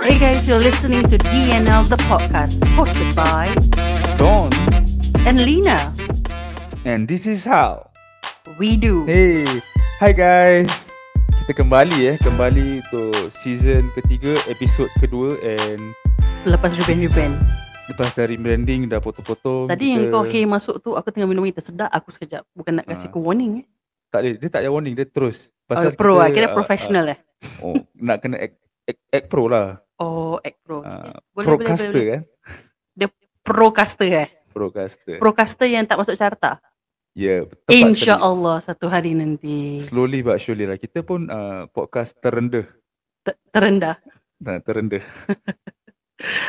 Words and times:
Hey 0.00 0.16
guys, 0.16 0.48
you're 0.48 0.56
listening 0.56 1.04
to 1.12 1.20
DNL 1.20 1.84
the 1.84 2.00
podcast, 2.08 2.64
hosted 2.72 3.04
by 3.12 3.52
Don. 4.16 4.48
and 5.28 5.44
Lina. 5.44 5.92
And 6.88 7.04
this 7.04 7.28
is 7.28 7.44
how. 7.44 7.92
We 8.56 8.80
do. 8.80 9.04
Hey, 9.04 9.44
hi 10.00 10.16
guys. 10.16 10.88
Kita 11.44 11.52
kembali 11.52 11.96
eh, 12.06 12.16
kembali 12.16 12.80
untuk 12.80 13.12
season 13.28 13.92
ketiga, 13.92 14.32
episod 14.48 14.88
kedua 14.96 15.36
and 15.44 15.84
Lepas 16.48 16.80
rebrand-rebrand. 16.80 17.36
lepas 17.92 18.16
dari 18.16 18.40
branding 18.40 18.88
dah 18.88 19.04
potong-potong. 19.04 19.68
Tadi 19.68 19.84
yang 19.84 20.08
kita- 20.08 20.16
kau 20.16 20.24
hey 20.24 20.48
masuk 20.48 20.80
tu, 20.80 20.96
aku 20.96 21.12
tengah 21.12 21.28
minum 21.28 21.44
air 21.44 21.52
tersedak. 21.52 21.92
Aku 21.92 22.08
sekejap. 22.08 22.48
Bukan 22.56 22.80
nak 22.80 22.88
kasih 22.88 23.10
Ah. 23.10 23.12
kau 23.12 23.20
warning 23.20 23.60
eh. 23.60 23.66
Tak 24.10 24.20
ada, 24.26 24.30
dia 24.36 24.48
tak 24.50 24.60
ada 24.66 24.70
warning, 24.74 24.94
dia 24.98 25.06
terus. 25.06 25.54
Oh, 25.70 25.94
pro 25.94 26.18
lah. 26.18 26.28
Kira 26.34 26.50
ah, 26.50 26.54
professional 26.54 27.06
eh. 27.14 27.18
ah, 27.62 27.62
oh, 27.62 27.78
nak 27.94 28.18
kena 28.20 28.42
act, 28.42 28.58
act, 28.90 29.00
act 29.14 29.26
pro 29.30 29.46
lah. 29.46 29.78
Oh, 30.02 30.42
act 30.42 30.58
pro. 30.66 30.82
Uh, 30.82 31.14
Boleh, 31.32 31.46
procaster 31.46 31.94
boleh, 31.94 32.04
boleh. 32.04 32.06
kan? 32.10 32.22
Procaster 33.40 34.08
eh. 34.12 34.28
Procaster. 34.52 35.16
Procaster 35.16 35.68
yang 35.70 35.88
tak 35.88 35.96
masuk 35.96 36.14
carta. 36.18 36.60
Ya, 37.16 37.42
yeah, 37.42 37.50
sekali. 37.50 37.74
InsyaAllah 37.90 38.58
satu 38.62 38.86
hari 38.86 39.18
nanti. 39.18 39.82
Slowly 39.82 40.22
but 40.22 40.38
surely 40.38 40.68
lah. 40.68 40.78
Kita 40.78 41.02
pun 41.02 41.26
uh, 41.26 41.66
podcast 41.74 42.14
terendah. 42.22 42.68
Ter- 43.26 43.40
terendah. 43.50 43.98
Nah, 44.38 44.62
terendah. 44.62 45.02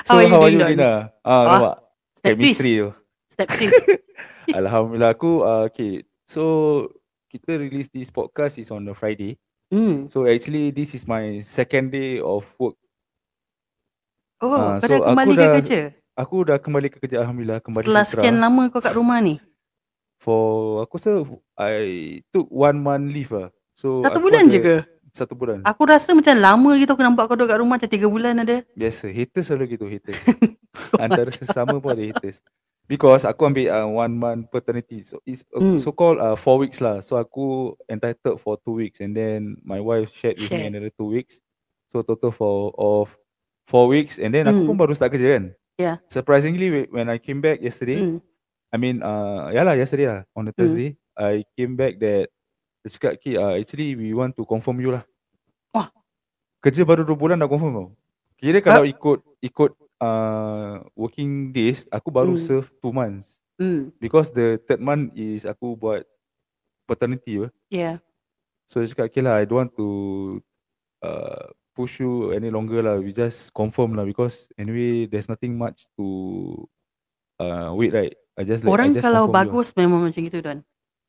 How 0.06 0.14
so, 0.14 0.22
are 0.22 0.24
you 0.24 0.30
how 0.30 0.46
are 0.46 0.54
you? 0.54 0.62
Lina? 0.62 1.10
Ah, 1.26 1.26
Ah, 1.26 1.42
nampak? 1.48 1.76
Step 2.14 2.36
twist. 2.38 2.62
Chemistry 2.62 2.72
tu. 2.78 2.90
Step 3.26 3.48
twist. 3.50 3.84
Alhamdulillah 4.62 5.12
aku 5.18 5.32
uh, 5.42 5.64
okay. 5.72 6.06
So 6.30 6.44
kita 7.32 7.56
release 7.56 7.88
this 7.88 8.12
podcast 8.12 8.60
is 8.60 8.68
on 8.70 8.84
a 8.84 8.94
Friday. 8.94 9.40
hmm. 9.72 10.06
So 10.06 10.28
actually 10.28 10.70
this 10.70 10.92
is 10.92 11.08
my 11.08 11.40
second 11.40 11.90
day 11.90 12.20
of 12.20 12.44
work. 12.60 12.76
Oh, 14.42 14.52
kau 14.52 14.82
so 14.82 14.92
dah 14.92 15.00
kembali 15.08 15.32
ke 15.32 15.40
dah- 15.40 15.56
kerja? 15.62 15.82
Aku 16.12 16.36
dah 16.44 16.58
kembali 16.60 16.88
ke 16.92 16.98
kerja 17.00 17.24
alhamdulillah 17.24 17.64
kembali 17.64 17.88
Setelah 17.88 18.04
fitrah. 18.04 18.12
sekian 18.20 18.36
lama 18.38 18.62
kau 18.68 18.84
kat 18.84 18.94
rumah 18.94 19.24
ni. 19.24 19.40
For 20.20 20.84
aku 20.84 21.00
rasa 21.00 21.24
I 21.58 21.76
took 22.30 22.52
one 22.52 22.78
month 22.78 23.10
leave 23.10 23.32
lah. 23.32 23.50
So 23.74 24.04
Satu 24.04 24.20
bulan 24.20 24.46
ada- 24.46 24.54
je 24.54 24.60
ke? 24.60 24.76
Satu 25.12 25.36
bulan. 25.36 25.60
Aku 25.64 25.84
rasa 25.84 26.16
macam 26.16 26.36
lama 26.36 26.72
gitu 26.76 26.92
aku 26.92 27.04
nampak 27.04 27.28
kau 27.28 27.36
duduk 27.36 27.52
kat 27.52 27.60
rumah 27.60 27.76
macam 27.76 27.90
tiga 27.90 28.08
bulan 28.08 28.44
ada. 28.44 28.64
Biasa 28.76 29.08
haters 29.08 29.48
selalu 29.48 29.76
gitu 29.76 29.86
haters. 29.88 30.20
Antara 31.04 31.32
sesama 31.32 31.78
pun 31.78 31.92
ada 31.92 32.04
haters. 32.04 32.40
Because 32.86 33.24
aku 33.24 33.48
ambil 33.48 33.72
uh, 33.72 33.88
one 33.88 34.14
month 34.14 34.52
paternity. 34.52 35.00
So 35.02 35.24
it's 35.24 35.48
uh, 35.56 35.64
Hmm. 35.64 35.80
so 35.80 35.96
called 35.96 36.20
uh, 36.20 36.36
four 36.36 36.60
weeks 36.60 36.84
lah. 36.84 37.00
So 37.00 37.16
aku 37.16 37.78
entitled 37.88 38.44
for 38.44 38.60
two 38.60 38.76
weeks 38.76 39.00
and 39.00 39.16
then 39.16 39.56
my 39.64 39.80
wife 39.80 40.12
shared 40.12 40.36
with 40.36 40.52
Share. 40.52 40.60
me 40.60 40.76
another 40.76 40.92
two 40.92 41.08
weeks. 41.08 41.40
So 41.88 42.04
total 42.04 42.32
for 42.32 42.76
of 42.76 43.16
four 43.64 43.88
weeks 43.88 44.20
and 44.20 44.36
then 44.36 44.46
aku 44.46 44.64
Hmm. 44.64 44.68
pun 44.68 44.78
baru 44.78 44.92
start 44.92 45.16
kerja 45.16 45.40
kan. 45.40 45.46
Yeah. 45.80 45.96
Surprisingly 46.12 46.68
whe- 46.68 46.92
when 46.92 47.08
I 47.08 47.16
came 47.16 47.40
back 47.40 47.64
yesterday, 47.64 48.04
Hmm. 48.04 48.20
I 48.72 48.78
mean 48.78 49.00
uh 49.00 49.52
yeah 49.52 49.64
lah 49.64 49.76
yesterday 49.76 50.12
lah 50.12 50.22
on 50.36 50.48
the 50.48 50.54
Thursday, 50.54 50.96
I 51.16 51.48
came 51.56 51.76
back 51.76 51.96
that 52.00 52.28
dia 52.82 52.90
cakap 52.92 53.14
"Ki, 53.20 53.36
uh, 53.36 53.56
actually 53.56 53.96
we 53.96 54.12
want 54.12 54.36
to 54.36 54.44
confirm 54.44 54.80
you 54.80 54.92
lah. 54.92 55.04
Wah. 55.72 55.88
Kerja 56.60 56.84
baru 56.84 57.02
2 57.02 57.16
bulan 57.16 57.40
dah 57.40 57.48
confirm 57.48 57.72
tau. 57.72 57.88
Kira 58.36 58.60
kalau 58.60 58.84
ikut 58.84 59.22
ikut 59.40 59.72
uh, 60.02 60.82
working 60.92 61.54
days, 61.54 61.86
aku 61.88 62.10
baru 62.10 62.34
Hmm. 62.34 62.42
serve 62.42 62.68
2 62.82 62.90
months. 62.92 63.38
Hmm. 63.56 63.94
Because 63.96 64.34
the 64.34 64.58
third 64.60 64.82
month 64.82 65.14
is 65.14 65.46
aku 65.46 65.78
buat 65.78 66.02
paternity 66.84 67.38
apa. 67.38 67.50
Yeah. 67.70 67.96
So 68.66 68.82
dia 68.82 68.90
cakap 68.90 69.08
okay 69.08 69.22
lah, 69.22 69.38
I 69.38 69.46
don't 69.46 69.62
want 69.62 69.74
to 69.78 69.88
uh, 71.00 71.46
push 71.72 72.02
you 72.02 72.34
any 72.34 72.50
longer 72.50 72.82
lah. 72.82 72.98
We 72.98 73.14
just 73.14 73.54
confirm 73.54 73.94
lah 73.94 74.04
because 74.04 74.50
anyway 74.56 75.06
there's 75.06 75.30
nothing 75.30 75.56
much 75.56 75.86
to 75.96 76.06
uh, 77.38 77.72
wait 77.72 77.94
right. 77.94 78.16
I 78.34 78.44
just 78.44 78.64
like, 78.64 78.72
I 78.72 78.74
Orang 78.74 78.90
just 78.92 79.04
kalau 79.04 79.28
you 79.28 79.32
lah. 79.32 79.38
bagus 79.44 79.68
memang 79.76 80.02
macam 80.02 80.22
gitu 80.24 80.40
Don. 80.42 80.60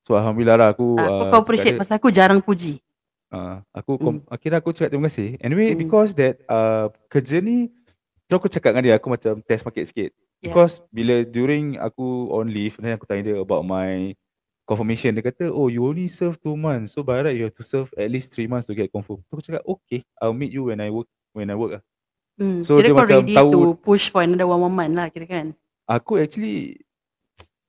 So 0.02 0.18
alhamdulillah 0.18 0.56
lah 0.58 0.68
aku 0.74 0.98
Aku 0.98 0.98
uh, 0.98 1.18
kau 1.22 1.30
cakap 1.30 1.40
appreciate 1.40 1.74
pasal 1.78 1.94
aku 1.96 2.08
jarang 2.10 2.42
puji. 2.42 2.82
uh, 3.30 3.62
aku 3.72 3.96
kom- 3.96 4.26
akhirnya 4.28 4.58
aku 4.58 4.74
cakap 4.74 4.90
terima 4.90 5.08
kasih. 5.08 5.38
Anyway 5.38 5.72
Hmm. 5.72 5.80
because 5.80 6.12
that 6.12 6.42
uh, 6.46 6.90
kerja 7.08 7.38
ni 7.38 7.70
so 8.32 8.40
aku 8.40 8.48
cakap 8.48 8.72
dengan 8.72 8.84
dia 8.88 8.94
aku 8.96 9.12
macam 9.12 9.44
test 9.44 9.68
market 9.68 9.84
sikit. 9.84 10.08
Yeah. 10.40 10.48
Because 10.48 10.80
bila 10.88 11.20
during 11.22 11.76
aku 11.76 12.32
on 12.32 12.48
leave 12.48 12.80
then 12.80 12.96
aku 12.96 13.04
tanya 13.04 13.22
dia 13.22 13.36
about 13.36 13.60
my 13.62 14.16
confirmation 14.64 15.12
dia 15.12 15.20
kata 15.20 15.52
oh 15.52 15.68
you 15.68 15.84
only 15.84 16.08
serve 16.08 16.40
2 16.40 16.56
months 16.56 16.94
so 16.94 17.04
by 17.04 17.20
right 17.20 17.36
you 17.36 17.44
have 17.44 17.52
to 17.52 17.60
serve 17.60 17.92
at 17.92 18.08
least 18.08 18.32
3 18.32 18.48
months 18.48 18.64
to 18.64 18.72
get 18.72 18.88
confirmed. 18.88 19.20
So 19.28 19.36
aku 19.36 19.44
cakap 19.44 19.62
okay 19.62 20.00
I'll 20.16 20.32
meet 20.32 20.48
you 20.50 20.72
when 20.72 20.80
I 20.80 20.88
work 20.88 21.06
when 21.36 21.52
I 21.52 21.56
work 21.58 21.76
lah. 21.76 21.82
Hmm. 22.40 22.64
So 22.64 22.80
kira 22.80 22.88
dia 22.88 22.94
macam 22.96 23.20
ready 23.20 23.36
tahu- 23.36 23.52
to 23.52 23.60
push 23.76 24.08
for 24.08 24.24
another 24.24 24.48
one 24.48 24.56
more 24.58 24.72
month 24.72 24.96
lah 24.96 25.12
kira 25.12 25.28
kan. 25.28 25.46
Aku 25.84 26.16
actually 26.16 26.80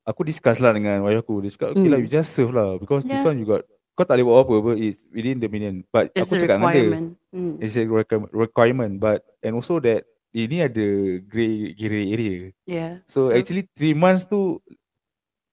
aku 0.03 0.23
discuss 0.23 0.63
lah 0.63 0.71
dengan 0.71 1.03
wife 1.03 1.19
aku. 1.19 1.43
Dia 1.43 1.51
cakap 1.51 1.67
okay 1.75 1.89
lah 1.91 1.99
Hmm. 1.99 2.05
you 2.07 2.09
just 2.09 2.31
serve 2.31 2.55
lah 2.55 2.79
because 2.79 3.03
this 3.03 3.19
Yeah. 3.19 3.27
one 3.27 3.37
you 3.37 3.45
got 3.45 3.67
kau 3.93 4.01
tak 4.01 4.17
boleh 4.17 4.25
buat 4.25 4.37
apa-apa 4.41 4.71
it's 4.73 5.05
within 5.13 5.37
the 5.37 5.45
million. 5.45 5.85
But 5.91 6.09
It's 6.15 6.25
aku 6.25 6.41
cakap 6.41 6.57
dengan 6.57 6.73
dia. 6.73 7.37
Hmm. 7.37 7.53
It's 7.61 7.75
a 7.75 7.83
requirement, 7.85 8.31
requirement 8.31 8.93
but 8.97 9.21
and 9.41 9.53
also 9.53 9.77
that 9.81 10.05
ini 10.33 10.57
ada 10.59 10.87
grey 11.21 11.71
grey 11.71 12.05
area. 12.09 12.33
Yeah. 12.65 12.93
So 13.05 13.29
actually 13.29 13.69
3 13.71 13.93
months 13.93 14.25
tu 14.25 14.57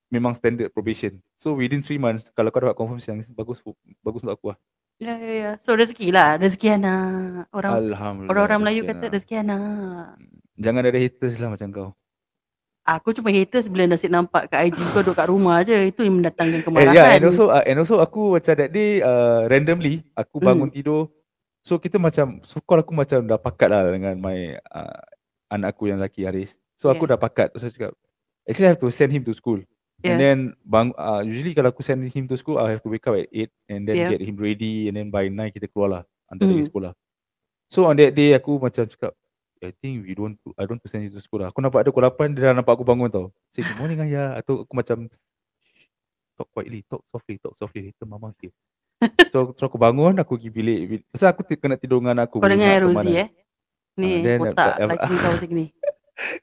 memang 0.08 0.32
standard 0.32 0.68
probation. 0.70 1.20
So 1.36 1.54
within 1.54 1.80
3 1.80 1.96
months 1.96 2.28
kalau 2.28 2.48
kau 2.48 2.58
dapat 2.58 2.74
confirm 2.74 2.98
siang 2.98 3.20
bagus 3.30 3.60
bagus 4.00 4.20
untuk 4.20 4.34
aku 4.34 4.46
lah. 4.50 4.58
Ya, 4.96 5.16
ya, 5.16 5.32
ya. 5.32 5.50
So 5.56 5.72
rezeki 5.72 6.10
lah. 6.10 6.36
Rezeki 6.36 6.76
anak. 6.76 7.48
Orang 7.50 7.72
Alhamdulillah. 7.88 8.28
orang-orang 8.28 8.58
Melayu 8.60 8.80
kata 8.84 9.04
rezeki 9.08 9.34
anak. 9.38 10.16
Jangan 10.56 10.82
ada 10.82 10.98
haters 10.98 11.36
lah 11.36 11.48
macam 11.48 11.68
kau. 11.70 11.90
Aku 12.80 13.12
cuma 13.12 13.28
haters 13.30 13.68
bila 13.68 13.84
nasib 13.86 14.10
nampak 14.10 14.48
kat 14.48 14.66
IG 14.66 14.76
kau 14.90 15.00
duduk 15.00 15.14
kat 15.14 15.28
rumah 15.28 15.62
je. 15.62 15.76
Itu 15.86 16.02
yang 16.02 16.20
mendatangkan 16.20 16.60
Eh, 16.60 16.64
kemarahan. 16.64 16.92
yeah, 16.92 17.12
and 17.14 17.24
also 17.24 17.48
uh, 17.48 17.62
and 17.62 17.76
also 17.78 17.96
aku 17.96 18.34
macam 18.34 18.52
that 18.56 18.70
day 18.70 19.00
uh, 19.00 19.44
randomly 19.46 20.04
aku 20.12 20.36
bangun 20.36 20.68
Hmm. 20.68 20.74
tidur. 20.74 21.02
So 21.60 21.76
kita 21.76 22.00
macam 22.00 22.40
so 22.40 22.56
call 22.64 22.80
aku 22.80 22.96
macam 22.96 23.20
dah 23.24 23.36
pakat 23.36 23.68
lah 23.68 23.84
dengan 23.92 24.16
my 24.16 24.56
uh, 24.72 25.00
anak 25.52 25.76
aku 25.76 25.92
yang 25.92 26.00
lelaki 26.00 26.24
Haris. 26.24 26.56
So 26.80 26.88
aku 26.88 27.04
Yeah. 27.04 27.16
dah 27.16 27.18
pakat. 27.20 27.48
So 27.56 27.68
aku 27.68 27.76
cakap 27.76 27.92
actually 28.48 28.66
I 28.68 28.72
have 28.72 28.80
to 28.80 28.88
send 28.88 29.12
him 29.12 29.22
to 29.28 29.36
school. 29.36 29.60
Yeah. 30.00 30.16
And 30.16 30.18
then 30.18 30.38
bang 30.64 30.96
uh, 30.96 31.20
usually 31.20 31.52
kalau 31.52 31.68
aku 31.68 31.84
send 31.84 32.00
him 32.08 32.24
to 32.32 32.36
school 32.40 32.56
I 32.56 32.72
have 32.72 32.80
to 32.80 32.88
wake 32.88 33.04
up 33.04 33.12
at 33.20 33.28
8 33.28 33.52
and 33.68 33.80
then 33.84 33.96
Yeah. 34.00 34.10
get 34.16 34.24
him 34.24 34.40
ready 34.40 34.88
and 34.88 34.96
then 34.96 35.12
by 35.12 35.28
9 35.28 35.52
kita 35.52 35.68
keluar 35.68 35.88
lah 35.88 36.02
hantar 36.32 36.48
dia 36.48 36.56
Hmm. 36.56 36.56
pergi 36.56 36.68
sekolah. 36.72 36.92
So 37.68 37.84
on 37.84 37.94
that 38.00 38.16
day 38.16 38.32
aku 38.32 38.56
macam 38.56 38.88
cakap 38.88 39.12
I 39.60 39.76
think 39.76 40.08
we 40.08 40.16
don't 40.16 40.40
I 40.56 40.64
don't 40.64 40.80
to 40.80 40.88
send 40.88 41.04
you 41.04 41.12
to 41.12 41.20
school 41.20 41.44
lah. 41.44 41.52
Aku 41.52 41.60
nampak 41.60 41.84
dia 41.84 41.92
pukul 41.92 42.08
8 42.08 42.32
dia 42.32 42.48
dah 42.48 42.56
nampak 42.56 42.72
aku 42.80 42.88
bangun 42.88 43.12
tau. 43.12 43.26
Say 43.52 43.60
good 43.60 43.76
morning 43.76 44.00
ayah 44.00 44.40
atau 44.40 44.64
aku 44.64 44.72
macam 44.72 45.04
talk 46.40 46.48
quietly, 46.56 46.80
talk 46.88 47.04
softly, 47.12 47.36
talk 47.36 47.52
softly 47.52 47.92
later 47.92 48.08
mama 48.08 48.32
hear. 48.40 48.48
So, 49.32 49.56
so 49.56 49.62
aku 49.66 49.80
bangun 49.80 50.16
aku 50.20 50.36
pergi 50.36 50.50
bilik, 50.52 50.80
bilik. 50.88 51.04
Pasal 51.08 51.32
aku 51.32 51.42
kena 51.56 51.76
tidur 51.80 52.04
dengan 52.04 52.24
aku 52.24 52.40
Kau 52.40 52.50
dengar 52.50 52.84
Rosie 52.84 53.26
eh. 53.26 53.28
Ni 53.98 54.20
Ah, 54.20 54.22
then, 54.22 54.38
kotak 54.38 54.74
uh, 54.76 54.88
lighting 54.88 55.18
kau 55.24 55.30
macam 55.34 55.50
ni. 55.50 55.66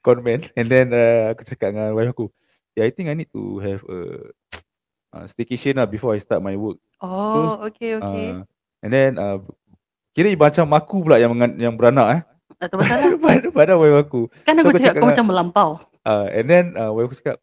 Conman 0.02 0.40
and 0.58 0.66
then 0.66 0.86
uh, 0.90 1.32
aku 1.32 1.42
cakap 1.46 1.70
dengan 1.70 1.94
wife 1.94 2.10
aku 2.10 2.26
yeah, 2.78 2.86
I 2.86 2.90
think 2.90 3.10
I 3.10 3.14
need 3.14 3.30
to 3.34 3.58
have 3.62 3.82
a 3.86 3.98
uh, 5.14 5.24
staycation 5.26 5.78
lah 5.78 5.86
before 5.86 6.14
I 6.14 6.22
start 6.22 6.42
my 6.42 6.54
work. 6.54 6.78
Oh, 7.02 7.62
okay, 7.66 7.98
okay. 7.98 8.28
Uh, 8.34 8.42
and 8.82 8.90
then 8.90 9.10
uh, 9.18 9.42
kira 10.14 10.34
macam 10.34 10.66
aku 10.74 11.06
pula 11.06 11.18
yang 11.18 11.34
mengan, 11.34 11.54
yang 11.58 11.74
beranak 11.74 12.06
eh. 12.10 12.22
Tak 12.58 12.74
tahu 12.74 12.82
masalah. 12.82 13.14
pada, 13.22 13.46
pada 13.54 13.72
wife 13.78 13.98
aku. 14.02 14.20
Kan 14.42 14.58
So, 14.58 14.70
aku 14.70 14.74
aku 14.74 14.82
cakap 14.82 14.98
cakap 14.98 15.02
kau 15.02 15.10
macam 15.10 15.26
melampau. 15.30 15.70
Uh, 16.02 16.26
and 16.34 16.46
then 16.50 16.64
uh, 16.74 16.90
wife 16.90 17.10
aku 17.10 17.18
cakap 17.22 17.38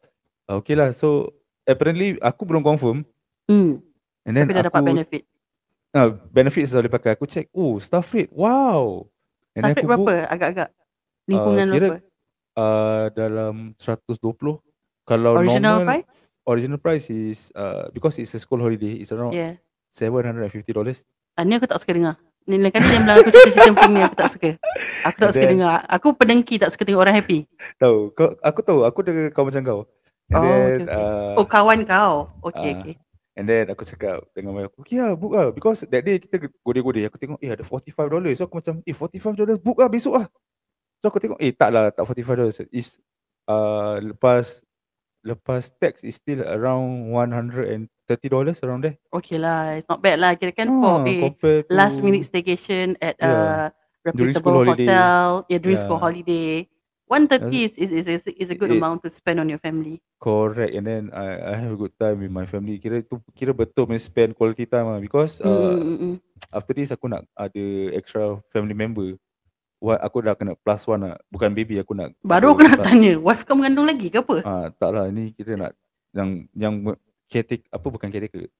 uh, 0.48 0.60
okay 0.60 0.76
lah 0.76 0.92
so 0.92 1.32
apparently 1.68 2.16
aku 2.20 2.44
belum 2.48 2.64
confirm 2.64 3.04
Hmm. 3.46 3.78
And 4.26 4.32
then 4.32 4.44
Tapi 4.44 4.52
dah 4.52 4.60
aku 4.60 4.68
dapat 4.68 4.82
benefit. 4.84 5.22
uh, 5.92 6.08
benefits 6.28 6.70
dah 6.70 6.80
boleh 6.80 6.92
pakai 6.92 7.10
aku 7.12 7.24
check 7.24 7.46
oh 7.52 7.78
staff 7.78 8.10
rate 8.10 8.28
wow 8.30 9.06
and 9.54 9.62
Staff 9.62 9.72
rate 9.72 9.78
aku 9.78 9.88
book 9.88 9.98
berapa 10.04 10.14
agak-agak? 10.28 10.68
Lingkungan 11.24 11.66
kira 11.68 11.86
berapa? 11.88 11.98
uh, 12.54 13.04
dalam 13.10 13.54
120 13.76 14.60
kalau 15.04 15.30
Original 15.36 15.80
normal 15.80 16.02
price? 16.02 16.18
original 16.44 16.78
price 16.78 17.06
is 17.08 17.50
uh, 17.52 17.86
because 17.90 18.18
it's 18.18 18.30
a 18.30 18.38
school 18.38 18.58
holiday 18.58 18.98
it's 18.98 19.10
around 19.10 19.30
Yeah. 19.30 19.58
$750 19.88 20.42
dollars 20.72 21.06
Ah, 21.34 21.42
ni 21.42 21.52
aku 21.52 21.64
tak 21.64 21.76
suka 21.78 21.92
dengar. 21.92 22.16
Ni 22.44 22.56
lain 22.56 22.70
kali 22.70 22.80
dia 22.82 22.96
bilang 22.96 23.16
aku 23.18 23.28
cerita-cerita 23.28 23.70
macam 23.70 23.90
ni 23.90 24.00
aku 24.00 24.16
tak 24.16 24.30
suka. 24.30 24.50
Aku 25.04 25.16
tak 25.18 25.28
And 25.28 25.34
suka 25.34 25.42
then- 25.42 25.52
dengar. 25.52 25.76
Aku 25.84 26.06
pedengki 26.12 26.56
tak 26.56 26.70
suka 26.70 26.82
tengok 26.82 27.02
orang 27.02 27.12
happy. 27.14 27.44
tahu 27.76 28.08
kau 28.10 28.32
aku 28.40 28.60
tahu 28.62 28.80
aku 28.82 28.98
dengan 29.02 29.28
kau 29.30 29.44
macam 29.44 29.60
kau 29.60 29.80
and 30.26 30.32
Oh, 30.32 30.40
then 30.40 30.56
okay, 30.56 30.84
okay. 30.86 30.96
uh, 30.96 31.32
Oh 31.34 31.44
kawan 31.44 31.80
kau. 31.82 32.12
Okay, 32.42 32.70
ah, 32.70 32.76
okay. 32.78 32.94
And 33.36 33.44
then 33.46 33.68
aku 33.68 33.84
cakap 33.84 34.24
dengan 34.32 34.56
wife 34.56 34.72
aku 34.72 34.80
okay 34.82 34.98
lah 34.98 35.12
book 35.12 35.32
lah 35.36 35.52
because 35.52 35.84
that 35.86 36.02
day 36.02 36.16
kita 36.16 36.40
gode-gode 36.64 37.04
aku 37.04 37.20
tengok 37.20 37.38
eh 37.44 37.52
ada 37.52 37.62
45 37.62 37.92
dollars 38.08 38.34
so 38.40 38.48
aku 38.48 38.58
macam 38.58 38.80
eh 38.82 38.96
45 38.96 39.38
dollars 39.38 39.58
book 39.60 39.76
lah 39.76 39.88
besok 39.92 40.14
lah 40.18 40.26
so 40.98 41.04
aku 41.06 41.20
tengok 41.20 41.38
eh 41.38 41.52
tak 41.52 41.70
lah 41.70 41.92
tak 41.92 42.02
45 42.08 42.38
dollars 42.40 42.56
is 42.72 42.96
uh, 43.46 44.00
lepas 44.00 44.64
lepas 45.26 45.68
tax 45.82 46.06
is 46.06 46.16
still 46.16 46.40
around 46.42 47.12
130 47.12 47.86
thirty 48.06 48.30
dollars 48.30 48.62
around 48.62 48.86
there. 48.86 48.94
Okay 49.10 49.34
lah, 49.34 49.74
it's 49.74 49.90
not 49.90 49.98
bad 49.98 50.22
lah. 50.22 50.38
Kira 50.38 50.54
kan 50.54 50.70
for 50.70 51.02
Ah, 51.02 51.10
a 51.10 51.66
last 51.66 51.98
minute 51.98 52.22
staycation 52.22 52.94
at 53.02 53.18
Yeah. 53.18 53.74
a 54.06 54.14
school 54.14 54.22
reputable 54.30 54.54
holiday. 54.62 54.86
hotel, 54.86 55.26
yeah, 55.50 55.58
during 55.58 55.74
school 55.74 55.98
Yeah. 55.98 56.06
holiday. 56.06 56.50
One 57.06 57.30
thirty 57.30 57.62
is, 57.62 57.78
is 57.78 57.94
is 57.94 58.06
is 58.10 58.22
is 58.26 58.48
a 58.50 58.58
good 58.58 58.74
It's- 58.74 58.82
amount 58.82 58.98
to 59.02 59.08
spend 59.08 59.38
on 59.38 59.46
your 59.46 59.62
family. 59.62 60.02
correct 60.18 60.74
and 60.74 60.82
then 60.82 61.02
I 61.14 61.26
I 61.38 61.54
have 61.54 61.70
a 61.70 61.78
good 61.78 61.94
time 61.94 62.18
with 62.18 62.34
my 62.34 62.42
family. 62.44 62.82
Kira 62.82 62.98
tu 63.00 63.22
kira 63.30 63.54
betul 63.54 63.86
punya 63.86 64.02
spend 64.02 64.34
quality 64.34 64.66
time 64.66 64.90
lah 64.90 64.98
because 64.98 65.38
Mm, 65.38 65.46
uh, 65.46 65.54
mm, 65.70 65.78
mm, 65.78 65.98
mm. 66.02 66.14
after 66.50 66.74
this 66.74 66.90
aku 66.90 67.06
nak 67.06 67.22
ada 67.32 67.62
extra 67.94 68.34
family 68.50 68.74
member. 68.74 69.14
What 69.78 70.02
aku 70.02 70.24
dah 70.24 70.34
kena 70.34 70.58
plus 70.58 70.82
one 70.82 71.04
lah. 71.04 71.14
Bukan 71.30 71.54
baby 71.54 71.78
aku 71.78 71.94
nak. 71.94 72.10
Baru 72.26 72.58
aku 72.58 72.66
nak 72.66 72.82
tanya, 72.82 73.14
wife 73.22 73.46
kau 73.46 73.54
mengandung 73.54 73.86
lagi 73.86 74.10
ke 74.10 74.18
apa? 74.18 74.42
Ah, 74.42 74.66
tak 74.74 74.90
lah 74.90 75.06
ni 75.06 75.30
kita 75.30 75.54
nak 75.54 75.78
yang 76.10 76.48
yang 76.58 76.74
me- 76.74 76.98
caretaker 77.28 77.70
apa 77.70 77.86
bukan 77.86 78.08
caretaker. 78.10 78.50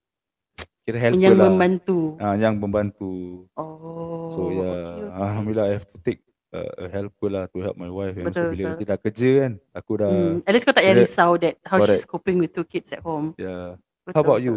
Kira 0.87 0.97
helper 1.03 1.19
yang 1.19 1.35
lah. 1.35 1.51
membantu. 1.51 2.15
Ah, 2.15 2.39
yang 2.39 2.55
membantu. 2.55 3.43
Oh. 3.59 4.31
So 4.31 4.55
yeah, 4.55 4.71
okay, 4.71 5.03
okay. 5.03 5.19
alhamdulillah 5.19 5.65
I 5.67 5.73
have 5.75 5.87
to 5.91 5.97
take 5.99 6.23
uh, 6.53 6.71
a 6.79 6.85
helper 6.87 7.29
lah 7.31 7.43
to 7.51 7.59
help 7.59 7.75
my 7.75 7.89
wife 7.89 8.15
Betul, 8.15 8.27
also 8.27 8.43
bila 8.51 8.55
betul. 8.55 8.69
nanti 8.71 8.83
dah 8.87 8.97
kerja 8.99 9.29
kan 9.43 9.51
aku 9.73 9.91
dah 9.99 10.09
Hmm. 10.11 10.35
At 10.47 10.51
least 10.55 10.65
kau 10.67 10.75
tak 10.75 10.83
payah 10.85 10.95
risau 10.95 11.31
that 11.41 11.55
how 11.65 11.77
she's 11.83 12.03
Correct. 12.03 12.07
coping 12.07 12.37
with 12.39 12.51
two 12.55 12.67
kids 12.67 12.91
at 12.91 13.01
home. 13.03 13.35
yeah. 13.35 13.75
Betul, 14.07 14.15
How 14.15 14.21
about 14.23 14.39
betul. 14.39 14.47
you? 14.47 14.55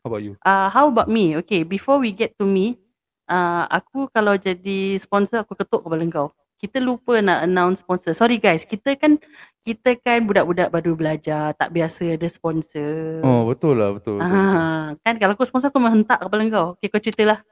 How 0.00 0.08
about 0.08 0.22
you? 0.24 0.32
Uh, 0.40 0.68
how 0.70 0.84
about 0.88 1.08
me? 1.10 1.36
Okay, 1.44 1.60
before 1.66 1.98
we 1.98 2.14
get 2.14 2.32
to 2.38 2.46
me, 2.46 2.78
uh, 3.26 3.66
aku 3.68 4.08
kalau 4.08 4.38
jadi 4.38 4.96
sponsor 4.96 5.42
aku 5.44 5.52
ketuk 5.52 5.84
kepala 5.84 6.06
kau. 6.08 6.30
Kita 6.56 6.80
lupa 6.80 7.20
nak 7.20 7.44
announce 7.44 7.84
sponsor. 7.84 8.16
Sorry 8.16 8.40
guys, 8.40 8.64
kita 8.64 8.96
kan 8.96 9.20
kita 9.60 9.92
kan 10.00 10.24
budak-budak 10.24 10.72
baru 10.72 10.96
belajar, 10.96 11.52
tak 11.52 11.68
biasa 11.68 12.16
ada 12.16 12.24
sponsor. 12.32 13.20
Oh 13.20 13.44
betul 13.44 13.76
lah 13.76 13.92
betul. 13.92 14.16
betul. 14.16 14.32
Ah, 14.32 14.96
kan 15.04 15.20
kalau 15.20 15.36
aku 15.36 15.44
sponsor 15.44 15.68
aku 15.68 15.76
memang 15.76 16.00
hentak 16.00 16.16
kepala 16.24 16.42
kau. 16.48 16.66
Okay, 16.80 16.88
kau 16.88 17.02
ceritalah. 17.02 17.44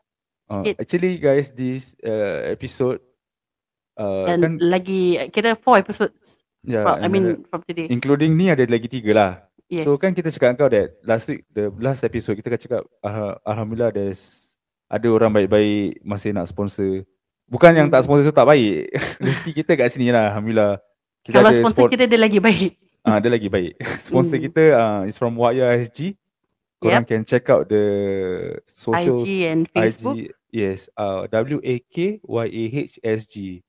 Uh, 0.49 0.73
actually 0.81 1.21
guys 1.21 1.53
this 1.53 1.93
uh, 2.01 2.49
episode 2.49 3.01
uh, 3.97 4.25
Dan 4.27 4.39
kan 4.41 4.53
lagi 4.61 5.01
kira 5.29 5.55
four 5.55 5.77
episodes. 5.77 6.43
yeah, 6.63 6.81
from, 6.81 6.97
I 6.99 7.09
mean 7.09 7.25
uh, 7.27 7.37
from 7.47 7.61
today. 7.63 7.87
including 7.89 8.33
ni 8.33 8.49
ada 8.49 8.65
lagi 8.65 8.87
tiga 8.87 9.11
lah. 9.13 9.33
Yes. 9.67 9.85
So 9.85 9.97
kan 9.97 10.13
kita 10.13 10.29
cakap 10.29 10.57
kau 10.57 10.69
that 10.69 10.97
last 11.03 11.27
week 11.27 11.45
the 11.51 11.73
last 11.77 12.03
episode 12.03 12.37
kita 12.37 12.49
kan 12.49 12.61
cakap 12.61 12.83
uh, 13.01 13.35
alhamdulillah 13.43 13.91
there's 13.91 14.55
ada 14.87 15.09
orang 15.09 15.33
baik-baik 15.33 15.99
masih 16.01 16.31
nak 16.31 16.47
sponsor. 16.47 17.03
Bukan 17.45 17.73
yang 17.73 17.89
tak 17.89 18.01
Hmm. 18.01 18.07
sponsor 18.07 18.29
tu 18.29 18.35
tak 18.35 18.47
baik. 18.47 18.93
Rezeki 19.25 19.53
kita 19.57 19.73
kat 19.75 19.89
sini 19.91 20.09
lah 20.09 20.31
alhamdulillah. 20.31 20.81
Kita 21.21 21.37
kalau 21.37 21.49
ada 21.49 21.57
sponsor 21.57 21.83
spon- 21.85 21.93
kita 21.93 22.05
dia 22.05 22.21
lagi 22.21 22.39
baik. 22.39 22.73
Ah, 23.01 23.21
dia 23.21 23.29
lagi 23.29 23.49
baik. 23.49 23.77
Sponsor 24.07 24.37
Hmm. 24.37 24.45
kita 24.45 24.63
uh, 24.73 25.01
is 25.05 25.17
from 25.17 25.37
Waya 25.37 25.77
SG. 25.77 26.17
Korang 26.77 27.05
can 27.05 27.21
check 27.21 27.49
out 27.49 27.65
the 27.65 27.85
social 28.63 29.21
IG 29.21 29.29
and 29.45 29.61
Facebook. 29.67 30.21
IG 30.21 30.29
yes, 30.51 30.93
uh, 30.95 31.25
W 31.33 31.61
A 31.65 31.75
K 31.81 32.21
Y 32.21 32.45
A 32.45 32.65
H 32.85 33.01
S 33.01 33.25
G. 33.25 33.64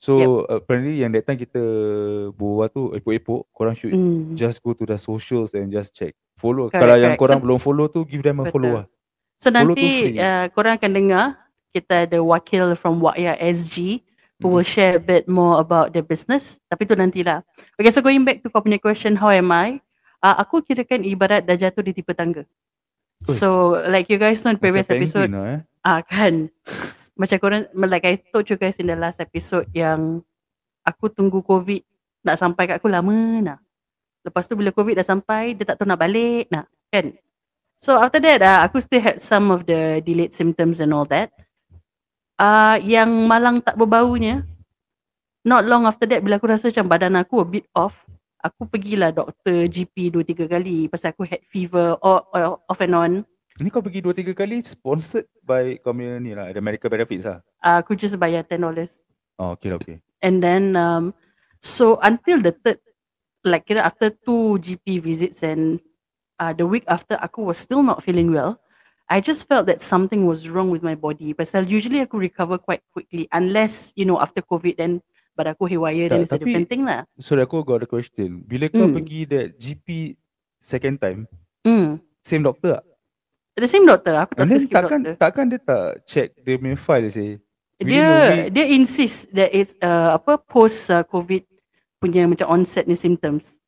So 0.00 0.48
apparently 0.48 1.04
yang 1.04 1.12
that 1.12 1.28
time 1.28 1.36
kita 1.36 1.60
berbual 2.32 2.72
tu 2.72 2.88
epok-epok, 2.96 3.52
korang 3.52 3.76
should 3.76 3.92
Hmm. 3.92 4.32
just 4.32 4.64
go 4.64 4.72
to 4.72 4.88
the 4.88 4.96
socials 4.96 5.52
and 5.52 5.68
just 5.68 5.92
check. 5.92 6.16
Follow. 6.40 6.72
Correct, 6.72 6.80
Kalau 6.80 6.96
yang 6.96 7.14
korang 7.20 7.36
So- 7.36 7.44
belum 7.44 7.58
follow 7.60 7.84
tu 7.84 8.08
give 8.08 8.24
them 8.24 8.40
a 8.40 8.48
Betul. 8.48 8.52
follow 8.56 8.72
lah. 8.80 8.86
So 9.36 9.52
Follow 9.52 9.76
nanti 9.76 10.16
uh, 10.16 10.48
korang 10.50 10.80
akan 10.80 10.90
dengar 10.90 11.24
kita 11.68 12.08
ada 12.08 12.16
wakil 12.18 12.72
from 12.74 13.04
Wakya 13.04 13.36
SG 13.36 14.00
who 14.40 14.48
Mhm. 14.48 14.52
will 14.56 14.64
share 14.64 14.96
a 14.96 15.02
bit 15.02 15.28
more 15.28 15.60
about 15.60 15.92
the 15.92 16.00
business. 16.00 16.56
Tapi 16.64 16.88
tu 16.88 16.96
nantilah. 16.96 17.44
Okay, 17.76 17.92
so 17.92 18.00
going 18.00 18.24
back 18.24 18.40
to 18.40 18.48
kau 18.48 18.64
punya 18.64 18.80
question, 18.80 19.20
how 19.20 19.28
am 19.28 19.52
I? 19.52 19.84
Uh, 20.20 20.36
aku 20.40 20.64
kirakan 20.64 21.04
ibarat 21.04 21.44
dah 21.44 21.56
jatuh 21.56 21.84
di 21.84 21.92
tipe 21.92 22.12
tangga. 22.12 22.48
Oi. 23.20 23.36
So 23.36 23.76
like 23.84 24.08
you 24.08 24.16
guys 24.16 24.40
know 24.40 24.52
in 24.52 24.56
previous 24.56 24.88
Macam 24.88 24.96
episode, 24.96 25.28
penguin 25.28 25.44
lah 25.44 25.60
eh. 25.60 25.60
ah 25.84 26.00
kan. 26.00 26.48
Macam 27.20 27.36
korang, 27.36 27.68
like 27.76 28.08
I 28.08 28.16
told 28.32 28.48
you 28.48 28.56
guys 28.56 28.80
in 28.80 28.88
the 28.88 28.96
last 28.96 29.20
episode 29.20 29.68
yang 29.76 30.24
aku 30.80 31.12
tunggu 31.12 31.44
COVID 31.44 31.84
nak 32.24 32.40
sampai 32.40 32.64
kat 32.64 32.80
aku 32.80 32.88
lama 32.88 33.44
nak. 33.44 33.58
Lepas 34.24 34.48
tu 34.48 34.56
bila 34.56 34.72
COVID 34.72 34.96
dah 34.96 35.04
sampai, 35.04 35.52
dia 35.52 35.68
tak 35.68 35.76
tahu 35.76 35.88
nak 35.88 36.00
balik 36.00 36.48
nak. 36.48 36.72
Kan? 36.88 37.12
So 37.76 38.00
after 38.00 38.24
that, 38.24 38.40
uh, 38.40 38.60
aku 38.64 38.80
still 38.80 39.04
had 39.04 39.20
some 39.20 39.52
of 39.52 39.68
the 39.68 40.00
delayed 40.00 40.32
symptoms 40.32 40.80
and 40.80 40.96
all 40.96 41.04
that. 41.12 41.28
Uh, 42.40 42.80
yang 42.80 43.08
malang 43.28 43.60
tak 43.60 43.76
berbaunya, 43.76 44.40
not 45.44 45.68
long 45.68 45.84
after 45.84 46.08
that, 46.08 46.24
bila 46.24 46.40
aku 46.40 46.48
rasa 46.48 46.72
macam 46.72 46.88
badan 46.88 47.20
aku 47.20 47.44
a 47.44 47.46
bit 47.48 47.68
off, 47.76 48.08
aku 48.40 48.64
pergilah 48.64 49.12
doktor 49.12 49.68
GP 49.68 50.08
2-3 50.08 50.48
kali 50.48 50.88
pasal 50.88 51.12
aku 51.12 51.28
had 51.28 51.44
fever 51.44 52.00
or, 52.00 52.24
or 52.32 52.60
off 52.64 52.80
and 52.80 52.96
on. 52.96 53.12
Ni 53.60 53.68
kau 53.68 53.84
pergi 53.84 54.00
2 54.00 54.32
3 54.32 54.32
kali 54.32 54.64
sponsored 54.64 55.28
by 55.44 55.76
kau 55.84 55.92
punya 55.92 56.16
ni 56.16 56.32
lah, 56.32 56.48
ada 56.48 56.64
medical 56.64 56.88
benefits 56.88 57.28
lah. 57.28 57.44
Uh, 57.60 57.84
aku 57.84 57.92
just 57.92 58.16
bayar 58.16 58.40
$10. 58.40 58.64
Oh, 59.36 59.52
okay 59.52 59.72
okay. 59.76 59.96
And 60.24 60.40
then, 60.40 60.76
um, 60.76 61.12
so 61.60 62.00
until 62.00 62.40
the 62.40 62.56
third, 62.56 62.80
like 63.44 63.68
kira 63.68 63.84
after 63.84 64.08
two 64.08 64.56
GP 64.60 65.00
visits 65.00 65.44
and 65.44 65.76
uh, 66.40 66.56
the 66.56 66.64
week 66.64 66.88
after, 66.88 67.20
aku 67.20 67.44
was 67.44 67.60
still 67.60 67.84
not 67.84 68.00
feeling 68.00 68.32
well. 68.32 68.56
I 69.10 69.18
just 69.20 69.44
felt 69.50 69.66
that 69.66 69.82
something 69.82 70.24
was 70.24 70.48
wrong 70.48 70.70
with 70.72 70.80
my 70.86 70.94
body. 70.94 71.34
Pasal 71.36 71.66
usually 71.68 72.00
aku 72.00 72.16
recover 72.16 72.56
quite 72.62 72.80
quickly, 72.94 73.26
unless 73.34 73.90
you 73.98 74.06
know 74.06 74.22
after 74.22 74.40
COVID 74.40 74.78
then 74.78 75.02
badan 75.34 75.52
aku 75.58 75.66
haywire 75.66 76.06
then 76.06 76.22
it's 76.22 76.32
a 76.32 76.38
different 76.38 76.70
thing 76.70 76.86
lah. 76.86 77.02
Sorry 77.18 77.42
aku 77.42 77.60
got 77.66 77.82
a 77.84 77.90
question. 77.90 78.40
Bila 78.46 78.70
kau 78.70 78.86
Hmm. 78.86 78.96
pergi 78.96 79.20
that 79.28 79.58
GP 79.58 80.14
second 80.62 81.02
time, 81.02 81.26
Hmm. 81.66 81.98
same 82.22 82.46
doctor 82.46 82.78
tak? 82.78 82.84
The 83.60 83.68
same 83.68 83.84
doctor, 83.84 84.16
aku 84.16 84.32
tak 84.32 84.48
suka 84.48 84.60
skip 84.64 84.72
takkan 84.72 84.98
doctor. 85.04 85.14
takkan 85.20 85.44
dia 85.52 85.60
tak 85.60 85.88
check 86.08 86.28
dia 86.40 86.56
punya 86.56 86.80
file 86.80 87.12
a 87.12 87.26
Dia 87.80 88.08
dia 88.48 88.64
insist 88.72 89.28
that 89.36 89.52
it's 89.52 89.76
uh, 89.84 90.16
apa 90.16 90.40
post 90.40 90.88
uh, 90.88 91.04
COVID 91.04 91.44
punya 92.00 92.24
macam 92.24 92.48
onset 92.56 92.88
ni 92.88 92.96
symptoms. 92.96 93.60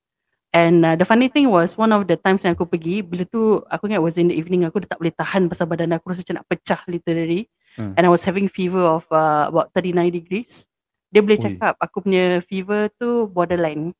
And 0.52 0.84
uh, 0.84 0.96
the 0.96 1.04
funny 1.04 1.32
thing 1.32 1.48
was 1.48 1.80
one 1.80 1.92
of 1.92 2.08
the 2.08 2.16
times 2.16 2.44
yang 2.44 2.56
aku 2.56 2.68
pergi 2.68 3.00
bila 3.00 3.24
tu 3.28 3.60
aku 3.72 3.88
ingat 3.88 4.04
was 4.04 4.20
in 4.20 4.28
the 4.28 4.36
evening 4.36 4.68
aku 4.68 4.84
dah 4.84 4.96
tak 4.96 5.00
boleh 5.00 5.12
tahan 5.16 5.48
pasal 5.48 5.64
badan 5.64 5.96
aku 5.96 6.12
rasa 6.12 6.24
macam 6.24 6.36
nak 6.40 6.48
pecah 6.48 6.80
literally. 6.88 7.48
Hmm. 7.76 7.96
And 7.96 8.04
I 8.04 8.10
was 8.12 8.24
having 8.24 8.52
fever 8.52 8.84
of 8.84 9.08
uh, 9.12 9.48
about 9.48 9.72
39 9.76 10.12
degrees. 10.12 10.68
Dia 11.12 11.24
boleh 11.24 11.40
Ui. 11.40 11.44
cakap 11.44 11.76
aku 11.80 12.04
punya 12.04 12.40
fever 12.44 12.88
tu 12.96 13.28
borderline. 13.28 13.92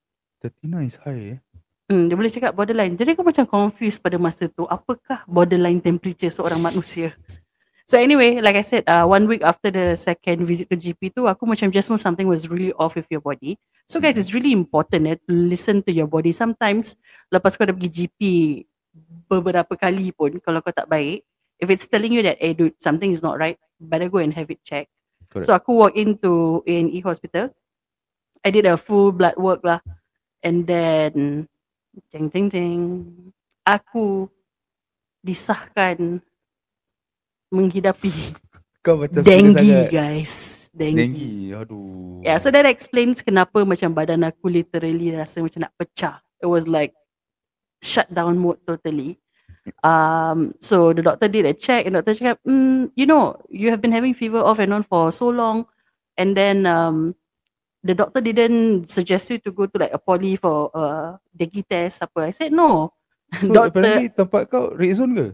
39 0.45 0.89
is 0.89 0.97
high 1.05 1.37
eh. 1.37 1.39
Hmm, 1.93 2.09
dia 2.09 2.17
boleh 2.17 2.33
cakap 2.33 2.57
borderline. 2.57 2.97
Jadi 2.97 3.13
aku 3.13 3.21
macam 3.21 3.45
confused 3.45 4.01
pada 4.01 4.17
masa 4.17 4.49
tu. 4.49 4.65
Apakah 4.65 5.29
borderline 5.29 5.77
temperature 5.77 6.33
seorang 6.33 6.57
manusia? 6.57 7.13
So 7.85 8.01
anyway, 8.01 8.41
like 8.41 8.57
I 8.57 8.65
said, 8.65 8.89
uh, 8.89 9.05
one 9.05 9.29
week 9.29 9.45
after 9.45 9.69
the 9.69 9.93
second 10.01 10.49
visit 10.49 10.73
to 10.73 10.81
GP 10.81 11.13
tu, 11.13 11.29
aku 11.29 11.45
macam 11.45 11.69
just 11.69 11.93
know 11.93 12.01
something 12.01 12.25
was 12.25 12.49
really 12.49 12.73
off 12.81 12.97
with 12.97 13.05
your 13.13 13.21
body. 13.21 13.61
So 13.85 14.01
guys, 14.01 14.17
it's 14.17 14.33
really 14.33 14.57
important 14.57 15.05
eh, 15.05 15.21
to 15.21 15.33
listen 15.37 15.85
to 15.85 15.93
your 15.93 16.09
body. 16.09 16.33
Sometimes, 16.33 16.97
lepas 17.29 17.61
kau 17.61 17.69
dah 17.69 17.77
pergi 17.77 18.09
GP 18.09 18.21
beberapa 19.29 19.77
kali 19.77 20.17
pun, 20.17 20.41
kalau 20.41 20.65
kau 20.65 20.73
tak 20.73 20.89
baik, 20.89 21.29
if 21.61 21.69
it's 21.69 21.85
telling 21.85 22.17
you 22.17 22.25
that, 22.25 22.41
hey 22.41 22.57
dude, 22.57 22.73
something 22.81 23.13
is 23.13 23.21
not 23.21 23.37
right, 23.37 23.61
better 23.77 24.09
go 24.09 24.25
and 24.25 24.33
have 24.33 24.49
it 24.49 24.65
checked. 24.65 24.89
Correct. 25.29 25.45
So 25.45 25.53
aku 25.53 25.77
walk 25.77 25.93
into 25.93 26.65
A&E 26.65 27.05
hospital. 27.05 27.53
I 28.41 28.49
did 28.49 28.65
a 28.65 28.81
full 28.81 29.13
blood 29.13 29.37
work 29.37 29.61
lah. 29.61 29.85
And 30.41 30.65
then, 30.65 31.45
Jeng 32.13 32.29
jeng 32.33 32.47
jeng. 32.49 32.83
Aku 33.63 34.27
disahkan 35.23 36.19
menghidapi 37.53 38.11
Kau 38.83 38.99
macam 38.99 39.23
dengue 39.23 39.87
guys. 39.95 40.67
Dengue. 40.75 41.07
Dengue. 41.07 41.55
Aduh. 41.55 42.19
Yeah, 42.27 42.43
so 42.43 42.51
that 42.51 42.67
explains 42.67 43.23
kenapa 43.23 43.63
macam 43.63 43.95
badan 43.95 44.27
aku 44.27 44.51
literally 44.51 45.15
rasa 45.15 45.39
macam 45.39 45.71
nak 45.71 45.75
pecah. 45.79 46.19
It 46.43 46.51
was 46.51 46.67
like 46.67 46.91
shut 47.79 48.11
down 48.11 48.43
mode 48.43 48.59
totally. 48.67 49.23
Um, 49.87 50.51
so 50.59 50.91
the 50.91 51.07
doctor 51.07 51.31
did 51.31 51.47
a 51.47 51.55
check 51.55 51.87
and 51.87 51.95
doctor 51.95 52.19
cakap, 52.19 52.43
mm, 52.43 52.91
you 52.99 53.07
know, 53.07 53.39
you 53.47 53.71
have 53.71 53.79
been 53.79 53.95
having 53.95 54.19
fever 54.19 54.43
off 54.43 54.59
and 54.59 54.75
on 54.75 54.83
for 54.83 55.15
so 55.15 55.31
long 55.31 55.71
and 56.19 56.35
then 56.35 56.67
um, 56.67 57.15
the 57.83 57.95
doctor 57.95 58.23
didn't 58.23 58.89
suggest 58.89 59.31
you 59.31 59.39
to 59.43 59.51
go 59.51 59.67
to 59.67 59.77
like 59.79 59.93
a 59.93 59.99
poly 59.99 60.39
for 60.39 60.71
a 60.75 61.19
dengue 61.35 61.67
test 61.67 62.03
apa. 62.03 62.31
I 62.31 62.33
said 62.33 62.55
no. 62.55 62.95
So 63.43 63.67
apparently 63.67 64.09
tempat 64.13 64.49
kau 64.49 64.71
red 64.73 64.95
zone 64.95 65.13
ke? 65.15 65.27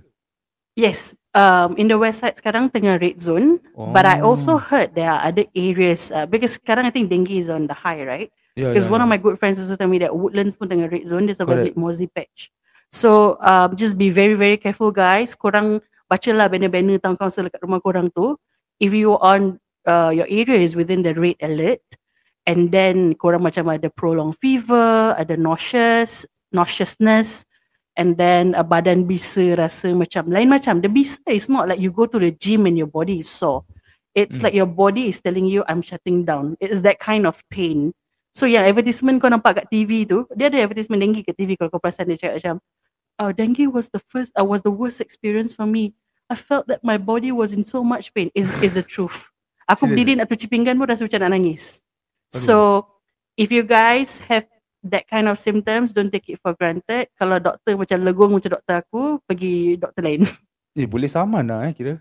Yes, 0.79 1.19
um, 1.35 1.75
in 1.75 1.91
the 1.91 1.99
west 1.99 2.23
side 2.23 2.39
sekarang 2.39 2.71
tengah 2.71 3.03
red 3.03 3.19
zone. 3.19 3.59
But 3.75 4.07
I 4.07 4.23
also 4.23 4.55
Oh. 4.55 4.63
heard 4.63 4.95
there 4.95 5.11
are 5.11 5.27
other 5.27 5.43
areas 5.51 6.15
uh, 6.15 6.23
because 6.25 6.57
sekarang 6.63 6.87
I 6.87 6.95
think 6.95 7.11
dengue 7.11 7.35
is 7.35 7.51
on 7.51 7.67
the 7.67 7.75
high, 7.75 8.07
right? 8.07 8.31
yeah, 8.55 8.71
Because 8.71 8.87
yeah, 8.87 8.95
one 8.95 9.03
of 9.03 9.11
yeah. 9.11 9.19
my 9.19 9.21
good 9.21 9.37
friends 9.43 9.59
also 9.59 9.75
tell 9.75 9.91
me 9.91 9.99
that 10.07 10.15
Woodlands 10.15 10.55
pun 10.55 10.71
tengah 10.71 10.87
red 10.87 11.03
zone. 11.11 11.27
There's 11.27 11.43
a 11.43 11.47
public 11.47 11.75
mosey 11.75 12.07
patch. 12.07 12.55
So 12.95 13.37
um, 13.43 13.75
just 13.75 13.99
be 13.99 14.09
very 14.15 14.39
very 14.39 14.55
careful 14.57 14.95
guys. 14.95 15.35
Korang 15.35 15.83
bacalah 16.07 16.47
banner-banner 16.47 17.03
town 17.03 17.19
council 17.19 17.51
dekat 17.51 17.59
rumah 17.67 17.83
korang 17.83 18.09
tu. 18.15 18.39
If 18.79 18.95
you 18.95 19.19
on 19.19 19.59
uh, 19.83 20.15
your 20.15 20.31
area 20.31 20.63
is 20.63 20.79
within 20.79 21.03
the 21.03 21.11
red 21.19 21.43
alert, 21.43 21.83
and 22.49 22.73
then 22.73 23.13
korang 23.21 23.45
macam 23.45 23.69
ada 23.69 23.93
prolonged 23.93 24.41
fever, 24.41 25.13
ada 25.21 25.37
nauseous, 25.37 26.25
nauseousness, 26.49 27.45
and 28.01 28.17
then 28.17 28.57
uh, 28.57 28.65
badan 28.65 29.05
bisa 29.05 29.53
rasa 29.61 29.93
macam 29.93 30.33
lain 30.33 30.49
macam. 30.49 30.81
The 30.81 30.89
bisa 30.89 31.21
is 31.29 31.53
not 31.53 31.69
like 31.69 31.77
you 31.77 31.93
go 31.93 32.09
to 32.09 32.17
the 32.17 32.33
gym 32.33 32.65
and 32.65 32.81
your 32.81 32.89
body 32.89 33.21
is 33.21 33.29
sore. 33.29 33.69
It's 34.17 34.41
Hmm. 34.41 34.49
like 34.49 34.57
your 34.57 34.67
body 34.67 35.13
is 35.13 35.21
telling 35.21 35.45
you 35.45 35.61
I'm 35.69 35.85
shutting 35.85 36.25
down. 36.25 36.57
It 36.59 36.73
is 36.73 36.81
that 36.89 36.97
kind 36.99 37.29
of 37.29 37.45
pain. 37.53 37.93
So 38.33 38.49
yang 38.49 38.65
advertisement 38.65 39.21
kau 39.21 39.29
nampak 39.29 39.63
kat 39.63 39.67
TV 39.69 40.09
tu, 40.09 40.25
dia 40.33 40.49
ada 40.49 40.65
advertisement 40.65 41.05
dengue 41.05 41.21
kat 41.21 41.37
TV 41.37 41.55
kalau 41.61 41.69
kau 41.69 41.83
perasan 41.83 42.09
dia 42.09 42.17
cakap 42.17 42.41
macam 42.41 42.57
oh, 43.21 43.31
dengue 43.35 43.67
was 43.69 43.93
the 43.93 44.01
first 44.01 44.33
uh, 44.41 44.47
was 44.47 44.65
the 44.65 44.73
worst 44.73 45.05
experience 45.05 45.53
for 45.53 45.69
me. 45.69 45.93
I 46.33 46.37
felt 46.37 46.69
that 46.73 46.81
my 46.81 46.97
body 46.97 47.29
was 47.29 47.53
in 47.53 47.65
so 47.65 47.85
much 47.85 48.17
pain. 48.17 48.33
Is 48.33 48.49
is 48.65 48.73
the 48.79 48.85
truth. 48.85 49.29
Aku 49.69 49.85
berdiri 49.85 50.17
nak 50.17 50.33
cuci 50.33 50.49
pinggan 50.49 50.81
pun 50.81 50.89
rasa 50.89 51.05
macam 51.05 51.29
nak 51.29 51.33
nangis. 51.37 51.85
So 52.33 52.87
if 53.37 53.49
you 53.49 53.65
guys 53.65 54.21
have 54.29 54.45
that 54.87 55.09
kind 55.09 55.29
of 55.29 55.41
symptoms, 55.41 55.97
don't 55.97 56.13
take 56.13 56.29
it 56.29 56.39
for 56.41 56.53
granted. 56.55 57.09
Kalau 57.17 57.41
doktor 57.41 57.75
macam 57.75 57.99
legung 58.05 58.31
macam 58.37 58.57
doktor 58.59 58.85
aku, 58.85 59.23
pergi 59.25 59.79
doktor 59.81 60.03
lain. 60.05 60.23
Eh 60.79 60.87
boleh 60.87 61.11
saman 61.11 61.43
lah 61.43 61.67
eh 61.67 61.75
kira. 61.75 61.99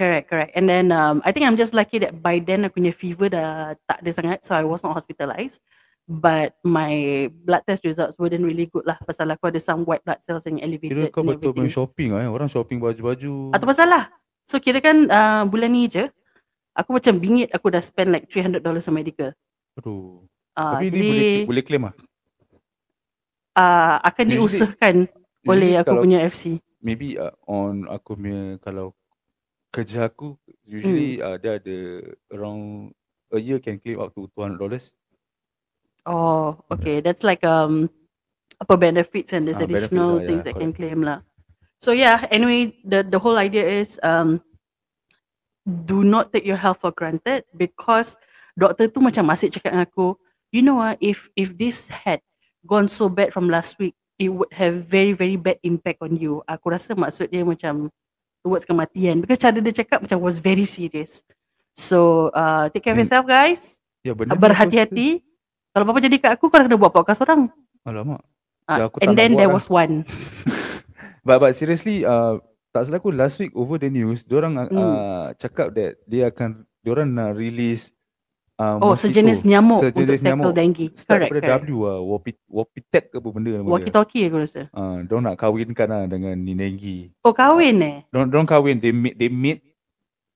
correct, 0.00 0.32
correct. 0.32 0.52
And 0.56 0.64
then 0.64 0.88
um, 0.92 1.22
I 1.24 1.30
think 1.30 1.46
I'm 1.46 1.60
just 1.60 1.76
lucky 1.76 1.98
that 2.02 2.24
by 2.24 2.40
then 2.40 2.64
aku 2.64 2.80
punya 2.80 2.92
fever 2.94 3.28
dah 3.28 3.76
tak 3.86 4.00
ada 4.00 4.10
sangat, 4.16 4.38
so 4.42 4.56
I 4.56 4.64
was 4.66 4.82
not 4.82 4.96
hospitalized. 4.96 5.62
But 6.04 6.56
my 6.60 7.28
blood 7.32 7.64
test 7.64 7.80
results 7.84 8.20
weren't 8.20 8.44
really 8.44 8.68
good 8.68 8.84
lah 8.84 9.00
pasal 9.08 9.24
aku 9.32 9.48
ada 9.48 9.56
some 9.56 9.88
white 9.88 10.04
blood 10.04 10.20
cells 10.20 10.44
yang 10.44 10.60
Kira 10.60 10.68
elevated 10.68 11.08
kau 11.12 11.24
and 11.24 11.36
betul 11.36 11.52
main 11.56 11.72
shopping 11.72 12.12
lah 12.12 12.24
eh. 12.24 12.28
Orang 12.28 12.48
shopping 12.52 12.76
baju-baju. 12.76 13.56
Atau 13.56 13.64
pasal 13.68 13.88
lah. 13.88 14.12
So 14.44 14.60
kira 14.60 14.84
kan 14.84 15.08
uh, 15.08 15.48
bulan 15.48 15.72
ni 15.72 15.88
je, 15.88 16.04
aku 16.76 17.00
macam 17.00 17.16
bingit 17.16 17.48
aku 17.56 17.72
dah 17.72 17.80
spend 17.80 18.12
like 18.12 18.28
$300 18.28 18.60
on 18.60 18.94
medical. 18.96 19.32
Aduh. 19.76 20.22
Uh, 20.54 20.72
Tapi 20.78 20.86
ni 20.86 20.90
jadi 20.94 21.08
boleh 21.10 21.32
boleh 21.50 21.62
claim 21.66 21.82
lah. 21.90 21.94
uh, 23.58 23.96
akan 24.02 24.24
Usually- 24.24 24.38
diusahakan 24.38 24.96
oleh 25.44 25.44
Usually 25.44 25.72
aku 25.76 25.86
kalau 25.90 26.02
punya 26.02 26.18
FC. 26.22 26.42
maybe 26.78 27.16
uh, 27.16 27.32
on 27.44 27.88
aku 27.88 28.14
punya 28.14 28.56
kalau 28.62 28.92
kerja 29.70 30.06
aku 30.06 30.38
usually 30.62 31.18
Hmm. 31.18 31.26
uh, 31.26 31.36
dia 31.40 31.58
ada 31.58 31.78
around 32.30 32.94
a 33.34 33.40
year 33.42 33.58
can 33.58 33.80
claim 33.82 33.98
up 33.98 34.14
to 34.14 34.30
$200. 34.30 34.94
Oh, 36.06 36.54
okay. 36.70 37.00
That's 37.00 37.24
like 37.24 37.42
um 37.42 37.88
apa 38.60 38.78
benefits 38.78 39.34
and 39.34 39.48
there's 39.48 39.58
Ah, 39.58 39.66
additional 39.66 40.20
lah, 40.20 40.28
things 40.28 40.44
yeah, 40.46 40.52
that 40.52 40.60
can 40.60 40.70
claim 40.70 41.02
lah. 41.02 41.24
So 41.82 41.90
yeah, 41.90 42.22
anyway, 42.30 42.78
the 42.86 43.02
the 43.02 43.18
whole 43.18 43.34
idea 43.34 43.64
is 43.66 43.98
um 44.06 44.38
do 45.64 46.04
not 46.04 46.30
take 46.30 46.44
your 46.46 46.60
health 46.60 46.84
for 46.84 46.92
granted 46.92 47.42
because 47.56 48.14
doktor 48.54 48.88
tu 48.88 49.02
macam 49.02 49.26
masih 49.26 49.50
cakap 49.50 49.74
dengan 49.74 49.86
aku, 49.86 50.14
you 50.50 50.62
know 50.62 50.78
ah, 50.78 50.94
if 50.98 51.28
if 51.34 51.54
this 51.54 51.90
had 51.90 52.18
gone 52.62 52.86
so 52.86 53.06
bad 53.06 53.30
from 53.30 53.50
last 53.50 53.76
week, 53.76 53.92
it 54.16 54.30
would 54.30 54.50
have 54.54 54.74
very 54.86 55.10
very 55.12 55.36
bad 55.36 55.58
impact 55.62 56.00
on 56.00 56.14
you. 56.14 56.40
Aku 56.46 56.70
rasa 56.70 56.94
maksud 56.94 57.28
dia 57.28 57.42
macam 57.42 57.90
towards 58.40 58.64
kematian 58.64 59.20
because 59.20 59.40
cara 59.40 59.56
dia 59.56 59.74
cakap 59.74 60.04
macam 60.04 60.20
was 60.20 60.38
very 60.38 60.64
serious. 60.64 61.24
So 61.74 62.30
uh, 62.30 62.70
take 62.70 62.86
care 62.86 62.94
of 62.94 63.02
And 63.02 63.06
yourself 63.06 63.26
guys. 63.26 63.82
Ya 64.06 64.14
benda 64.14 64.36
ni 64.36 64.40
Berhati-hati. 64.40 65.08
Kalau 65.74 65.82
apa-apa 65.90 66.06
jadi 66.06 66.16
kat 66.22 66.30
aku, 66.38 66.46
kau 66.46 66.62
kena 66.62 66.78
buat 66.78 66.94
podcast 66.94 67.26
orang. 67.26 67.50
Alamak. 67.82 68.22
Ah, 68.64 68.78
Ya, 68.78 68.84
aku 68.86 69.02
and 69.02 69.18
then 69.18 69.34
there 69.34 69.50
lah. 69.50 69.58
was 69.58 69.66
one. 69.66 70.06
But 71.26 71.40
but 71.40 71.56
seriously 71.56 72.04
uh, 72.04 72.36
tak 72.70 72.84
salah 72.84 73.00
aku 73.00 73.08
last 73.10 73.40
week 73.40 73.50
over 73.56 73.80
the 73.80 73.88
news 73.88 74.22
diorang 74.22 74.60
uh, 74.60 74.68
Hmm. 74.68 75.32
cakap 75.40 75.72
that 75.72 75.96
dia 76.04 76.28
akan 76.28 76.62
diorang 76.84 77.08
nak 77.10 77.32
release 77.34 77.90
uh, 78.56 78.76
Oh, 78.78 78.94
sejenis 78.94 79.42
nyamuk 79.42 79.80
Sejenis 79.80 80.18
untuk 80.20 80.24
tackle 80.24 80.28
nyamuk. 80.30 80.54
dengue. 80.54 80.86
Start 80.94 81.18
Correct, 81.26 81.32
daripada 81.34 81.58
correct. 81.58 81.70
W 81.70 81.78
lah 81.82 81.98
Wapit, 82.00 82.36
Wapitec 82.46 83.04
ke 83.10 83.16
apa 83.18 83.28
benda 83.30 83.50
nama 83.50 83.62
dia 83.62 83.72
Walkie-talkie 83.72 84.22
aku 84.26 84.36
rasa. 84.40 84.60
uh, 84.70 84.96
Diorang 85.02 85.24
nak 85.24 85.36
kahwinkan 85.36 85.88
lah 85.88 86.02
dengan 86.06 86.34
ni 86.36 86.52
dengue 86.54 86.96
Oh, 87.22 87.32
kahwin 87.32 87.76
eh? 87.82 87.96
Diorang, 88.08 88.28
diorang 88.30 88.48
kahwin 88.48 88.76
They 88.78 88.92
meet, 88.92 89.14
they 89.16 89.28
meet 89.28 89.58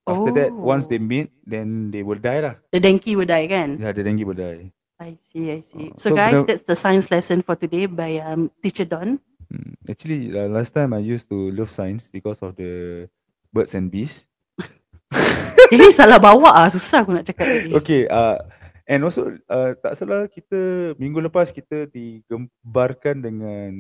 After 0.03 0.33
that 0.33 0.51
Once 0.51 0.87
Oh. 0.87 0.91
they 0.91 0.99
meet 0.99 1.29
Then 1.43 1.93
they 1.93 2.01
will 2.01 2.19
die 2.19 2.41
lah 2.41 2.57
The 2.71 2.81
dengue 2.81 3.13
will 3.13 3.29
die 3.29 3.47
kan? 3.47 3.77
Ya 3.77 3.93
the 3.93 4.03
dengue 4.03 4.25
will 4.25 4.35
die 4.35 4.73
I 4.99 5.15
see, 5.15 5.47
I 5.55 5.63
see. 5.63 5.95
Ah, 5.95 5.95
So, 5.95 6.11
so 6.11 6.17
guys, 6.19 6.43
benda- 6.43 6.49
that's 6.51 6.67
the 6.67 6.75
science 6.75 7.07
lesson 7.07 7.39
for 7.39 7.55
today 7.55 7.87
by 7.87 8.19
um, 8.19 8.51
Teacher 8.59 8.83
Don. 8.83 9.23
Hmm, 9.47 9.79
Actually 9.87 10.35
uh, 10.35 10.51
last 10.51 10.75
time 10.75 10.91
I 10.91 10.99
used 10.99 11.31
to 11.31 11.55
love 11.55 11.71
science 11.71 12.11
because 12.11 12.43
of 12.43 12.59
the 12.59 13.07
birds 13.55 13.79
and 13.79 13.95
bees. 13.95 14.27
Jadi 15.69 15.85
salah 15.93 16.17
bawa 16.17 16.51
ah, 16.55 16.69
susah 16.69 17.05
aku 17.05 17.13
nak 17.13 17.25
cakap 17.25 17.45
tadi. 17.45 17.71
Okay, 17.75 18.09
uh, 18.09 18.41
and 18.85 19.05
also 19.05 19.37
uh, 19.47 19.77
tak 19.77 19.93
salah 19.95 20.25
kita 20.27 20.93
minggu 20.97 21.21
lepas 21.21 21.53
kita 21.53 21.85
digembarkan 21.89 23.21
dengan 23.21 23.73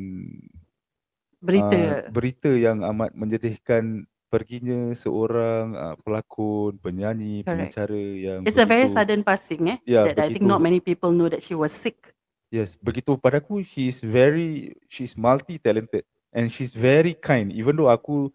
Berita. 1.38 1.70
uh, 1.70 2.02
berita 2.10 2.50
yang 2.50 2.82
amat 2.82 3.14
menyedihkan 3.14 4.02
perginya 4.28 4.92
seorang 4.92 5.72
uh, 5.72 5.94
pelakon, 6.02 6.76
penyanyi, 6.82 7.40
Correct. 7.40 7.72
pengacara 7.72 8.02
yang 8.18 8.40
It's 8.44 8.58
a 8.58 8.66
very 8.66 8.84
begitu- 8.84 8.96
sudden 8.98 9.20
passing 9.22 9.62
eh. 9.70 9.78
Ya, 9.86 10.02
that 10.04 10.18
I 10.18 10.34
think 10.34 10.44
begitu. 10.44 10.50
not 10.50 10.60
many 10.60 10.82
people 10.82 11.14
know 11.14 11.30
that 11.30 11.40
she 11.40 11.54
was 11.54 11.70
sick. 11.70 12.12
Yes, 12.48 12.76
begitu 12.76 13.12
padaku 13.14 13.60
she's 13.60 14.00
very 14.00 14.72
she's 14.88 15.12
multi 15.14 15.60
talented 15.60 16.02
and 16.32 16.48
she's 16.48 16.72
very 16.72 17.12
kind 17.12 17.52
even 17.52 17.76
though 17.76 17.92
aku 17.92 18.32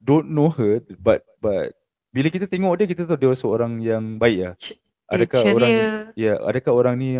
don't 0.00 0.32
know 0.32 0.48
her 0.48 0.80
but 0.96 1.20
but 1.36 1.76
bila 2.16 2.28
kita 2.32 2.48
tengok 2.48 2.72
dia 2.80 2.86
kita 2.88 3.02
tahu 3.04 3.18
dia 3.20 3.36
seorang 3.36 3.76
yang 3.84 4.16
baik. 4.16 4.56
Ch- 4.56 4.80
Adakah 5.06 5.38
eh, 5.38 5.52
orang 5.52 5.70
ni, 5.70 5.78
ceria, 5.78 5.92
ya 6.16 6.32
adakah 6.42 6.72
orang 6.72 6.94
ni 6.96 7.10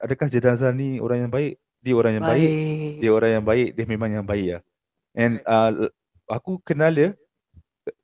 adakah 0.00 0.26
jenazah 0.26 0.72
ni 0.72 0.98
orang 0.98 1.28
yang 1.28 1.30
baik? 1.30 1.60
Dia 1.78 1.94
orang 1.94 2.12
yang 2.18 2.24
baik. 2.26 2.48
baik. 2.50 2.92
Dia 2.98 3.10
orang 3.12 3.30
yang 3.30 3.44
baik, 3.46 3.68
dia 3.76 3.84
memang 3.86 4.10
yang 4.10 4.26
baik 4.26 4.46
lah. 4.56 4.62
And 5.14 5.32
uh, 5.46 5.70
aku 6.26 6.58
kenal 6.64 6.90
dia 6.90 7.10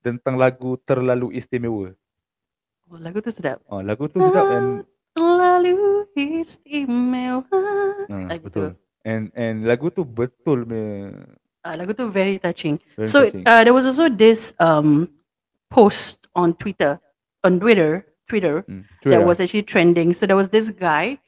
tentang 0.01 0.39
lagu 0.39 0.79
Terlalu 0.79 1.35
Istimewa. 1.35 1.91
Oh, 2.87 3.01
lagu 3.01 3.19
tu 3.19 3.33
sedap. 3.33 3.59
Uh, 3.67 3.83
lagu 3.83 4.07
tu 4.07 4.21
sedap 4.21 4.45
and 4.47 4.69
Lalu 5.15 6.07
istimewa. 6.15 7.43
uh, 7.51 8.27
Lagu 8.29 8.47
betul. 8.47 8.75
tu. 8.75 8.79
And 9.03 9.35
and 9.35 9.63
lagu 9.65 9.91
tu 9.91 10.03
betul 10.03 10.63
me, 10.65 11.11
Uh, 11.65 11.75
lagu 11.81 11.97
tu 11.97 12.05
very 12.07 12.37
touching. 12.37 12.77
very 12.93 13.09
so 13.09 13.25
touching. 13.25 13.41
uh, 13.49 13.65
there 13.65 13.73
was 13.73 13.89
also 13.89 14.13
this 14.13 14.53
um 14.61 15.09
post 15.75 16.31
on 16.39 16.55
Twitter, 16.55 17.03
on 17.43 17.59
Twitter, 17.59 18.07
Twitter 18.31 18.63
Hmm, 18.65 18.87
that 19.11 19.27
was 19.27 19.43
actually 19.43 19.67
trending. 19.67 20.15
So 20.15 20.25
there 20.31 20.39
was 20.39 20.55
this 20.55 20.71
guy. 20.71 21.19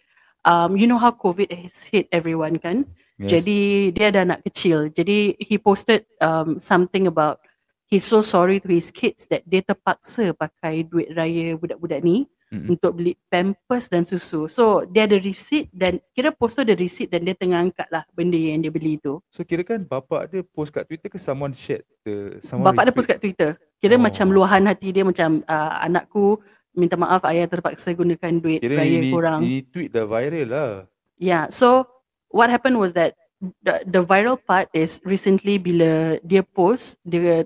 Um, 0.47 0.79
you 0.79 0.87
know 0.87 1.03
how 1.03 1.11
COVID 1.11 1.51
has 1.51 1.83
hit 1.83 2.07
everyone, 2.15 2.63
kan? 2.63 2.87
Yes. 3.19 3.43
Jadi 3.43 3.91
dia 3.91 4.15
ada 4.15 4.23
anak 4.23 4.47
kecil. 4.47 4.95
Jadi 4.95 5.35
he 5.43 5.59
posted 5.59 6.07
um 6.23 6.63
something 6.63 7.11
about 7.11 7.43
he's 7.91 8.07
so 8.07 8.23
sorry 8.23 8.63
to 8.63 8.69
his 8.71 8.95
kids 8.95 9.27
that 9.35 9.43
dia 9.49 9.67
terpaksa 9.67 10.31
pakai 10.37 10.87
duit 10.87 11.11
raya 11.17 11.59
budak-budak 11.59 12.07
ni 12.07 12.31
Mm-mm. 12.47 12.79
untuk 12.79 12.95
beli 12.95 13.19
pampers 13.27 13.91
dan 13.91 14.07
susu. 14.07 14.47
So 14.47 14.87
dia 14.87 15.11
ada 15.11 15.19
receipt 15.19 15.67
dan 15.75 15.99
kira 16.15 16.31
post 16.31 16.55
tu 16.55 16.63
ada 16.63 16.79
receipt 16.79 17.11
dan 17.11 17.27
dia 17.27 17.35
tengah 17.35 17.59
angkat 17.59 17.91
lah 17.91 18.07
benda 18.15 18.39
yang 18.39 18.63
dia 18.63 18.71
beli 18.71 19.03
tu. 19.03 19.19
So 19.35 19.43
kira 19.43 19.67
kan 19.67 19.83
bapak 19.83 20.31
dia 20.31 20.47
post 20.47 20.71
kat 20.71 20.87
Twitter 20.87 21.11
ke 21.11 21.19
someone 21.19 21.51
shared 21.51 21.83
the 22.07 22.39
someone 22.41 22.71
Bapak 22.71 22.87
dia 22.87 22.95
post 22.95 23.09
kat 23.11 23.19
Twitter. 23.19 23.59
Kira 23.77 23.99
Oh. 23.99 24.03
macam 24.03 24.31
luahan 24.31 24.63
hati 24.63 24.95
dia 24.95 25.03
macam 25.03 25.43
uh, 25.43 25.73
anakku 25.83 26.39
minta 26.71 26.95
maaf 26.95 27.25
ayah 27.27 27.49
terpaksa 27.49 27.97
gunakan 27.97 28.39
duit 28.39 28.61
Kira 28.63 28.79
raya 28.79 28.99
ini, 29.01 29.11
korang. 29.11 29.41
ini 29.43 29.59
tweet 29.67 29.91
dah 29.91 30.07
viral 30.07 30.47
lah. 30.47 30.71
Yeah. 31.19 31.49
So 31.51 31.89
what 32.31 32.47
happened 32.47 32.77
was 32.77 32.95
that 32.95 33.17
the, 33.65 33.83
the 33.83 34.07
viral 34.07 34.39
part 34.39 34.71
is 34.71 35.03
recently 35.03 35.59
bila 35.59 36.23
dia 36.23 36.47
post 36.47 37.01
dia 37.03 37.43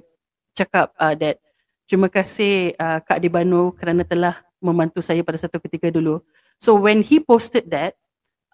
cakap 0.53 0.93
uh, 0.99 1.15
that 1.17 1.39
terima 1.87 2.13
kasih 2.13 2.75
uh, 2.77 3.01
Kak 3.01 3.23
Debano 3.23 3.73
kerana 3.73 4.05
telah 4.05 4.39
membantu 4.61 5.01
saya 5.01 5.25
pada 5.25 5.41
satu 5.41 5.59
ketika 5.59 5.89
dulu. 5.89 6.21
So 6.61 6.77
when 6.77 7.01
he 7.01 7.21
posted 7.21 7.69
that 7.73 7.97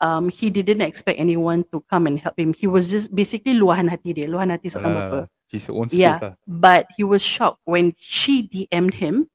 um, 0.00 0.28
he 0.28 0.50
didn't 0.50 0.80
expect 0.82 1.18
anyone 1.20 1.64
to 1.72 1.80
come 1.88 2.06
and 2.06 2.18
help 2.18 2.38
him. 2.38 2.52
He 2.52 2.66
was 2.66 2.90
just 2.90 3.14
basically 3.14 3.54
luahan 3.54 3.88
hati 3.88 4.12
dia, 4.12 4.26
luahan 4.28 4.52
hati 4.52 4.68
seorang 4.68 4.92
bapa. 4.92 5.18
Alah, 5.24 5.26
his 5.48 5.68
own 5.70 5.88
space 5.88 6.00
Yeah. 6.00 6.18
lah. 6.20 6.34
But 6.44 6.88
he 6.96 7.04
was 7.04 7.24
shocked 7.24 7.62
when 7.64 7.94
she 7.96 8.44
DM'd 8.46 8.96
him 8.96 9.28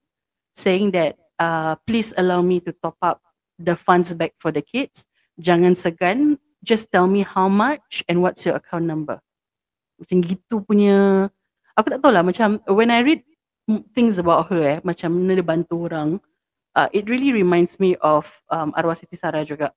saying 0.54 0.92
that 0.94 1.18
uh, 1.40 1.80
please 1.88 2.14
allow 2.18 2.42
me 2.42 2.60
to 2.68 2.72
top 2.84 2.98
up 3.02 3.22
the 3.58 3.74
funds 3.74 4.14
back 4.14 4.38
for 4.38 4.52
the 4.54 4.62
kids. 4.62 5.06
Jangan 5.42 5.74
segan, 5.74 6.38
just 6.62 6.92
tell 6.94 7.08
me 7.10 7.26
how 7.26 7.50
much 7.50 8.06
and 8.06 8.22
what's 8.22 8.46
your 8.46 8.58
account 8.60 8.86
number. 8.86 9.18
Macam 9.98 10.22
gitu 10.22 10.62
punya, 10.66 11.30
aku 11.78 11.88
tak 11.94 12.02
tahu 12.02 12.14
lah 12.14 12.26
macam 12.26 12.62
when 12.70 12.90
I 12.94 13.02
read 13.02 13.22
things 13.94 14.18
about 14.18 14.50
her 14.50 14.62
eh, 14.62 14.80
macam 14.82 15.14
mana 15.14 15.38
dia 15.38 15.46
bantu 15.46 15.88
orang, 15.90 16.18
uh, 16.74 16.88
it 16.92 17.08
really 17.08 17.32
reminds 17.32 17.80
me 17.80 17.96
of 18.00 18.28
um, 18.48 18.72
arwah 18.74 18.96
Siti 18.96 19.16
Sarah 19.16 19.44
juga. 19.44 19.72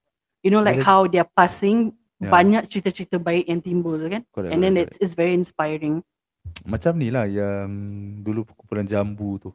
You 0.45 0.53
know 0.53 0.61
like 0.61 0.81
how 0.81 1.09
they're 1.09 1.29
passing, 1.29 1.97
Yeah. 2.23 2.31
banyak 2.31 2.71
cerita-cerita 2.71 3.19
baik 3.19 3.51
yang 3.51 3.59
timbul 3.59 3.99
kan. 4.07 4.23
Correct, 4.31 4.55
And 4.55 4.63
then 4.63 4.79
correct, 4.79 4.97
it's 4.97 4.99
it's 5.03 5.15
very 5.19 5.35
inspiring. 5.35 6.01
Macam 6.63 6.95
ni 6.95 7.11
lah 7.11 7.27
yang 7.27 7.69
dulu 8.23 8.47
kumpulan 8.55 8.87
jambu 8.87 9.43
tu. 9.43 9.51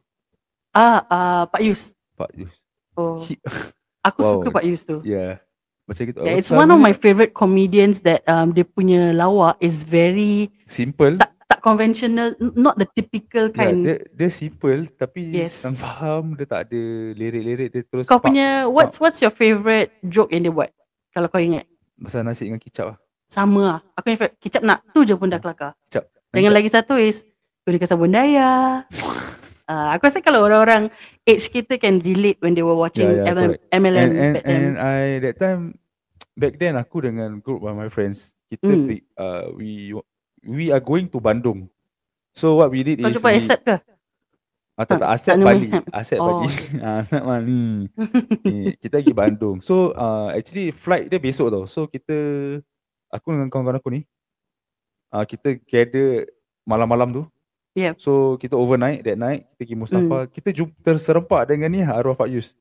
Ah, 0.75 1.01
uh, 1.07 1.43
Pak 1.47 1.63
Yus. 1.63 1.95
Pak 2.19 2.29
Yus. 2.35 2.51
Oh, 2.99 3.23
He- 3.23 3.39
aku 4.07 4.19
Wow. 4.21 4.31
suka 4.43 4.47
Pak 4.51 4.65
Yus 4.67 4.83
tu. 4.83 4.99
Yeah. 5.07 5.39
Macam 5.87 6.03
gitu. 6.03 6.19
Yeah, 6.21 6.35
it's 6.37 6.51
one 6.51 6.69
of 6.69 6.77
my 6.77 6.91
favorite 6.93 7.31
comedians 7.33 8.03
that 8.05 8.21
um 8.27 8.51
dia 8.53 8.67
punya 8.67 9.09
lawak 9.15 9.55
is 9.63 9.81
very 9.87 10.51
simple. 10.67 11.15
tak 11.17 11.33
tak 11.49 11.59
conventional, 11.59 12.29
not 12.53 12.77
the 12.77 12.85
typical 12.85 13.49
Ya, 13.49 13.55
kind. 13.65 13.81
dia 13.81 13.97
dia 14.07 14.29
simple 14.29 14.85
tapi 14.93 15.33
Yes. 15.33 15.65
faham, 15.81 16.37
dia 16.37 16.45
tak 16.45 16.69
ada 16.69 16.81
lirik-lirik 17.11 17.73
dia 17.73 17.81
terus 17.81 18.05
Kau 18.05 18.21
pak, 18.21 18.29
punya 18.29 18.69
what's 18.69 19.01
what's 19.01 19.17
your 19.17 19.33
favorite 19.33 19.89
joke 20.05 20.29
yang 20.29 20.45
dia 20.45 20.53
buat? 20.53 20.69
Kalau 21.09 21.25
kau 21.25 21.41
ingat. 21.41 21.65
pasal 21.97 22.21
nasi 22.21 22.45
dengan 22.45 22.61
kicap 22.61 22.93
lah. 22.93 22.97
Sama 23.25 23.61
lah. 23.67 23.79
Aku 23.93 24.09
favorite. 24.09 24.37
Kicap 24.37 24.61
nak. 24.61 24.85
Tu 24.93 25.03
je 25.03 25.13
pun 25.13 25.25
dah 25.25 25.37
kelakar. 25.37 25.73
Kicap. 25.83 26.05
Dengan 26.29 26.53
lagi 26.53 26.69
satu 26.69 26.95
is 26.95 27.25
gunakan 27.61 27.89
sabun 27.89 28.09
daya. 28.09 28.85
Uh, 29.65 29.89
aku 29.93 30.05
rasa 30.05 30.21
kalau 30.21 30.41
orang-orang 30.41 30.87
age 31.23 31.49
kita 31.49 31.75
can 31.75 31.97
relate 31.99 32.37
when 32.39 32.53
they 32.53 32.61
were 32.61 32.73
watching 32.73 33.05
Yeah, 33.05 33.25
yeah, 33.25 33.33
MLM, 33.33 33.49
correct. 33.51 33.73
MLM 33.73 33.97
and 33.99 34.13
and, 34.15 34.33
back 34.33 34.45
then. 34.45 34.53
and 34.55 34.73
I 34.77 34.97
that 35.19 35.35
time 35.35 35.61
back 36.33 36.55
then 36.55 36.73
aku 36.73 37.03
dengan 37.03 37.41
group 37.41 37.61
of 37.61 37.73
my 37.73 37.89
friends 37.89 38.37
kita 38.47 38.69
pi- 38.87 39.05
uh, 39.15 39.49
we 39.51 39.91
we 40.43 40.71
are 40.71 40.81
going 40.83 41.07
to 41.09 41.19
Bandung. 41.19 41.67
So 42.33 42.61
what 42.61 42.71
we 42.71 42.83
did 42.83 43.01
Kau 43.01 43.09
is 43.09 43.17
jumpa 43.17 43.31
we, 43.33 43.39
Asad 43.41 43.59
ke? 43.63 43.75
Ah, 44.79 44.87
tak, 44.87 45.03
tak, 45.03 45.11
tak 45.19 45.35
Bali. 45.43 45.67
Aset 45.91 46.19
Oh, 46.23 46.39
Bali. 46.39 46.47
Ah, 46.79 47.03
Aset 47.03 47.19
Bali. 47.19 47.91
Kita 48.79 49.03
pergi 49.03 49.11
Bandung. 49.11 49.59
So, 49.59 49.91
uh, 49.91 50.31
actually 50.31 50.71
flight 50.71 51.11
dia 51.11 51.19
besok 51.19 51.51
tau. 51.51 51.67
So, 51.67 51.83
kita, 51.83 52.15
aku 53.11 53.35
dengan 53.35 53.51
kawan-kawan 53.51 53.75
aku 53.83 53.89
ni, 53.91 54.01
uh, 55.11 55.27
kita 55.27 55.59
gather 55.67 56.31
malam-malam 56.63 57.11
tu. 57.11 57.23
Yeah. 57.75 57.91
So, 57.99 58.39
kita 58.39 58.55
overnight, 58.55 59.03
that 59.03 59.19
night, 59.19 59.51
kita 59.51 59.67
pergi 59.67 59.75
Mustafa. 59.75 60.17
Kita 60.31 60.49
jumpa 60.55 60.71
terserempak 60.79 61.41
dengan 61.51 61.67
ni, 61.75 61.83
arwah 61.83 62.15
Pak 62.15 62.31
Yus. 62.31 62.55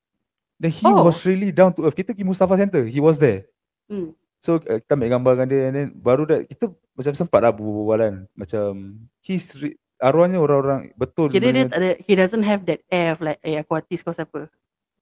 Then 0.59 0.75
he 0.75 0.91
Oh. 0.91 1.07
was 1.07 1.23
really 1.23 1.55
down 1.55 1.71
to 1.79 1.87
earth. 1.87 1.95
Kita 1.95 2.19
pergi 2.19 2.27
Mustafa 2.27 2.59
Center. 2.59 2.83
He 2.83 2.99
was 2.99 3.23
there. 3.23 3.47
Hmm. 3.87 4.11
So, 4.38 4.62
uh, 4.62 4.78
kita 4.78 4.95
ambil 4.95 5.11
gambar 5.18 5.33
dengan 5.35 5.49
dia. 5.50 5.61
And 5.68 5.75
then, 5.75 5.88
baru 5.95 6.23
dah, 6.25 6.40
kita 6.47 6.71
macam 6.95 7.12
sempat 7.14 7.40
lah 7.42 7.52
berbualan. 7.54 8.26
Macam, 8.35 8.97
he's, 9.23 9.59
re- 9.59 9.78
arwahnya 9.99 10.38
orang-orang 10.38 10.95
betul. 10.95 11.26
Kira 11.26 11.50
dia 11.50 11.66
tak 11.66 11.78
ada, 11.83 11.90
he 11.99 12.14
doesn't 12.14 12.47
have 12.47 12.62
that 12.71 12.80
air 12.87 13.12
of 13.12 13.18
like, 13.18 13.38
eh 13.42 13.59
aku 13.59 13.75
artis 13.75 14.07
kau 14.07 14.14
siapa. 14.14 14.47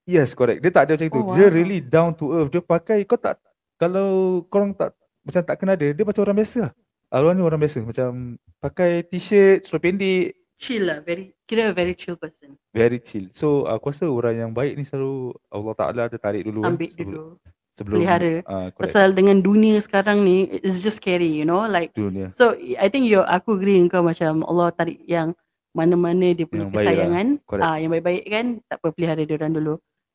Yes, 0.09 0.33
correct. 0.33 0.65
Dia 0.65 0.73
tak 0.73 0.89
ada 0.89 0.97
macam. 0.97 1.21
Oh, 1.21 1.35
Dia 1.37 1.51
wow. 1.51 1.55
really 1.55 1.79
down 1.85 2.15
to 2.17 2.33
earth. 2.33 2.49
Dia 2.49 2.63
pakai 2.65 3.05
kau 3.05 3.19
tak 3.21 3.37
kalau 3.77 4.41
korang 4.49 4.73
tak 4.73 4.97
macam 5.21 5.43
tak 5.43 5.57
kenal 5.61 5.77
dia, 5.77 5.93
dia 5.93 6.07
macam 6.07 6.23
orang 6.25 6.39
biasa 6.41 6.57
lah. 6.71 6.73
Arwah 7.13 7.35
ni 7.37 7.43
orang 7.45 7.61
biasa. 7.61 7.83
Macam 7.85 8.39
pakai 8.63 9.05
t-shirt, 9.05 9.67
seluar 9.67 9.83
pendek, 9.85 10.33
Chill 10.57 10.89
lah, 10.89 11.05
very, 11.05 11.37
kira 11.45 11.69
a 11.69 11.77
very 11.77 11.93
chill 11.93 12.17
person. 12.17 12.57
very 12.73 12.97
chill. 12.97 13.29
So 13.37 13.69
aku 13.69 13.93
rasa 13.93 14.09
orang 14.09 14.41
yang 14.41 14.53
baik 14.57 14.81
ni 14.81 14.89
selalu 14.89 15.37
Allah 15.53 15.75
Taala 15.77 16.03
dia 16.09 16.17
tarik 16.17 16.49
dulu 16.49 16.65
kan, 16.65 16.73
Ambil 16.73 16.89
sebelum, 16.89 17.13
dulu. 17.13 17.25
sebelum 17.37 17.56
pelihara. 17.85 18.41
ah, 18.47 18.73
correct. 18.73 18.81
Pasal 18.81 19.13
dengan 19.13 19.43
dunia 19.43 19.77
sekarang 19.83 20.25
ni, 20.25 20.49
it's 20.63 20.81
just 20.81 21.03
scary, 21.03 21.29
you 21.29 21.45
know, 21.45 21.69
like 21.69 21.93
dunia. 21.93 22.33
So 22.33 22.57
I 22.57 22.89
think 22.89 23.11
you 23.11 23.21
aku 23.21 23.61
agree 23.61 23.77
dengan 23.83 23.93
kau 23.93 24.05
macam 24.07 24.41
Allah 24.47 24.73
tarik 24.73 25.03
yang 25.05 25.37
mana-mana 25.77 26.33
dia 26.33 26.49
punya 26.49 26.65
Yang 26.65 26.73
lah. 26.73 26.81
kesayangan 26.81 27.27
ah 27.61 27.77
yang 27.77 27.91
baik-baik 27.93 28.25
kan 28.25 28.47
tak 28.65 28.77
apa 28.81 28.89
pelihara 28.97 29.23
dia 29.29 29.37
orang 29.37 29.53
dulu. 29.53 29.75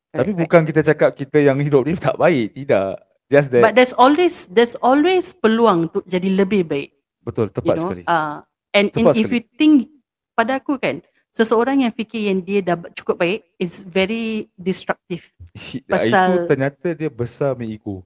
Tapi 0.10 0.34
Correct, 0.34 0.41
bukan 0.41 0.62
kita 0.65 0.82
cakap 0.82 1.10
kita 1.13 1.38
yang 1.38 1.62
hidup 1.62 1.86
ni 1.86 1.94
tak 1.94 2.18
baik, 2.18 2.58
tidak. 2.58 2.98
Just 3.30 3.53
that 3.56 3.63
But 3.63 3.77
there's 3.77 3.94
always 3.96 4.50
there's 4.51 4.75
always 4.82 5.32
peluang 5.32 5.88
untuk 5.88 6.03
jadi 6.10 6.34
lebih 6.34 6.65
baik. 6.65 6.89
betul 7.22 7.48
You 7.48 7.53
tepat 7.53 7.75
know. 7.77 7.84
sekali. 7.86 8.03
Ah 8.10 8.41
and, 8.74 8.89
and 8.91 9.06
Tepat 9.08 9.15
if 9.22 9.30
you 9.30 9.44
think 9.56 9.88
pada 10.34 10.58
aku 10.58 10.82
kan 10.82 11.00
seseorang 11.31 11.88
yang 11.88 11.91
fikir 11.95 12.27
yang 12.27 12.43
dia 12.43 12.59
dah 12.59 12.75
cukup 12.91 13.23
baik 13.23 13.39
is 13.55 13.88
very 13.88 14.51
destructive. 14.59 15.31
Hi- 15.55 15.83
pasal- 15.88 16.35
itu 16.35 16.38
ternyata 16.51 16.88
dia 16.91 17.09
besar 17.09 17.55
punya 17.55 17.71
ego. 17.71 18.03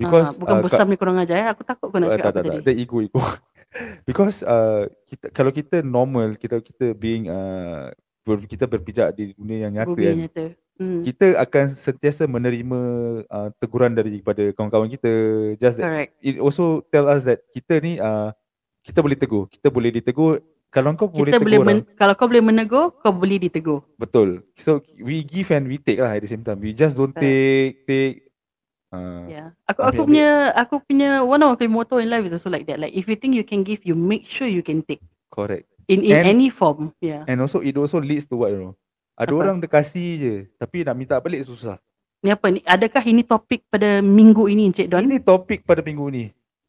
Because, 0.00 0.36
Because 0.36 0.40
bukan 0.40 0.56
ah, 0.56 0.64
besar 0.64 0.84
ni 0.88 0.96
kurang 0.96 1.16
ajar 1.20 1.36
eh. 1.36 1.48
Aku 1.52 1.60
takut 1.60 1.92
kau 1.92 2.00
nak 2.00 2.08
Uh, 2.08 2.16
cakap 2.16 2.32
tak, 2.32 2.32
apa 2.32 2.40
tak, 2.40 2.44
tadi. 2.44 2.58
tak. 2.60 2.64
Dia 2.64 2.74
ego 2.80 2.96
ego. 3.04 3.20
Because 4.08 4.40
uh, 4.44 4.88
kita 5.08 5.26
kalau 5.32 5.52
kita 5.52 5.76
normal, 5.84 6.40
kita 6.40 6.56
kita 6.64 6.96
being 6.96 7.28
uh, 7.28 7.92
ber, 8.24 8.40
kita 8.48 8.64
berpijak 8.64 9.12
di 9.12 9.36
dunia 9.36 9.68
yang 9.68 9.72
nyata 9.76 9.96
kan. 9.96 10.16
nyata. 10.16 10.46
Hmm. 10.80 11.04
Kita 11.04 11.36
akan 11.36 11.64
sentiasa 11.68 12.24
menerima 12.24 12.80
uh, 13.28 13.52
teguran 13.60 13.92
daripada 13.92 14.40
kawan-kawan 14.56 14.88
kita. 14.88 15.12
Just 15.60 15.76
that 15.76 16.08
it 16.24 16.40
also 16.40 16.80
tell 16.88 17.04
us 17.04 17.28
that 17.28 17.44
kita 17.52 17.84
ni 17.84 18.00
uh, 18.00 18.32
kita 18.80 19.04
boleh 19.04 19.20
tegur, 19.20 19.44
kita 19.52 19.68
boleh 19.68 19.92
ditegur. 19.92 20.40
Kalau 20.70 20.94
kau 20.94 21.10
boleh 21.10 21.34
Kita 21.34 21.42
tegur 21.42 21.46
boleh 21.50 21.58
orang, 21.58 21.68
men, 21.82 21.98
kalau 21.98 22.14
kau 22.14 22.26
boleh 22.26 22.44
menegur, 22.44 22.94
kau 22.94 23.10
boleh 23.10 23.38
ditegur. 23.38 23.82
betul. 23.98 24.46
So 24.54 24.78
we 24.96 25.22
give 25.22 25.50
and 25.50 25.66
we 25.66 25.76
take 25.76 25.98
lah 25.98 26.14
at 26.14 26.22
the 26.22 26.30
same 26.30 26.40
time. 26.40 26.62
We 26.62 26.70
just 26.70 26.94
don't 26.94 27.10
take 27.12 27.82
take 27.84 28.30
uh, 28.88 29.26
Yeah. 29.26 29.50
Aku 29.66 29.82
Ambil, 29.82 29.90
aku 29.90 29.98
ambil. 29.98 30.06
punya 30.06 30.28
aku 30.54 30.74
punya 30.80 31.10
one 31.20 31.42
of 31.42 31.58
my 31.58 31.66
motto 31.66 31.98
in 31.98 32.06
life 32.06 32.22
is 32.22 32.32
also 32.32 32.46
like 32.48 32.64
that. 32.64 32.78
Like 32.78 32.94
if 32.94 33.04
you 33.04 33.14
think 33.14 33.34
you 33.34 33.42
can 33.42 33.60
give, 33.60 33.82
you 33.82 33.94
make 33.94 34.22
sure 34.22 34.46
you 34.46 34.62
can 34.62 34.82
take 34.82 35.02
correct. 35.26 35.66
in 35.86 36.06
in 36.06 36.14
And- 36.14 36.30
any 36.30 36.48
form. 36.48 36.94
Yeah. 36.98 37.26
And 37.26 37.42
also 37.42 37.58
it 37.60 37.74
also 37.74 37.98
leads 37.98 38.30
to 38.30 38.38
what 38.38 38.54
you 38.54 38.62
know. 38.62 38.74
Ada 39.14 39.34
Apa? 39.34 39.42
orang 39.42 39.56
dia 39.58 39.68
kasih 39.68 40.08
je 40.16 40.34
tapi 40.54 40.80
nak 40.80 40.94
minta 40.94 41.18
balik 41.18 41.42
susah. 41.42 41.82
Ni 42.20 42.30
apa 42.30 42.46
ni? 42.46 42.62
Adakah 42.62 43.02
ini 43.02 43.20
topik 43.20 43.66
pada 43.66 43.98
minggu 43.98 44.46
ini 44.46 44.70
Encik 44.70 44.86
Don? 44.86 45.00
Ini 45.00 45.18
topik 45.18 45.66
pada 45.66 45.82
minggu 45.82 46.06
ni. 46.08 46.24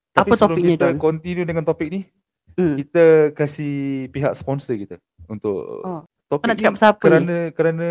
Tapi 0.09 0.27
Apa 0.27 0.35
sebelum 0.35 0.57
topiknya, 0.57 0.75
kita 0.75 0.87
Don? 0.89 0.97
continue 0.97 1.45
dengan 1.45 1.63
topik 1.63 1.87
ni, 1.87 2.01
Hmm. 2.53 2.75
kita 2.75 3.03
kasih 3.31 3.75
pihak 4.09 4.33
sponsor 4.33 4.75
kita 4.75 4.95
untuk 5.25 5.81
Oh. 5.81 6.01
topik 6.27 6.45
nak 6.45 6.53
ni 6.53 6.59
cakap 6.59 6.73
pasal 6.73 6.89
apa 6.89 6.99
ni? 6.99 7.05
kerana 7.05 7.35
kerana 7.51 7.87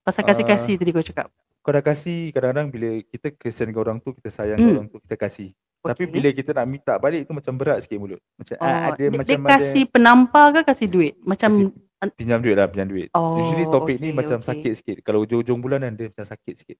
Pasal 0.00 0.22
kasih-kasih 0.22 0.74
tadi 0.76 0.90
kau 0.90 1.02
cakap. 1.02 1.28
kau 1.58 1.70
dah 1.70 1.82
kasih 1.82 2.30
kadang-kadang 2.30 2.68
bila 2.68 2.88
kita 3.02 3.32
kesian 3.32 3.66
dengan 3.66 3.82
orang 3.82 3.98
tu, 3.98 4.12
kita 4.12 4.30
sayang 4.30 4.54
dengan 4.54 4.74
orang 4.78 4.88
tu, 4.88 5.02
kita 5.02 5.16
kasih. 5.16 5.50
Tapi 5.82 6.02
Okay. 6.02 6.12
bila 6.12 6.28
kita 6.30 6.50
nak 6.52 6.66
minta 6.66 6.94
balik 6.96 7.26
tu 7.26 7.32
macam 7.32 7.54
berat 7.54 7.78
sikit 7.80 7.96
mulut. 7.96 8.22
Macam 8.36 8.54
oh, 8.54 8.62
ah, 8.62 8.80
ada 8.88 8.94
dia, 8.96 9.10
macam 9.10 9.26
dia 9.26 9.34
ada 9.36 9.50
kasih 9.52 9.84
penampar 9.84 10.46
ke 10.52 10.60
kasih 10.64 10.88
duit? 10.88 11.14
Macam 11.20 11.50
Kasih 11.50 12.12
pinjam 12.12 12.38
duit 12.38 12.54
lah, 12.54 12.66
pinjam 12.66 12.86
duit. 12.86 13.08
Oh, 13.12 13.34
Usually 13.36 13.66
topik 13.66 13.96
ni 13.96 14.08
okay, 14.08 14.14
macam 14.14 14.38
okay. 14.38 14.46
sakit 14.48 14.72
sikit. 14.74 14.96
Kalau 15.02 15.22
hujung-hujung 15.22 15.58
bulan 15.58 15.80
kan 15.80 15.92
dia 15.92 16.06
macam 16.06 16.22
sakit 16.24 16.54
sikit. 16.54 16.78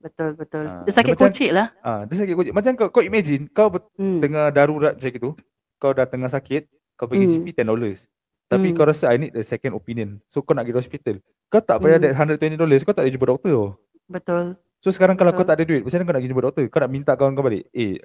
betul 0.00 0.32
betul. 0.32 0.64
Ah, 0.64 0.80
dia 0.80 0.84
dia 0.86 0.94
sakit 0.94 1.12
macam- 1.12 1.28
kocik 1.28 1.50
lah. 1.52 1.66
Ah, 1.80 2.00
dia 2.02 2.16
sakit 2.16 2.34
kocik. 2.34 2.54
Macam 2.54 2.72
kau 2.72 2.88
kau 2.88 3.02
imagine 3.02 3.42
kau 3.50 3.68
Hmm. 3.98 4.18
tengah 4.18 4.48
darurat 4.48 4.94
macam 4.94 5.10
itu, 5.10 5.30
kau 5.80 5.96
dah 5.96 6.04
tengah 6.04 6.28
sakit, 6.28 6.68
kau 6.94 7.08
pergi 7.08 7.24
Hmm. 7.24 7.32
GP 7.40 7.56
10 7.56 7.66
dollars. 7.66 8.06
Tapi 8.46 8.70
Hmm. 8.70 8.76
kau 8.76 8.84
rasa 8.84 9.10
I 9.10 9.16
need 9.16 9.32
a 9.32 9.40
second 9.40 9.72
opinion. 9.72 10.20
So 10.28 10.44
kau 10.44 10.52
nak 10.52 10.68
pergi 10.68 10.76
hospital. 10.76 11.16
Kau 11.48 11.64
tak 11.64 11.80
bayar 11.80 11.98
Hmm. 11.98 12.12
that 12.12 12.36
120 12.36 12.60
dollars, 12.60 12.84
kau 12.84 12.92
tak 12.92 13.08
boleh 13.08 13.14
jumpa 13.16 13.26
doktor. 13.26 13.50
tau. 13.50 13.66
Betul. 14.06 14.44
So 14.80 14.92
sekarang 14.92 15.16
kalau 15.16 15.32
kau 15.32 15.42
Betul. 15.42 15.48
tak 15.48 15.56
ada 15.56 15.64
duit, 15.64 15.82
macam 15.82 15.96
mana 15.96 16.04
kau 16.04 16.12
nak 16.12 16.20
pergi 16.20 16.30
jumpa 16.30 16.44
doktor? 16.44 16.62
Kau 16.68 16.80
nak 16.84 16.90
minta 16.90 17.12
kawan 17.16 17.32
kau 17.32 17.44
balik. 17.44 17.64
Eh, 17.72 17.96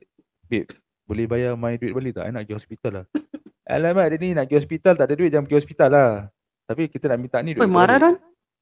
babe, 0.48 0.70
boleh 1.04 1.26
bayar 1.28 1.52
my 1.60 1.76
duit 1.76 1.92
balik 1.92 2.12
tak? 2.16 2.24
I 2.26 2.32
nak 2.32 2.42
pergi 2.48 2.56
hospital 2.56 2.92
lah. 2.92 3.06
Alamak 3.66 4.06
dia 4.14 4.18
ni 4.22 4.30
nak 4.32 4.46
pergi 4.48 4.58
hospital, 4.62 4.94
tak 4.96 5.06
ada 5.10 5.14
duit 5.18 5.30
jangan 5.34 5.46
pergi 5.50 5.58
hospital 5.60 5.90
lah. 5.92 6.12
Tapi 6.66 6.84
kita 6.90 7.06
nak 7.10 7.20
minta 7.20 7.38
ni 7.42 7.58
duit. 7.58 7.62
Oi, 7.62 7.68
kau 7.68 7.74
marah. 7.74 7.98
Don? 7.98 8.16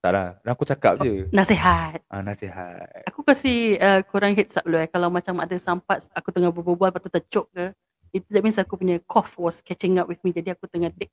Tak 0.04 0.12
lah. 0.12 0.28
Aku 0.44 0.68
cakap 0.68 1.00
je. 1.00 1.32
Nasihat. 1.32 2.04
Ah, 2.12 2.20
nasihat. 2.20 3.08
Aku 3.08 3.24
kasih 3.24 3.80
uh, 3.80 4.04
korang 4.04 4.36
heads 4.36 4.60
up 4.60 4.68
dulu 4.68 4.76
eh. 4.76 4.88
Kalau 4.92 5.08
macam 5.08 5.40
ada 5.40 5.56
sampat 5.56 6.12
aku 6.12 6.28
tengah 6.28 6.52
berbual 6.52 6.92
lepas 6.92 7.00
tu 7.00 7.08
tercok 7.08 7.48
ke. 7.56 7.66
Itu 8.14 8.30
that 8.30 8.46
means 8.46 8.62
aku 8.62 8.78
punya 8.78 9.02
cough 9.10 9.36
was 9.42 9.60
catching 9.66 9.98
up 9.98 10.06
with 10.06 10.22
me. 10.22 10.30
Jadi 10.30 10.54
aku 10.54 10.70
tengah 10.70 10.94
take 10.94 11.10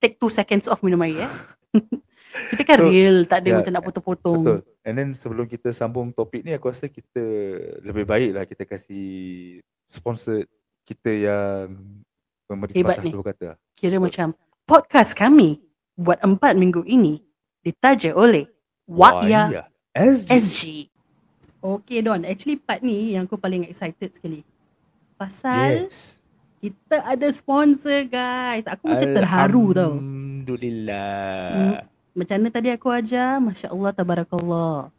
take 0.00 0.16
two 0.16 0.32
seconds 0.32 0.66
off 0.66 0.80
minum 0.80 1.04
air 1.04 1.28
eh. 1.28 1.32
kita 2.56 2.62
kan 2.64 2.78
So, 2.80 2.88
real. 2.88 3.28
Tak 3.28 3.44
ada 3.44 3.48
yeah, 3.52 3.56
macam 3.60 3.72
nak 3.76 3.84
potong-potong. 3.84 4.42
Betul. 4.42 4.60
And 4.82 4.94
then 4.96 5.08
sebelum 5.12 5.44
kita 5.44 5.68
sambung 5.76 6.10
topik 6.16 6.40
ni 6.40 6.56
aku 6.56 6.72
rasa 6.72 6.88
kita 6.88 7.22
lebih 7.84 8.08
baik 8.08 8.30
lah 8.32 8.44
kita 8.48 8.64
kasih 8.64 9.60
sponsor 9.84 10.48
kita 10.88 11.10
yang 11.12 11.76
memberi 12.48 12.72
Hebat 12.74 12.98
sepatah 12.98 13.04
ni. 13.04 13.12
dua 13.12 13.24
kata. 13.28 13.48
Kira 13.76 13.96
macam 14.00 14.32
podcast 14.64 15.12
kami 15.12 15.60
buat 15.94 16.18
empat 16.24 16.56
minggu 16.56 16.82
ini 16.88 17.20
ditaja 17.60 18.16
oleh 18.16 18.48
Waya 18.88 19.68
SG. 19.92 20.30
SG. 20.32 20.62
Okay 21.60 22.00
Don, 22.00 22.24
actually 22.24 22.56
part 22.56 22.80
ni 22.80 23.12
yang 23.12 23.28
aku 23.28 23.36
paling 23.36 23.68
excited 23.68 24.16
sekali. 24.16 24.40
Pasal 25.20 25.84
Yes. 25.84 26.19
Kita 26.60 26.96
ada 27.02 27.28
sponsor 27.32 28.04
guys. 28.04 28.68
Aku 28.68 28.84
macam 28.92 29.08
terharu 29.16 29.64
tau. 29.72 29.92
Alhamdulillah. 29.96 31.88
Macam 32.12 32.36
mana 32.36 32.48
tadi 32.52 32.68
aku 32.68 32.88
ajar, 32.92 33.40
Masya 33.40 33.72
Allah, 33.72 33.90
Tabarakallah. 33.96 34.92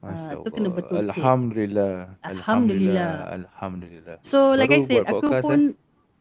Masya 0.00 0.32
Ah, 0.32 0.40
tu 0.40 0.48
kena 0.48 0.68
betul 0.72 0.96
sikit. 1.04 1.12
Alhamdulillah. 1.12 1.94
Alhamdulillah. 2.24 3.12
Alhamdulillah. 3.36 4.16
So 4.24 4.56
like 4.56 4.72
I 4.72 4.80
Baru 4.80 4.88
said, 4.88 5.02
buat 5.04 5.12
aku 5.12 5.28
podcast, 5.28 5.44
pun 5.44 5.60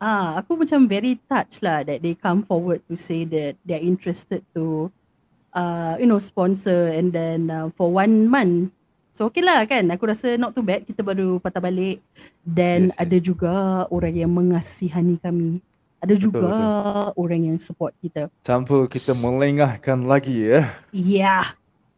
ah 0.04 0.28
aku 0.40 0.52
macam 0.60 0.80
very 0.88 1.16
touched 1.32 1.64
lah 1.64 1.84
that 1.88 2.04
they 2.04 2.14
come 2.16 2.44
forward 2.44 2.84
to 2.92 2.96
say 3.00 3.24
that 3.28 3.56
they're 3.64 3.84
interested 3.84 4.44
to 4.56 4.92
uh 5.56 5.96
you 6.00 6.08
know 6.08 6.20
sponsor 6.20 6.92
and 6.92 7.16
then 7.16 7.48
uh, 7.50 7.72
for 7.74 7.88
one 7.90 8.28
month. 8.28 8.76
So 9.10 9.26
okay 9.26 9.42
lah 9.42 9.66
kan. 9.66 9.90
Aku 9.90 10.06
rasa 10.06 10.36
not 10.36 10.54
too 10.54 10.62
bad. 10.62 10.84
Kita 10.84 11.02
baru 11.02 11.38
patah 11.38 11.60
balik. 11.60 12.00
Dan 12.40 12.88
Yes, 12.88 12.96
ada 12.96 13.18
yes. 13.18 13.26
juga 13.26 13.54
orang 13.88 14.14
yang 14.14 14.32
mengasihani 14.32 15.18
kami. 15.18 15.60
Ada 16.00 16.16
Betul, 16.16 16.24
juga 16.32 16.50
orang 17.14 17.42
yang 17.44 17.58
support 17.60 17.92
kita. 18.00 18.32
Tanpa 18.40 18.88
kita 18.88 19.12
melengahkan 19.14 20.00
lagi 20.02 20.48
ya. 20.48 20.72
Yeah. 20.90 21.44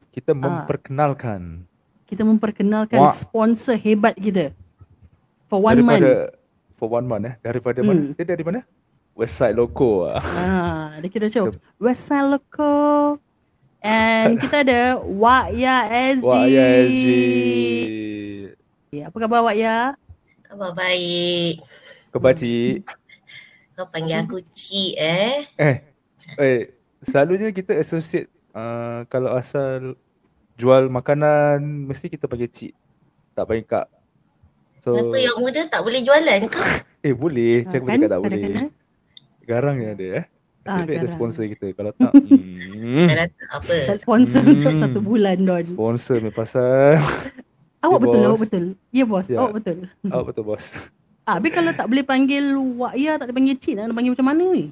Kita 0.10 0.34
Ah. 0.34 0.39
memperkenalkan. 0.39 1.67
kita 2.04 2.28
memperkenalkan 2.28 3.00
Wak. 3.00 3.15
sponsor 3.15 3.80
hebat 3.80 4.12
kita. 4.19 4.52
For 5.47 5.63
one 5.63 5.80
daripada, 5.80 6.04
month. 6.04 6.76
For 6.76 6.88
one 6.91 7.08
month 7.08 7.24
eh. 7.24 7.36
Daripada 7.39 7.80
Hmm. 7.80 7.88
mana? 7.88 8.02
Dia 8.12 8.26
dari 8.28 8.43
mana? 8.43 8.60
Westside 9.15 9.56
Loco 9.56 10.08
ah. 10.08 10.19
Ah, 10.19 10.88
dia 11.00 11.08
kira 11.08 11.32
macam 11.32 11.56
Westside 11.80 12.28
Loco. 12.28 12.71
And 13.82 14.38
kita 14.38 14.62
ada 14.62 14.82
Wak 15.02 15.58
Ya 15.58 15.89
SG. 16.13 16.26
Wah, 16.26 16.46
ya 16.46 16.65
SG. 16.86 17.08
Apa 19.02 19.17
khabar 19.17 19.41
Wak 19.41 19.58
Ya? 19.58 19.98
Khabar 20.46 20.72
baik. 20.78 21.65
Khabar 22.13 22.34
cik. 22.38 22.86
Kau 23.74 23.88
panggil 23.89 24.22
aku 24.22 24.38
Cik 24.44 24.94
eh. 25.00 25.48
Eh, 25.58 25.76
eh, 26.38 26.60
selalunya 27.02 27.50
kita 27.50 27.74
associate 27.80 28.30
uh, 28.54 29.08
kalau 29.10 29.34
asal 29.34 29.96
jual 30.60 30.91
makanan 30.91 31.89
mesti 31.89 32.12
kita 32.12 32.30
panggil 32.30 32.52
cik. 32.52 32.74
Tak 33.34 33.48
panggil 33.50 33.65
kak. 33.65 33.88
So, 34.78 34.94
Kenapa 34.94 35.17
yang 35.17 35.38
muda 35.41 35.62
tak 35.65 35.82
boleh 35.82 36.02
jualan 36.06 36.41
ke? 36.46 36.62
eh 37.10 37.13
boleh, 37.15 37.65
Ah, 37.65 37.70
cakap 37.70 37.86
kan? 37.88 37.98
cakap 37.98 38.10
tak 38.12 38.22
boleh. 38.22 38.30
Kadang-kadang. 38.38 38.70
Garang 39.41 39.78
ya 39.82 39.91
dia 39.98 40.12
eh. 40.22 40.26
Ah, 40.63 40.78
ada 40.80 40.93
garang. 40.93 41.10
sponsor 41.10 41.43
kita. 41.47 41.67
Kalau 41.71 41.91
tak, 41.91 42.12
hmm, 42.21 43.08
Kalau 43.08 43.26
tak 43.28 43.50
apa. 43.52 43.74
Sponsor 43.97 44.41
Hmm. 44.41 44.54
untuk 44.56 44.74
satu 44.84 45.00
bulan 45.00 45.38
Don. 45.39 45.65
sponsor 45.65 46.17
ni 46.17 46.30
pasal. 46.30 47.02
Awak 47.82 47.89
Ya, 47.91 47.97
betul, 48.00 48.21
awak 48.24 48.39
betul. 48.39 48.65
Ya 48.89 49.04
bos, 49.04 49.26
Ya. 49.26 49.38
awak 49.38 49.54
betul. 49.58 49.78
Oh, 50.08 50.21
betul 50.21 50.43
bos. 50.43 50.63
Ah, 51.24 51.38
habis 51.38 51.50
kalau 51.50 51.71
tak 51.71 51.86
boleh 51.86 52.02
panggil 52.02 52.45
Wak 52.78 52.93
Ya, 52.93 53.13
tak 53.15 53.26
boleh 53.26 53.38
panggil 53.38 53.56
Cik, 53.56 53.74
nak 53.76 53.89
panggil 53.91 54.12
macam 54.12 54.28
mana 54.28 54.43
ni? 54.47 54.63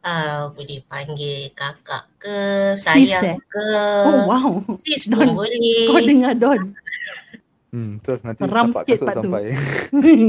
Ah, 0.00 0.46
boleh 0.48 0.78
panggil 0.84 1.50
kakak 1.52 2.06
ke, 2.16 2.36
Sis, 2.76 3.10
eh? 3.12 3.18
sayang 3.18 3.38
ke. 3.44 3.66
Oh 4.04 4.18
wow. 4.24 4.50
Sis 4.76 5.06
Don, 5.06 5.26
pun 5.26 5.42
boleh. 5.42 5.86
Kau 5.86 5.98
dengar 5.98 6.34
Don. 6.34 6.60
Hmm, 7.68 7.96
betul. 7.96 8.18
Nanti 8.20 8.40
Seram 8.40 8.66
tapak 8.68 8.82
sikit 8.84 8.96
kasut 9.00 9.14
sampai. 9.16 9.44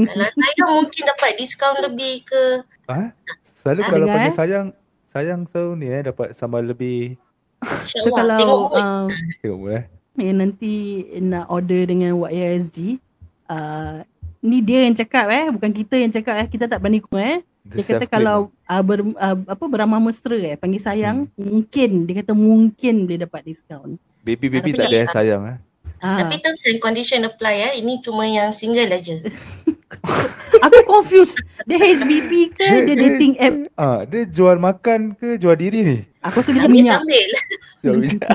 Kalau 0.04 0.28
sayang 0.32 0.70
mungkin 0.74 1.02
dapat 1.04 1.30
diskaun 1.36 1.78
lebih 1.82 2.14
ke. 2.24 2.42
Ha? 2.88 3.00
Selalu 3.44 3.78
Ah, 3.78 3.86
kalau 3.86 3.98
dengar, 4.00 4.14
panggil 4.16 4.26
eh? 4.26 4.36
sayang, 4.36 4.66
sayang 5.14 5.46
selalu 5.46 5.72
ni 5.78 5.86
eh 5.94 6.02
dapat 6.10 6.34
sambal 6.34 6.66
lebih. 6.66 7.14
so 8.02 8.10
kalau 8.10 8.68
Tengok 9.38 9.58
boleh. 9.62 9.82
yang 10.18 10.42
nanti 10.42 11.06
nak 11.22 11.46
order 11.48 11.86
dengan 11.86 12.18
Wak 12.18 12.34
Ya 12.34 12.50
SG, 12.58 12.98
uh, 13.46 14.02
ni 14.42 14.58
dia 14.60 14.84
yang 14.84 14.98
cakap 14.98 15.30
eh, 15.30 15.46
bukan 15.54 15.70
kita 15.70 15.94
yang 15.96 16.10
cakap 16.10 16.34
eh, 16.42 16.48
kita 16.50 16.66
tak 16.66 16.82
berani 16.82 16.98
kau 16.98 17.16
eh. 17.16 17.40
Dia 17.64 17.80
kata 17.80 18.04
kalau 18.04 18.52
uh, 18.68 18.82
ber, 18.84 19.00
uh, 19.16 19.36
apa 19.48 19.64
beramah 19.64 19.96
mesra 19.96 20.36
eh, 20.36 20.58
panggil 20.60 20.82
sayang, 20.82 21.24
mungkin 21.32 22.04
dia 22.04 22.20
kata 22.20 22.36
mungkin 22.36 23.08
boleh 23.08 23.24
dapat 23.24 23.40
diskaun. 23.46 23.96
baby-baby 24.20 24.76
Tapi 24.76 24.80
tak 24.84 24.88
ada 24.92 25.00
sayang 25.08 25.42
eh. 25.48 25.58
Ah, 26.04 26.20
Tapi 26.20 26.36
terms 26.44 26.60
and 26.68 26.76
condition 26.84 27.24
apply 27.24 27.54
ya. 27.56 27.70
Ini 27.80 28.04
cuma 28.04 28.28
yang 28.28 28.52
single 28.52 28.92
aja. 28.92 29.16
aku 30.56 30.78
confused. 30.84 31.38
Dia 31.64 31.78
HBP 31.78 32.30
ke 32.50 32.62
Dia- 32.62 32.82
dia 32.82 32.86
dia- 32.88 33.04
dating 33.08 33.32
app? 33.38 33.54
Ah, 33.74 34.00
dia 34.02 34.22
jual 34.24 34.56
makan 34.56 35.12
ke 35.12 35.36
jual 35.36 35.54
diri 35.54 35.80
ni? 35.80 35.98
Aku 36.20 36.38
rasa 36.38 36.50
dia 36.50 36.64
minyak. 36.64 37.00
Sambil-sambil. 37.00 37.28
Jual 37.80 37.96
minyak. 38.02 38.28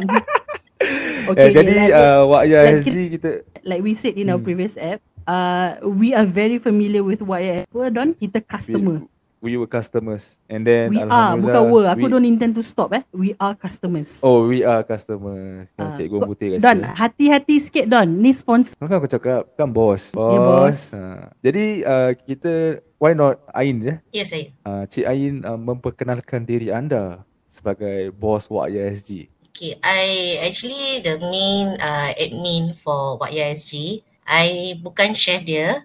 Okay, 1.28 1.44
eh, 1.44 1.52
jadi 1.52 1.76
like, 1.78 1.92
uh, 1.92 2.22
Wak 2.26 2.44
Ya 2.46 2.60
like 2.64 2.80
SG 2.82 2.96
kita 3.12 3.30
like 3.62 3.82
we 3.82 3.92
said 3.92 4.16
in 4.16 4.28
our 4.28 4.38
Hmm. 4.38 4.48
previous 4.48 4.74
app, 4.76 4.98
uh, 5.26 5.76
we 5.84 6.12
are 6.12 6.24
very 6.24 6.56
familiar 6.56 7.04
with 7.04 7.20
Wak 7.20 7.42
Ya. 7.42 7.56
Apa 7.66 7.92
Don? 7.92 8.10
Kita 8.14 8.40
customer. 8.42 9.04
we, 9.04 9.19
we 9.40 9.56
were 9.56 9.68
customers 9.68 10.40
and 10.46 10.64
then 10.64 10.92
We 10.92 11.00
are, 11.00 11.36
bukan 11.36 11.64
were. 11.68 11.88
Aku 11.88 12.06
we, 12.06 12.12
don't 12.12 12.28
intend 12.28 12.56
to 12.56 12.64
stop 12.64 12.92
eh. 12.92 13.04
We 13.12 13.36
are 13.36 13.56
customers. 13.56 14.20
Oh, 14.20 14.46
we 14.46 14.62
are 14.62 14.84
customers. 14.84 15.72
Yang 15.74 15.88
Ah, 15.88 15.96
cikgu 15.96 16.18
kau- 16.18 16.28
putih 16.28 16.48
kat 16.54 16.60
Don, 16.60 16.78
situ. 16.78 16.92
hati-hati 16.94 17.56
sikit 17.58 17.86
Don. 17.88 18.08
Ni 18.10 18.32
sponsor. 18.32 18.76
Kan 18.76 18.92
aku 18.92 19.08
cakap 19.08 19.48
kan 19.56 19.68
bos. 19.68 20.12
Bos. 20.12 20.32
Ya, 20.32 20.40
bos. 20.40 20.80
Ha. 20.94 21.02
Jadi 21.40 21.66
uh, 21.84 22.12
kita 22.18 22.54
why 22.98 23.12
not 23.12 23.40
Ain 23.52 23.80
je? 23.80 23.96
Ya 24.12 24.24
saya. 24.24 24.52
Uh, 24.62 24.84
Cik 24.86 25.06
Ain 25.06 25.42
uh, 25.42 25.56
memperkenalkan 25.56 26.44
diri 26.44 26.70
anda 26.70 27.24
sebagai 27.46 28.12
bos 28.12 28.46
Wak 28.48 28.70
Ya 28.70 28.86
SG. 28.86 29.32
Okay, 29.50 29.76
I 29.82 30.04
actually 30.42 31.00
the 31.00 31.20
main 31.20 31.76
uh, 31.78 32.16
admin 32.16 32.76
for 32.76 33.16
Wak 33.18 33.32
Ya 33.32 33.48
SG. 33.50 34.04
I 34.24 34.78
bukan 34.78 35.12
chef 35.12 35.42
dia. 35.42 35.82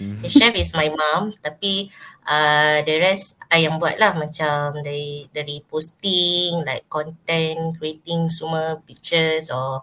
Hmm. 0.00 0.16
The 0.24 0.30
chef 0.32 0.56
is 0.56 0.72
my 0.72 0.88
mom. 0.88 1.30
Tapi 1.36 1.92
uh, 2.30 2.78
the 2.86 2.94
rest 2.96 3.42
I 3.50 3.66
yang 3.66 3.76
buat 3.76 3.98
lah 3.98 4.14
macam 4.14 4.78
dari 4.78 5.26
dari 5.28 5.58
posting, 5.66 6.62
like 6.62 6.86
content, 6.86 7.74
creating 7.76 8.30
semua 8.30 8.78
pictures 8.80 9.50
or 9.50 9.82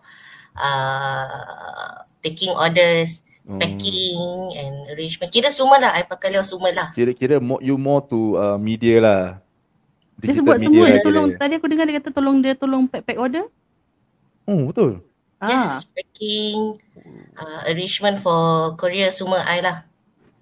uh, 0.55 1.91
taking 2.21 2.55
orders, 2.55 3.27
Oh. 3.47 3.55
packing 3.55 4.19
and 4.59 4.91
arrangement. 4.91 5.31
Kira 5.31 5.47
semua 5.47 5.79
lah. 5.79 5.95
I 5.95 6.03
pakai 6.03 6.35
lewat 6.35 6.43
semua 6.43 6.67
lah. 6.67 6.91
Kira-kira 6.91 7.39
mo- 7.39 7.63
you 7.63 7.79
more 7.79 8.03
to 8.03 8.35
uh, 8.35 8.59
media 8.59 8.99
lah. 8.99 9.21
Dia 10.19 10.35
Digital 10.35 10.43
sebut 10.43 10.51
media 10.51 10.65
semua. 10.67 10.83
lah 10.83 10.87
Dia 10.91 10.99
kira. 10.99 11.07
tolong, 11.07 11.27
tadi 11.31 11.53
aku 11.55 11.67
dengar 11.71 11.85
dia 11.87 11.95
kata 11.95 12.09
tolong 12.11 12.37
dia 12.43 12.53
tolong 12.59 12.83
pack-pack 12.91 13.15
order. 13.15 13.47
Oh, 14.43 14.67
betul. 14.67 14.99
Ah, 15.39 15.47
Yes, 15.47 15.87
packing, 15.95 16.75
uh, 17.39 17.71
arrangement 17.71 18.19
for 18.19 18.75
courier 18.75 19.15
semua 19.15 19.39
I 19.47 19.63
lah. 19.63 19.87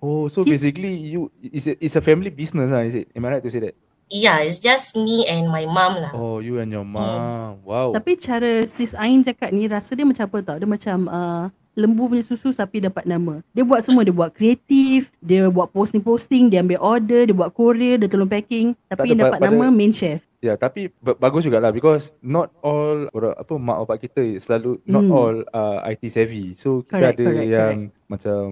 Oh, 0.05 0.29
so 0.29 0.45
Ki- 0.45 0.53
basically 0.53 0.93
you 0.93 1.21
it's 1.41 1.65
a, 1.65 1.73
it's 1.79 1.95
a 1.95 2.03
family 2.03 2.29
business 2.29 2.69
lah, 2.69 2.85
is 2.85 2.93
it? 2.95 3.09
Am 3.11 3.25
I 3.25 3.29
right 3.31 3.41
to 3.41 3.49
say 3.49 3.57
that? 3.59 3.73
Yeah, 4.05 4.37
it's 4.39 4.61
just 4.61 4.93
me 4.93 5.25
and 5.25 5.49
my 5.49 5.65
mom 5.65 5.97
lah. 5.97 6.13
Oh, 6.13 6.37
you 6.37 6.61
and 6.61 6.69
your 6.69 6.85
mom. 6.85 7.57
Wow. 7.65 7.89
Tapi 7.89 8.13
cara 8.15 8.61
sis 8.63 8.93
Ain 8.93 9.25
cakap 9.25 9.49
ni 9.49 9.65
rasa 9.65 9.97
dia 9.97 10.05
macam 10.05 10.29
apa 10.29 10.45
tau. 10.45 10.57
Dia 10.61 10.69
macam 10.69 11.09
uh, 11.09 11.49
lembu 11.73 12.05
punya 12.05 12.21
susu 12.21 12.53
sapi 12.53 12.85
dapat 12.85 13.01
nama. 13.03 13.41
Dia 13.49 13.65
buat 13.65 13.81
semua. 13.81 14.05
Dia 14.05 14.13
buat 14.13 14.29
kreatif. 14.29 15.09
Dia 15.19 15.49
buat 15.49 15.73
posting-posting. 15.73 16.53
Dia 16.53 16.61
ambil 16.61 16.77
order. 16.77 17.25
Dia 17.25 17.33
buat 17.33 17.49
courier. 17.49 17.97
Dia 17.97 18.05
tolong 18.05 18.29
packing. 18.29 18.77
Tapi 18.85 19.09
yang 19.09 19.17
pa- 19.17 19.23
dapat 19.25 19.39
pada- 19.41 19.49
nama 19.49 19.73
main 19.73 19.89
chef. 19.89 20.21
Ya, 20.37 20.53
tapi 20.53 20.93
ba- 21.01 21.17
bagus 21.17 21.41
jugalah 21.41 21.73
because 21.73 22.13
not 22.21 22.53
all 22.61 23.09
orang 23.09 23.33
apa 23.33 23.53
mak 23.57 23.77
bapak 23.81 24.05
kita 24.05 24.37
selalu 24.37 24.77
not 24.85 25.01
Hmm. 25.01 25.17
all 25.17 25.35
uh, 25.49 25.81
IT 25.83 26.05
savvy. 26.05 26.53
So 26.53 26.85
kita 26.85 26.93
Correct, 26.93 27.17
ada 27.17 27.25
correct, 27.25 27.49
yang 27.49 27.75
macam 28.05 28.45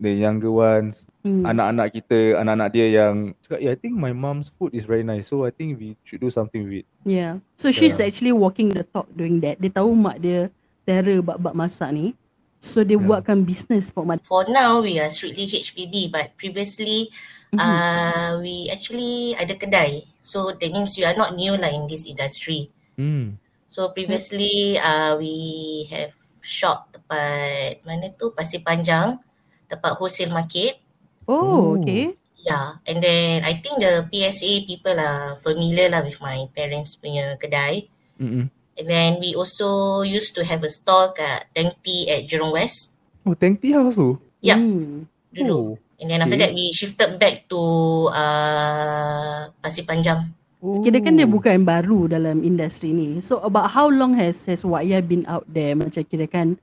the 0.00 0.12
younger 0.12 0.52
ones, 0.52 1.08
Hmm. 1.26 1.42
anak-anak 1.42 1.90
kita, 1.90 2.38
anak-anak 2.38 2.68
dia 2.70 2.86
yang 3.02 3.34
cakap, 3.42 3.58
yeah, 3.58 3.74
I 3.74 3.78
think 3.78 3.98
my 3.98 4.14
mom's 4.14 4.46
food 4.54 4.70
is 4.70 4.86
very 4.86 5.02
nice. 5.02 5.26
So 5.26 5.42
I 5.42 5.50
think 5.50 5.74
we 5.74 5.98
should 6.06 6.22
do 6.22 6.30
something 6.30 6.62
with 6.62 6.82
it. 6.82 6.86
Yeah. 7.02 7.42
So 7.58 7.74
she's 7.74 7.98
Yeah. 7.98 8.06
actually 8.06 8.30
walking 8.30 8.70
the 8.70 8.86
talk 8.86 9.10
doing 9.10 9.42
that. 9.42 9.58
Dia 9.58 9.74
tahu 9.74 9.90
mak 9.98 10.22
dia 10.22 10.54
terror 10.86 11.18
bab-bab 11.26 11.58
masak 11.58 11.90
ni. 11.90 12.14
So 12.62 12.86
dia 12.86 12.94
Yeah. 12.94 13.10
buatkan 13.10 13.42
business 13.42 13.90
for 13.90 14.06
mak. 14.06 14.22
For 14.22 14.46
now, 14.46 14.78
we 14.86 15.02
are 15.02 15.10
strictly 15.10 15.50
HPB, 15.50 16.14
but 16.14 16.30
previously, 16.38 17.10
Mhm. 17.50 17.58
uh, 17.58 18.30
we 18.38 18.70
actually 18.70 19.34
ada 19.34 19.58
kedai. 19.58 20.06
So 20.22 20.54
that 20.54 20.70
means 20.70 20.94
we 20.94 21.02
are 21.02 21.18
not 21.18 21.34
new 21.34 21.58
lah 21.58 21.74
in 21.74 21.90
this 21.90 22.06
industry. 22.06 22.70
Hmm. 22.94 23.42
So 23.66 23.90
previously, 23.90 24.78
uh, 24.78 25.18
we 25.18 25.34
have 25.90 26.14
shop 26.38 26.94
tempat 26.94 27.82
mana 27.82 28.14
tu 28.14 28.30
Pasir 28.30 28.62
Panjang, 28.62 29.18
tempat 29.66 29.98
wholesale 29.98 30.32
market. 30.34 30.78
Oh, 31.26 31.74
okay. 31.78 32.14
Yeah, 32.46 32.78
and 32.86 33.02
then 33.02 33.42
I 33.42 33.58
think 33.58 33.82
the 33.82 34.06
PSA 34.06 34.70
people 34.70 34.94
are 34.94 35.34
familiar 35.42 35.90
lah 35.90 36.06
with 36.06 36.22
my 36.22 36.46
parents 36.54 36.94
punya 36.94 37.34
kedai. 37.42 37.90
Mm-mm. 38.22 38.46
And 38.76 38.86
then 38.86 39.18
we 39.18 39.34
also 39.34 40.02
used 40.06 40.36
to 40.38 40.46
have 40.46 40.62
a 40.62 40.70
stall 40.70 41.10
kat 41.10 41.50
Tank 41.56 41.80
T 41.82 42.06
at 42.12 42.28
Jurong 42.28 42.52
West 42.52 42.96
Oh, 43.26 43.34
Tank 43.34 43.58
Tea 43.58 43.74
House 43.74 43.98
tu? 43.98 44.22
Yeah. 44.38 44.54
Hmm. 44.54 45.10
dulu. 45.34 45.74
Oh. 45.74 45.98
And 45.98 46.06
then 46.06 46.22
after 46.22 46.38
okay. 46.38 46.46
that 46.46 46.54
we 46.54 46.70
shifted 46.70 47.18
back 47.18 47.50
to 47.50 47.60
uh, 48.14 49.50
Pasir 49.58 49.82
Panjang. 49.82 50.30
oh. 50.62 50.78
Kira 50.80 51.02
kan 51.02 51.18
dia 51.18 51.26
bukan 51.26 51.66
baru 51.66 52.06
dalam 52.06 52.46
industri 52.46 52.94
ni. 52.94 53.18
So 53.18 53.42
about 53.42 53.74
how 53.74 53.90
long 53.90 54.14
has 54.14 54.46
has 54.46 54.62
Waya 54.62 55.02
been 55.02 55.26
out 55.26 55.44
there 55.50 55.74
macam 55.74 56.06
kira 56.06 56.30
kan 56.30 56.54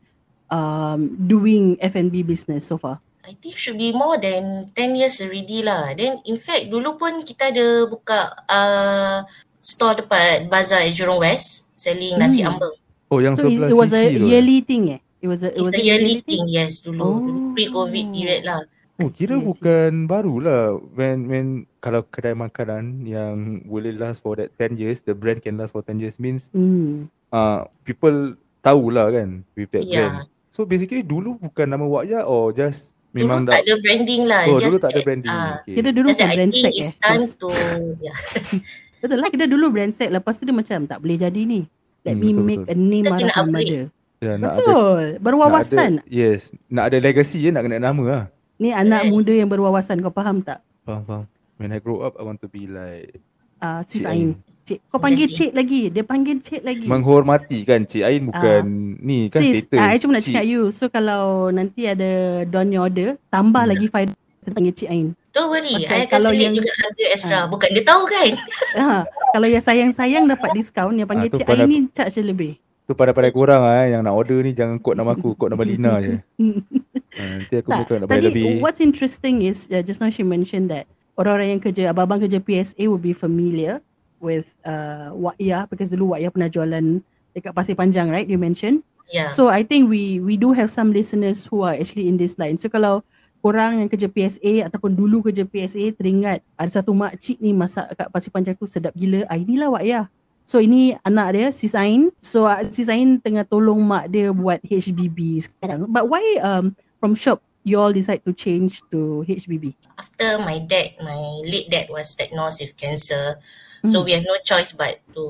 um, 0.54 1.00
doing 1.18 1.82
F&B 1.82 2.22
business 2.22 2.64
so 2.64 2.78
far? 2.78 3.02
I 3.24 3.34
think 3.34 3.56
should 3.56 3.80
be 3.80 3.90
more 3.90 4.20
than 4.20 4.70
10 4.76 4.94
years 4.94 5.18
already 5.18 5.64
lah. 5.64 5.96
Then 5.96 6.20
in 6.24 6.38
fact 6.38 6.68
dulu 6.68 7.00
pun 7.00 7.24
kita 7.24 7.50
ada 7.50 7.88
buka 7.88 8.20
uh, 8.46 9.24
store 9.64 10.04
dekat 10.04 10.46
Bazaar 10.46 10.84
at 10.84 10.92
Jurong 10.92 11.24
West 11.24 11.72
selling 11.74 12.20
nasi 12.20 12.44
Hmm. 12.44 12.54
ambeng. 12.54 12.76
Oh, 13.08 13.24
yang 13.24 13.40
So 13.40 13.48
it, 13.48 13.56
sebelah 13.56 13.70
it 13.72 13.78
was 13.80 13.92
a 13.92 14.04
sisi 14.04 14.20
tu. 14.20 14.26
yearly 14.28 14.60
thing 14.62 14.84
eh? 14.92 15.02
It 15.24 15.32
was 15.32 15.40
a, 15.40 15.50
it 15.50 15.56
It's 15.56 15.64
was 15.64 15.74
a 15.74 15.80
yearly 15.80 16.20
thing, 16.20 16.44
yes 16.52 16.84
dulu. 16.84 17.00
Oh. 17.00 17.16
dulu 17.18 17.40
Pre-COVID 17.56 18.06
period 18.12 18.44
lah. 18.44 18.60
Oh, 19.00 19.08
see, 19.08 19.24
kira 19.24 19.40
see. 19.40 19.46
bukan 19.48 19.92
barulah 20.06 20.64
when 20.92 21.26
when 21.26 21.46
kalau 21.80 22.04
kedai 22.04 22.36
makanan 22.36 23.08
yang 23.08 23.64
boleh 23.64 23.96
last 23.96 24.20
for 24.20 24.36
that 24.36 24.52
10 24.60 24.76
years, 24.76 25.00
the 25.00 25.16
brand 25.16 25.40
can 25.40 25.56
last 25.56 25.72
for 25.72 25.80
10 25.80 25.96
years 25.98 26.20
means 26.20 26.52
Hmm. 26.52 27.08
uh, 27.32 27.64
people 27.88 28.36
tahulah 28.60 29.16
kan 29.16 29.48
with 29.56 29.72
that 29.72 29.88
Yeah. 29.88 30.12
brand. 30.20 30.28
So 30.54 30.70
basically 30.70 31.02
dulu 31.02 31.42
bukan 31.42 31.66
nama 31.66 31.82
Wakya 31.82 32.30
or 32.30 32.54
just 32.54 32.94
Dulu 33.10 33.26
memang 33.26 33.40
tak 33.46 33.66
ada 33.66 33.74
branding 33.82 34.22
lah. 34.26 34.46
Oh, 34.46 34.58
just 34.58 34.70
dulu 34.70 34.78
tak 34.78 34.90
ada 34.94 35.02
branding. 35.02 35.34
ah, 35.34 35.58
okay. 35.58 35.74
Kira 35.74 35.90
dulu 35.90 36.08
I 36.10 36.30
brand 36.30 36.54
set 36.54 36.74
eh? 36.74 36.90
time 36.96 37.22
Bos. 37.22 37.34
to 37.34 37.50
yeah. 37.98 38.18
Betul 39.02 39.18
lah 39.18 39.30
kita 39.30 39.46
dulu 39.50 39.66
brand 39.70 39.90
set 39.90 40.14
lepas 40.14 40.38
tu 40.38 40.46
dia 40.46 40.54
macam 40.54 40.86
tak 40.86 41.02
boleh 41.02 41.18
jadi 41.18 41.42
ni. 41.42 41.66
Let 42.06 42.14
Hmm, 42.14 42.22
me 42.22 42.30
betul, 42.30 42.46
make 42.46 42.64
betul. 42.64 42.74
a 42.74 42.76
name 42.78 43.06
Kita 43.06 43.16
out 43.18 43.34
of 43.34 43.48
mother. 43.50 43.84
Ya, 44.20 44.34
nak 44.36 44.52
ada 44.52 44.60
Betul. 44.62 45.02
nak 45.10 45.22
Berwawasan. 45.26 45.92
ada, 45.98 46.08
yes, 46.08 46.40
nak 46.70 46.84
ada 46.88 46.98
legacy 47.00 47.38
je 47.40 47.50
nak 47.50 47.62
kena 47.66 47.78
nama 47.82 48.04
lah. 48.06 48.24
Ni 48.56 48.70
anak 48.70 49.02
Correct. 49.04 49.12
muda 49.12 49.34
yang 49.34 49.50
berwawasan. 49.50 49.98
Kau 50.00 50.14
faham 50.14 50.38
tak? 50.40 50.62
Faham, 50.86 51.02
faham. 51.04 51.26
When 51.58 51.74
I 51.74 51.82
grow 51.82 52.06
up, 52.06 52.14
I 52.16 52.24
want 52.24 52.38
to 52.40 52.48
be 52.48 52.70
like 52.70 53.18
Uh, 53.58 53.80
Sis 53.84 54.04
Ain. 54.04 54.36
Cik. 54.64 54.80
Kau 54.88 54.96
panggil 54.98 55.28
cik 55.28 55.52
lagi. 55.52 55.92
Dia 55.92 56.02
panggil 56.02 56.40
cik 56.40 56.64
lagi. 56.64 56.88
menghormati 56.88 57.62
kan 57.62 57.84
Cik 57.84 58.00
Ain 58.02 58.22
bukan 58.26 58.64
ni 58.98 59.28
kan 59.28 59.40
Ah. 59.40 59.46
Sis, 59.46 59.68
status. 59.68 59.76
ah, 59.78 59.90
I 59.90 59.98
cuma 59.98 60.12
nak 60.14 60.24
Cik. 60.24 60.32
cakap 60.32 60.46
you. 60.46 60.62
So 60.70 60.84
kalau 60.88 61.24
nanti 61.50 61.84
ada 61.84 62.12
don 62.46 62.68
your 62.68 62.88
order, 62.88 63.20
tambah 63.28 63.60
Hmm. 63.60 63.72
lagi 63.72 63.88
five 63.88 64.10
saya 64.40 64.54
panggil 64.54 64.72
cik 64.74 64.90
Ain. 64.90 65.08
Don't 65.30 65.50
worry, 65.50 65.72
Pasal 65.74 65.88
I 65.90 66.00
akan 66.02 66.12
kalau 66.14 66.30
selit 66.30 66.44
yang- 66.44 66.56
juga 66.56 66.72
harga 66.74 67.04
extra. 67.10 67.38
Ah. 67.38 67.46
Bukan 67.46 67.70
dia 67.70 67.84
tahu 67.84 68.04
kan? 68.06 68.30
Ha, 68.74 68.88
kalau 69.34 69.48
yang 69.50 69.64
sayang-sayang 69.64 70.24
dapat 70.26 70.50
diskaun, 70.58 70.96
yang 70.96 71.08
panggil 71.08 71.28
Ah, 71.28 71.34
tu 71.34 71.38
cik 71.38 71.48
Ain 71.50 71.64
ni 71.66 71.78
charge 71.90 72.20
lebih. 72.22 72.52
Tu 72.84 72.92
pada-pada 72.92 73.28
korang 73.30 73.62
ah 73.62 73.84
eh, 73.84 73.92
yang 73.92 74.02
nak 74.02 74.12
order 74.14 74.40
ni 74.40 74.52
jangan 74.52 74.76
kod 74.78 74.96
nama 74.96 75.12
aku, 75.12 75.32
kod 75.34 75.48
nama 75.50 75.64
Lina 75.64 76.00
je. 76.00 76.20
Ha, 76.20 77.22
nanti 77.36 77.54
aku 77.58 77.68
Tak, 77.70 77.78
bukan 77.82 77.96
nak 77.98 78.08
bayar 78.10 78.22
tadi 78.22 78.28
lebih. 78.30 78.60
what's 78.60 78.80
interesting 78.80 79.40
is 79.40 79.68
uh, 79.70 79.80
just 79.80 80.00
now 80.00 80.08
she 80.08 80.22
mentioned 80.22 80.68
that 80.68 80.84
orang-orang 81.16 81.48
yang 81.50 81.62
kerja, 81.62 81.84
abang-abang 81.90 82.20
kerja 82.22 82.40
PSA 82.40 82.84
will 82.86 82.96
be 82.98 83.12
familiar 83.12 83.80
with 84.24 84.56
uh, 84.64 85.12
Wa'iyah 85.12 85.68
because 85.68 85.92
dulu 85.92 86.16
Wa'iyah 86.16 86.32
pernah 86.32 86.48
jualan 86.48 87.04
dekat 87.36 87.52
Pasir 87.52 87.76
Panjang, 87.76 88.08
right? 88.08 88.26
You 88.26 88.40
mentioned. 88.40 88.82
Ya. 89.12 89.28
So 89.28 89.52
I 89.52 89.68
think 89.68 89.92
we 89.92 90.24
we 90.24 90.40
do 90.40 90.56
have 90.56 90.72
some 90.72 90.96
listeners 90.96 91.44
who 91.44 91.68
are 91.68 91.76
actually 91.76 92.08
in 92.08 92.16
this 92.16 92.40
line. 92.40 92.56
So 92.56 92.72
kalau 92.72 93.04
korang 93.44 93.84
yang 93.84 93.92
kerja 93.92 94.08
PSA 94.08 94.72
ataupun 94.72 94.96
dulu 94.96 95.28
kerja 95.28 95.44
PSA 95.44 95.92
teringat 96.00 96.40
ada 96.56 96.72
satu 96.72 96.96
makcik 96.96 97.44
ni 97.44 97.52
masak 97.52 97.92
kat 97.92 98.08
Pasir 98.08 98.32
Panjang 98.32 98.56
tu 98.56 98.64
sedap 98.64 98.96
gila. 98.96 99.28
Ah 99.28 99.36
inilah 99.36 99.68
Wa'iyah. 99.76 100.08
So 100.48 100.60
ini 100.60 100.96
anak 101.04 101.36
dia 101.36 101.48
Sis 101.52 101.76
Ain. 101.76 102.12
So 102.24 102.48
uh, 102.48 102.64
Sis 102.72 102.88
Ain 102.88 103.20
tengah 103.20 103.44
tolong 103.44 103.84
mak 103.84 104.08
dia 104.08 104.32
buat 104.32 104.64
HBB 104.64 105.44
sekarang. 105.52 105.92
But 105.92 106.08
why 106.08 106.24
um 106.40 106.76
from 107.04 107.16
shop 107.20 107.44
you 107.64 107.80
all 107.80 107.92
decide 107.96 108.24
to 108.28 108.32
change 108.36 108.84
to 108.92 109.24
HBB? 109.24 109.76
After 109.96 110.40
my 110.44 110.60
dad, 110.64 111.00
my 111.00 111.44
late 111.48 111.72
dad 111.72 111.88
was 111.92 112.12
diagnosed 112.16 112.60
with 112.60 112.76
cancer. 112.76 113.40
So 113.84 114.00
Hmm. 114.00 114.06
we 114.08 114.12
have 114.16 114.24
no 114.24 114.40
choice 114.42 114.72
but 114.72 115.04
to 115.12 115.24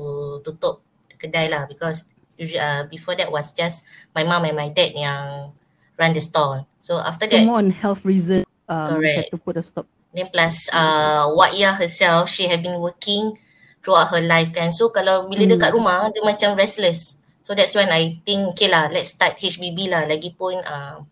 tutup 0.46 0.78
kedai 1.18 1.50
lah 1.50 1.66
because 1.66 2.06
uh, 2.38 2.86
before 2.86 3.18
that 3.18 3.30
was 3.30 3.50
just 3.50 3.82
my 4.14 4.22
mom 4.22 4.44
and 4.44 4.54
my 4.54 4.70
dad 4.70 4.94
yang 4.94 5.50
run 5.98 6.12
the 6.14 6.22
store. 6.22 6.62
So 6.82 6.98
after 6.98 7.26
So 7.26 7.34
that, 7.34 7.46
more 7.46 7.58
on 7.58 7.74
health 7.74 8.06
reason 8.06 8.46
um 8.70 9.02
had 9.02 9.26
Correct. 9.26 9.30
to 9.34 9.38
put 9.38 9.58
a 9.58 9.64
stop. 9.66 9.86
Then 10.14 10.30
plus 10.30 10.70
uh, 10.70 11.26
Wa'iyah 11.34 11.74
herself, 11.74 12.30
she 12.30 12.46
have 12.46 12.62
been 12.62 12.78
working 12.78 13.34
throughout 13.82 14.14
her 14.14 14.22
life 14.22 14.54
kan. 14.54 14.70
So 14.70 14.94
kalau 14.94 15.26
bila 15.26 15.50
Hmm. 15.50 15.52
dekat 15.58 15.70
rumah, 15.74 16.06
dia 16.14 16.22
macam 16.22 16.54
restless. 16.54 17.18
So 17.42 17.52
that's 17.52 17.74
when 17.74 17.90
I 17.90 18.22
think, 18.22 18.54
okay 18.54 18.70
lah, 18.70 18.86
let's 18.88 19.10
start 19.12 19.36
HBB 19.36 19.90
lah. 19.90 20.06
Lagipun 20.06 20.62
uh, 20.62 21.02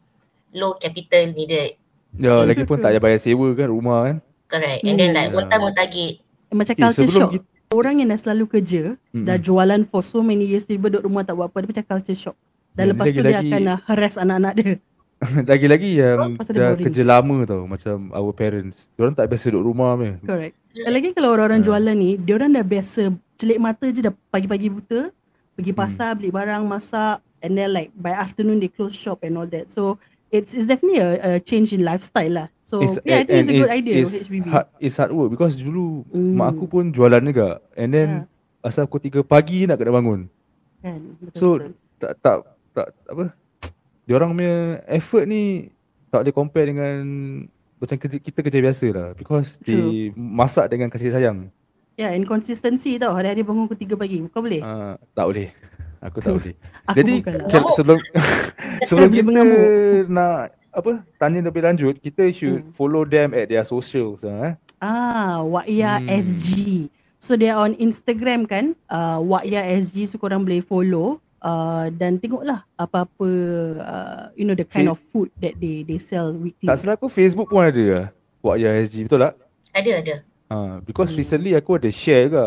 low 0.55 0.78
capital 0.78 1.35
needed. 1.35 1.74
Ya, 2.14 2.38
So- 2.38 2.46
lagi 2.46 2.62
pun 2.62 2.78
tak 2.78 2.94
payah 2.94 3.02
bayar 3.02 3.18
sewa 3.18 3.50
kan 3.52 3.68
rumah 3.68 3.98
kan. 4.07 4.16
Correct. 4.46 4.81
And 4.87 4.94
then 4.94 5.11
Hmm. 5.12 5.18
like 5.18 5.31
one 5.35 5.48
time 5.50 5.62
one 5.66 5.74
target. 5.74 6.22
Macam 6.52 6.70
Okay, 6.70 6.82
culture 6.82 7.02
sebelum 7.02 7.20
shock. 7.22 7.32
kita, 7.34 7.46
Orang 7.72 7.94
yang 7.96 8.06
dah 8.06 8.20
selalu 8.20 8.44
kerja, 8.50 8.82
Mm-mm. 9.08 9.24
dah 9.24 9.36
jualan 9.38 9.80
for 9.82 10.00
so 10.02 10.20
many 10.20 10.44
years, 10.44 10.62
tiba-tiba 10.62 10.92
duduk 10.92 11.08
rumah 11.08 11.22
tak 11.22 11.34
buat 11.34 11.48
apa, 11.48 11.56
dia 11.58 11.68
macam 11.72 11.84
culture 11.90 12.18
shock. 12.18 12.36
Dan 12.70 12.84
Ya, 12.84 12.88
lepas 12.90 13.04
tu 13.06 13.20
dia 13.22 13.38
akan 13.38 13.62
uh, 13.66 13.78
harass 13.82 14.14
anak-anak 14.14 14.52
dia. 14.54 14.72
lagi-lagi 15.46 15.90
yang 15.94 16.34
Pasal 16.34 16.52
dia 16.52 16.60
dah 16.60 16.70
boring. 16.70 16.84
kerja 16.84 17.02
lama 17.02 17.36
tau 17.44 17.62
macam 17.64 17.96
our 18.10 18.32
parents. 18.32 18.92
Diorang 18.92 19.14
tak 19.14 19.24
biasa 19.26 19.44
duduk 19.48 19.64
rumah 19.64 19.94
punya. 19.94 20.14
Correct. 20.20 20.54
Dan 20.74 20.90
lagi 20.90 21.08
kalau 21.12 21.28
orang-orang 21.30 21.60
Ya. 21.60 21.64
jualan 21.64 21.94
ni, 21.94 22.10
dia 22.16 22.34
orang 22.34 22.50
dah 22.50 22.64
biasa 22.66 23.02
celik 23.36 23.58
mata 23.58 23.86
je 23.86 24.00
dah 24.02 24.14
pagi-pagi 24.28 24.68
buta, 24.68 25.00
pergi 25.52 25.70
Hmm. 25.70 25.80
pasar, 25.80 26.10
beli 26.12 26.28
barang, 26.28 26.62
masak, 26.64 27.16
and 27.40 27.54
then 27.54 27.70
like 27.70 27.88
by 27.94 28.10
afternoon 28.10 28.58
they 28.58 28.68
close 28.68 28.92
shop 28.92 29.22
and 29.22 29.34
all 29.34 29.46
that. 29.46 29.66
So 29.66 29.96
it's 30.28 30.52
it's 30.52 30.64
definitely 30.64 30.98
a, 30.98 31.10
a 31.18 31.40
change 31.40 31.70
in 31.70 31.82
lifestyle 31.82 32.34
lah. 32.34 32.48
So 32.72 32.80
yeah, 33.04 33.20
I 33.20 33.28
think 33.28 33.37
it's 33.37 33.48
a 33.48 33.61
good 33.61 33.68
idea 33.74 33.94
it's 34.00 34.14
HBB. 34.24 34.48
Hard, 34.48 34.66
it's 34.80 34.96
hard 34.96 35.12
work 35.12 35.28
because 35.28 35.61
dulu 35.61 36.08
Mm. 36.08 36.32
mak 36.32 36.56
aku 36.56 36.64
pun 36.66 36.88
jualan 36.88 37.20
juga. 37.20 37.61
And 37.76 37.92
then 37.92 38.08
Yeah. 38.24 38.64
asal 38.64 38.88
pukul 38.88 39.20
3 39.20 39.20
pagi 39.22 39.68
nak 39.68 39.76
kena 39.76 39.92
bangun. 39.92 40.24
Kan? 40.80 41.00
Betul, 41.20 41.37
So 41.37 41.46
betul. 41.61 41.72
tak 41.98 42.12
tak 42.18 42.37
tak 42.72 42.87
apa. 43.06 43.24
Diorang 44.08 44.32
punya 44.32 44.56
effort 44.88 45.28
ni 45.28 45.68
tak 46.08 46.24
boleh 46.24 46.32
compare 46.32 46.66
dengan 46.66 46.96
macam 47.76 47.96
kerja, 47.98 48.16
kita 48.16 48.40
kerja 48.40 48.58
biasa 48.62 48.87
lah 48.88 49.08
because 49.12 49.61
they 49.61 50.08
masak 50.14 50.66
dengan 50.66 50.88
kasih 50.88 51.12
sayang. 51.12 51.52
Yeah, 51.92 52.08
and 52.08 52.24
consistency 52.24 52.96
tau. 52.96 53.12
Hari-hari 53.12 53.44
bangun 53.44 53.68
pukul 53.68 53.76
3 53.76 54.00
pagi. 54.00 54.16
Kau 54.32 54.40
boleh? 54.40 54.64
Uh, 54.64 54.96
tak 55.12 55.28
boleh. 55.28 55.48
Aku 56.00 56.18
tak 56.18 56.32
boleh. 56.40 56.54
Aku 56.88 56.96
Jadi 56.96 57.14
bukan 57.20 57.35
lah. 57.37 57.48
kan, 57.52 57.62
sebelum 57.76 57.98
sebelum 58.88 59.11
Dia 59.12 59.20
kita 59.20 59.42
nak 60.08 60.62
apa 60.72 61.04
tanya 61.16 61.44
lebih 61.44 61.62
lanjut, 61.62 61.94
kita 61.96 62.26
should 62.28 62.64
Hmm. 62.64 62.72
follow 62.72 63.04
them 63.04 63.32
at 63.32 63.46
their 63.46 63.62
socials 63.62 64.24
ah. 64.24 64.32
Eh? 64.42 64.52
Ah, 64.80 65.38
Wa'iyah 65.40 66.00
Hmm. 66.00 66.11
SG. 66.11 66.88
So 67.16 67.37
they 67.37 67.46
are 67.46 67.62
on 67.62 67.76
Instagram 67.76 68.44
kan? 68.44 68.74
Uh, 68.88 69.20
Wa'iyah 69.20 69.62
SG 69.78 70.08
so 70.08 70.16
korang 70.16 70.42
boleh 70.42 70.58
follow. 70.58 71.20
Uh, 71.38 71.90
dan 71.92 72.16
tengoklah 72.16 72.62
apa-apa 72.76 73.30
uh, 73.76 74.24
you 74.32 74.46
know 74.46 74.54
the 74.54 74.62
kind 74.62 74.87
Fa- 74.87 74.94
of 74.94 75.02
food 75.02 75.26
that 75.37 75.58
they 75.58 75.82
they 75.82 75.98
sell 75.98 76.30
weekly. 76.30 76.70
Tak 76.70 76.78
salah 76.78 76.94
aku 76.94 77.06
Facebook 77.06 77.50
pun 77.50 77.66
ada 77.66 77.82
lah. 77.82 78.06
Wak 78.38 78.58
Ya 78.58 78.70
SG 78.72 79.06
betul 79.06 79.22
tak? 79.22 79.35
Ada, 79.70 79.90
ada. 79.98 80.14
Ha, 80.48 80.56
because 80.80 81.11
Hmm. 81.11 81.18
recently 81.18 81.52
aku 81.52 81.78
ada 81.78 81.90
share 81.90 82.26
ke 82.26 82.44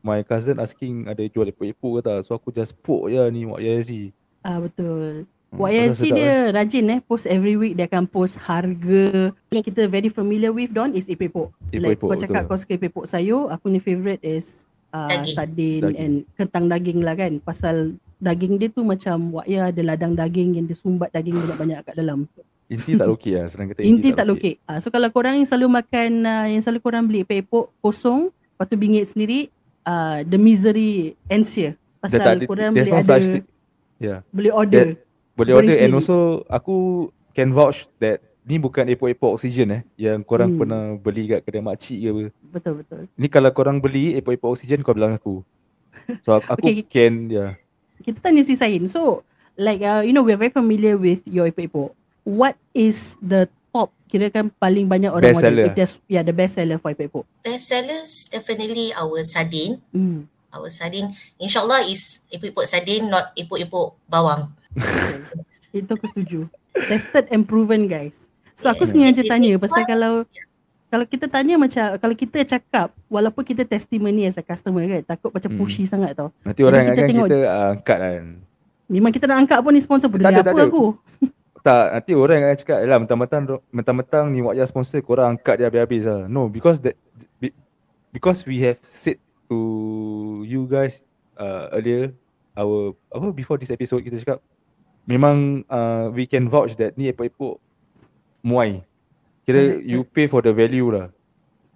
my 0.00 0.20
cousin 0.20 0.60
asking 0.60 1.04
ada 1.04 1.24
jual 1.24 1.48
epok-epok 1.48 1.90
ke 1.96 2.00
tak. 2.02 2.18
So 2.22 2.36
aku 2.36 2.48
just 2.48 2.76
poke 2.80 3.08
je 3.08 3.20
ni 3.28 3.44
Wak 3.44 3.60
Ya 3.60 3.76
SG. 3.76 4.12
Ah 4.40 4.60
betul. 4.60 5.24
Hmm, 5.54 5.94
sedap 5.94 6.16
dia 6.18 6.34
rajin 6.50 6.84
eh 6.90 7.00
post 7.04 7.24
every 7.30 7.54
week 7.54 7.78
dia 7.78 7.86
akan 7.86 8.10
post 8.10 8.42
harga 8.42 9.30
yang 9.54 9.64
kita 9.64 9.86
very 9.86 10.10
familiar 10.10 10.50
with 10.50 10.74
Don 10.74 10.90
is 10.92 11.06
epok. 11.06 11.54
Like 11.70 11.98
Epok-epok, 11.98 12.08
kau 12.10 12.18
cakap 12.18 12.42
betul. 12.44 12.50
kau 12.50 12.58
suka 12.58 12.74
epok 12.74 13.04
sayur, 13.06 13.42
aku 13.54 13.66
ni 13.70 13.78
favourite 13.78 14.22
is 14.24 14.66
uh, 14.90 15.10
Daging. 15.10 15.34
sardin 15.34 15.80
Daging. 15.86 15.98
and 15.98 16.14
kentang 16.34 16.64
daging 16.66 17.00
lah 17.06 17.14
kan. 17.14 17.32
Pasal 17.38 17.94
daging 18.18 18.58
dia 18.58 18.68
tu 18.70 18.82
macam 18.82 19.38
Wa'iyah 19.38 19.70
ada 19.70 19.82
ladang 19.84 20.14
daging 20.18 20.58
yang 20.58 20.66
dia 20.66 20.74
sumbat 20.78 21.14
daging 21.14 21.38
banyak-banyak 21.38 21.78
kat 21.86 21.94
dalam. 21.98 22.26
Inti 22.64 22.96
tak 22.96 23.06
lokek 23.06 23.32
lah. 23.36 23.46
Senang 23.46 23.66
kata 23.70 23.80
Inti 23.84 24.08
tak 24.10 24.26
lokek. 24.26 24.54
Ah, 24.64 24.80
so 24.80 24.88
kalau 24.88 25.12
korang 25.12 25.36
yang 25.36 25.46
selalu 25.46 25.82
makan 25.84 26.10
uh, 26.24 26.46
yang 26.48 26.62
selalu 26.64 26.80
korang 26.80 27.04
beli 27.04 27.20
epok 27.22 27.70
kosong, 27.84 28.32
lepas 28.32 28.66
tu 28.66 28.76
bingit 28.80 29.04
sendiri, 29.06 29.52
uh, 29.84 30.24
the 30.24 30.40
misery 30.40 31.12
ends 31.28 31.52
here. 31.52 31.76
Dia 32.04 32.20
Pasal 32.20 32.20
tak, 32.20 32.48
korang 32.48 32.72
boleh 32.72 32.88
ada 32.88 33.16
thing. 33.20 33.44
Yeah. 34.02 34.20
boleh 34.34 34.52
order. 34.52 34.86
Boleh 35.34 35.52
order 35.52 35.74
and 35.74 35.90
sendiri. 35.90 35.98
also 35.98 36.16
aku 36.46 36.76
can 37.30 37.50
vouch 37.50 37.90
that 37.98 38.18
ni 38.42 38.56
bukan 38.56 38.86
epok-epok 38.86 39.34
oksigen 39.34 39.72
eh 39.72 39.82
yang 39.96 40.20
korang 40.20 40.52
Hmm. 40.52 40.60
pernah 40.60 40.82
beli 40.94 41.26
kat 41.26 41.40
kedai 41.42 41.58
makcik 41.60 41.98
ke 41.98 42.08
apa. 42.08 42.22
Betul 42.52 42.72
betul. 42.78 43.00
Ni 43.14 43.26
kalau 43.26 43.50
korang 43.50 43.78
beli 43.78 44.14
epok-epok 44.14 44.52
oksigen 44.52 44.80
kau 44.80 44.92
bilang 44.92 45.12
aku. 45.12 45.40
So 46.22 46.36
aku, 46.36 46.46
aku 46.54 46.64
Okay. 46.64 46.84
can 46.84 47.14
ya. 47.26 47.34
Yeah. 47.34 47.50
Kita 48.00 48.20
tanya 48.20 48.42
si 48.42 48.52
Sain. 48.52 48.84
So 48.84 49.24
like 49.56 49.80
uh, 49.80 50.00
you 50.00 50.12
know 50.12 50.20
we're 50.20 50.36
very 50.36 50.52
familiar 50.52 50.94
with 50.94 51.24
your 51.24 51.46
epok-epok. 51.46 51.96
What 52.22 52.54
is 52.70 53.16
the 53.18 53.44
top 53.70 53.90
kira 54.06 54.28
kan 54.28 54.52
paling 54.54 54.86
banyak 54.86 55.08
orang 55.08 55.24
Best 55.26 55.40
order? 55.40 55.50
seller. 55.50 55.66
If 55.66 55.74
there's 55.74 55.94
yeah 56.06 56.22
the 56.22 56.32
best 56.32 56.54
seller 56.54 56.76
for 56.76 56.92
epok-epok. 56.92 57.24
Best 57.40 57.66
sellers 57.66 58.28
definitely 58.28 58.92
our 58.92 59.18
sardine. 59.24 59.80
Hmm. 59.90 60.28
Our 60.52 60.68
sardine 60.68 61.10
insyaAllah 61.36 61.82
is 61.84 62.22
epok-epok 62.28 62.64
sardine 62.64 63.08
not 63.08 63.32
epok-epok 63.34 63.98
bawang. 64.04 64.52
Itu 65.70 65.90
aku 65.90 66.06
setuju. 66.06 66.46
Tested 66.72 67.26
and 67.28 67.42
proven 67.42 67.84
guys. 67.84 68.30
So 68.54 68.68
aku 68.68 68.84
Yes. 68.84 68.90
sengaja 68.90 69.22
tanya 69.24 69.50
it- 69.50 69.58
pasal 69.58 69.82
kalau 69.82 70.22
kalau 70.86 71.04
kita 71.04 71.26
tanya 71.26 71.54
macam 71.56 71.98
kalau 71.98 72.14
kita 72.14 72.38
cakap 72.44 72.94
walaupun 73.08 73.42
kita 73.42 73.64
testimony 73.64 74.24
as 74.24 74.36
a 74.36 74.42
customer 74.42 74.84
kan 74.84 75.02
takut 75.04 75.30
macam 75.30 75.50
Hmm. 75.50 75.58
pushy 75.58 75.82
sangat 75.82 76.14
tau. 76.14 76.30
Nanti 76.40 76.62
orang 76.62 76.80
kita 76.80 76.90
ingatkan 76.92 77.08
tengok- 77.08 77.28
kita 77.28 77.38
uh, 77.42 77.68
angkat 77.72 77.98
kan. 77.98 78.24
Memang 78.84 79.10
kita 79.10 79.24
nak 79.24 79.38
angkat 79.40 79.58
pun 79.58 79.72
ni 79.72 79.80
sponsor 79.80 80.06
peduli 80.06 80.24
Tak 80.24 80.30
ada, 80.30 80.40
apa 80.40 80.50
tak 80.52 80.56
ada. 80.56 80.68
aku. 80.68 80.84
Tak, 81.64 81.84
nanti 81.90 82.12
orang 82.12 82.36
akan 82.38 82.56
cakap 82.58 82.78
Yalah 82.78 82.98
mentang-mentang 83.00 83.42
Mentang-mentang 83.72 84.24
ni 84.28 84.44
Ya 84.52 84.68
sponsor 84.68 85.00
Korang 85.00 85.32
angkat 85.32 85.56
dia 85.56 85.66
habis-habis 85.66 86.04
lah 86.04 86.28
No 86.28 86.44
because 86.46 86.76
that 86.78 86.92
be- 87.34 87.56
Because 88.12 88.44
we 88.44 88.60
have 88.60 88.76
said 88.84 89.16
To 89.48 89.56
you 90.44 90.68
guys 90.68 91.00
uh, 91.34 91.72
Earlier 91.72 92.12
Our 92.52 92.92
Apa 93.08 93.32
before 93.32 93.56
this 93.56 93.72
episode 93.72 94.04
Kita 94.04 94.20
cakap 94.20 94.44
Memang 95.04 95.62
uh, 95.68 96.08
We 96.10 96.24
can 96.24 96.48
vouch 96.48 96.76
that 96.80 96.96
Ni 96.96 97.12
epok-epok 97.12 97.60
Muai 98.40 98.80
Kira 99.44 99.76
Correct, 99.76 99.84
you 99.84 100.00
pay 100.04 100.26
for 100.26 100.40
the 100.40 100.52
value 100.52 100.88
lah 100.88 101.12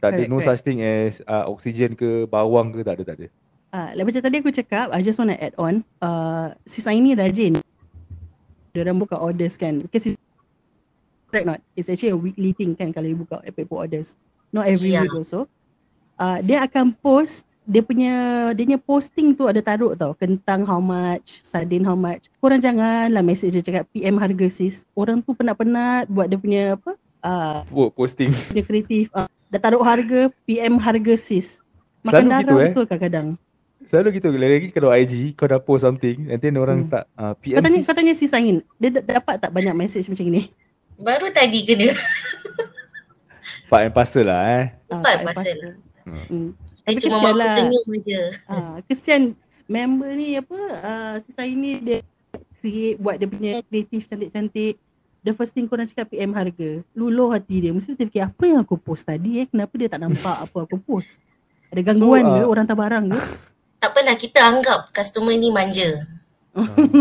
Tak 0.01 0.17
ada 0.17 0.23
no 0.25 0.39
correct. 0.39 0.49
such 0.49 0.61
thing 0.65 0.81
as 0.81 1.21
uh, 1.29 1.45
Oksigen 1.49 1.93
ke 1.93 2.25
Bawang 2.25 2.73
ke 2.73 2.81
Tak 2.81 2.97
ada 3.01 3.05
tak 3.05 3.17
ada 3.21 3.29
Ah, 3.69 3.93
like 3.93 4.09
macam 4.09 4.25
tadi 4.25 4.41
aku 4.41 4.49
cakap, 4.49 4.89
I 4.97 5.05
just 5.05 5.21
want 5.21 5.29
to 5.29 5.37
add 5.37 5.53
on. 5.61 5.85
Uh, 6.01 6.57
si 6.65 6.81
Saini 6.81 7.13
rajin. 7.13 7.61
Dia 8.73 8.81
orang 8.81 8.97
buka 8.97 9.21
orders 9.21 9.61
kan. 9.61 9.85
Because 9.85 10.09
it's, 10.09 10.17
correct 11.29 11.45
not? 11.45 11.61
It's 11.77 11.93
actually 11.93 12.17
a 12.17 12.21
weekly 12.21 12.57
thing 12.57 12.73
kan 12.73 12.97
kalau 12.97 13.13
you 13.13 13.21
buka 13.21 13.45
epok 13.45 13.85
orders. 13.85 14.17
Not 14.57 14.73
every 14.73 14.97
Yeah. 14.97 15.05
week 15.05 15.13
also. 15.13 15.53
Uh, 16.17 16.41
dia 16.41 16.65
akan 16.65 16.97
post 16.97 17.45
dia 17.69 17.85
punya 17.85 18.15
dia 18.51 18.65
punya 18.65 18.81
posting 18.81 19.31
tu 19.31 19.45
ada 19.45 19.61
taruh 19.61 19.93
tau 19.93 20.17
kentang 20.17 20.65
how 20.65 20.81
much, 20.81 21.45
sardin 21.45 21.85
how 21.85 21.93
much. 21.93 22.33
Korang 22.39 22.59
janganlah 22.59 23.21
message 23.21 23.53
dia 23.53 23.61
cakap 23.61 23.85
PM 23.93 24.17
harga 24.17 24.49
sis. 24.49 24.89
Orang 24.93 25.21
tu 25.21 25.37
penat-penat 25.37 26.09
buat 26.09 26.27
dia 26.27 26.41
punya 26.41 26.63
apa? 26.75 26.97
Uh, 27.19 27.61
Buat 27.69 27.93
posting. 27.93 28.33
dia 28.57 28.65
kreatif. 28.65 29.13
Uh, 29.13 29.29
dah 29.47 29.61
taruh 29.61 29.83
harga 29.83 30.33
PM 30.43 30.81
harga 30.81 31.15
sis. 31.15 31.61
Makan 32.01 32.09
Selalu 32.15 32.29
darah 32.31 32.41
gitu, 32.41 32.55
eh. 32.55 32.65
betul 32.65 32.85
kadang-kadang. 32.87 33.29
Selalu 33.85 34.09
gitu. 34.17 34.29
Lagi 34.31 34.69
kalau 34.71 34.89
IG 34.91 35.13
kau 35.33 35.45
dah 35.45 35.61
post 35.61 35.83
something 35.83 36.25
nanti 36.25 36.49
orang 36.51 36.85
Hmm. 36.85 36.91
tak 36.91 37.05
uh, 37.15 37.35
PM 37.37 37.55
Kau 37.55 37.65
tanya, 37.65 37.77
sis. 37.77 37.85
kau 37.85 37.95
tanya 37.95 38.15
sis 38.17 38.33
Angin, 38.33 38.57
dia 38.75 38.89
d- 38.91 39.05
dapat 39.05 39.37
tak 39.37 39.51
banyak 39.51 39.75
message 39.77 40.09
macam 40.09 40.25
ni? 40.25 40.49
Baru 40.97 41.29
tadi 41.29 41.63
kena. 41.63 41.93
Part 43.69 43.83
and 43.83 43.93
parcel 43.93 44.25
lah 44.25 44.41
eh. 44.57 44.65
Cepat 44.89 45.15
Ah, 45.15 45.25
pasal. 45.27 45.57
Hmm. 46.03 46.25
Hmm. 46.27 46.51
Saya 46.89 46.97
Tapi 46.97 47.05
cuma 47.05 47.13
kesian 47.13 47.29
mampu 47.29 47.39
lah. 47.39 47.53
senyum 47.53 47.89
je. 48.01 48.23
Ah, 48.47 48.77
kesian 48.83 49.23
member 49.67 50.09
ni 50.11 50.29
apa 50.35 50.57
uh, 50.81 51.15
si 51.21 51.31
saya 51.31 51.53
ni 51.53 51.77
dia 51.77 52.01
create 52.57 52.97
buat 52.97 53.15
dia 53.15 53.29
punya 53.29 53.61
kreatif 53.63 54.09
cantik-cantik. 54.09 54.81
The 55.21 55.31
first 55.31 55.53
thing 55.53 55.67
korang 55.67 55.85
cakap 55.85 56.09
PM 56.09 56.33
harga. 56.33 56.81
Luluh 56.93 57.29
hati 57.29 57.61
dia. 57.61 57.71
Mesti 57.71 57.93
dia 57.93 58.09
fikir 58.09 58.23
apa 58.25 58.43
yang 58.43 58.65
aku 58.65 58.75
post 58.75 59.05
tadi 59.05 59.39
eh. 59.39 59.47
Kenapa 59.47 59.75
dia 59.75 59.87
tak 59.87 60.01
nampak 60.01 60.33
apa 60.45 60.59
aku 60.65 60.79
post? 60.79 61.21
Ada 61.69 61.85
gangguan 61.85 62.25
So, 62.25 62.33
ke? 62.33 62.41
ah, 62.41 62.47
Orang 62.47 62.65
tak 62.65 62.79
barang 62.79 63.05
ke? 63.07 63.21
Tak 63.79 63.93
apalah 63.93 64.17
kita 64.17 64.41
anggap 64.43 64.91
customer 64.91 65.31
ni 65.33 65.53
manja. 65.53 65.87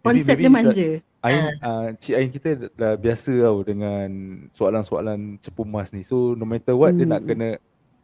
Konsep 0.00 0.26
maybe 0.30 0.40
dia 0.40 0.48
manja. 0.48 0.88
Ain, 1.20 1.40
uh, 1.58 1.88
Cik 1.94 2.14
Ain 2.14 2.28
kita 2.30 2.48
dah- 2.70 2.94
biasa 2.94 3.32
tau 3.38 3.60
dengan 3.60 4.08
soalan-soalan 4.50 5.40
cepu 5.40 5.64
mas 5.64 5.88
ni. 5.90 6.00
So 6.00 6.32
no 6.32 6.44
matter 6.44 6.72
what 6.72 6.92
dia 6.92 7.02
Hmm. 7.02 7.12
nak 7.12 7.22
kena 7.22 7.48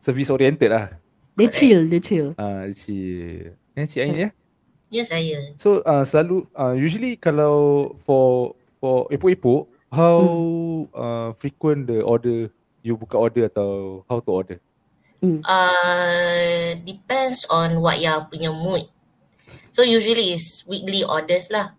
service 0.01 0.33
oriented 0.33 0.73
lah. 0.73 0.89
Dia 1.37 1.49
chill, 1.53 1.87
dia 1.87 2.01
chill. 2.01 2.33
Uh, 2.41 2.73
Cik, 2.73 3.55
eh, 3.77 3.87
Cik 3.87 4.01
Ain 4.03 4.15
ya. 4.17 4.29
Ya 4.91 5.05
saya. 5.07 5.55
So 5.55 5.85
uh, 5.87 6.03
selalu 6.03 6.51
uh, 6.59 6.75
usually 6.75 7.15
kalau 7.15 7.95
for 8.03 8.59
for 8.83 9.07
epok-epok 9.15 9.71
how 9.95 10.19
uh, 10.91 11.31
frequent 11.39 11.87
the 11.87 12.03
order 12.03 12.51
you 12.83 12.99
buka 12.99 13.15
order 13.15 13.47
atau 13.47 14.03
how 14.11 14.19
to 14.19 14.31
order? 14.33 14.59
Uh, 15.21 16.81
depends 16.83 17.45
on 17.53 17.85
what 17.85 18.01
your 18.01 18.25
punya 18.33 18.49
mood. 18.49 18.89
So 19.71 19.85
usually 19.85 20.35
is 20.35 20.65
weekly 20.65 21.05
orders 21.05 21.53
lah. 21.53 21.77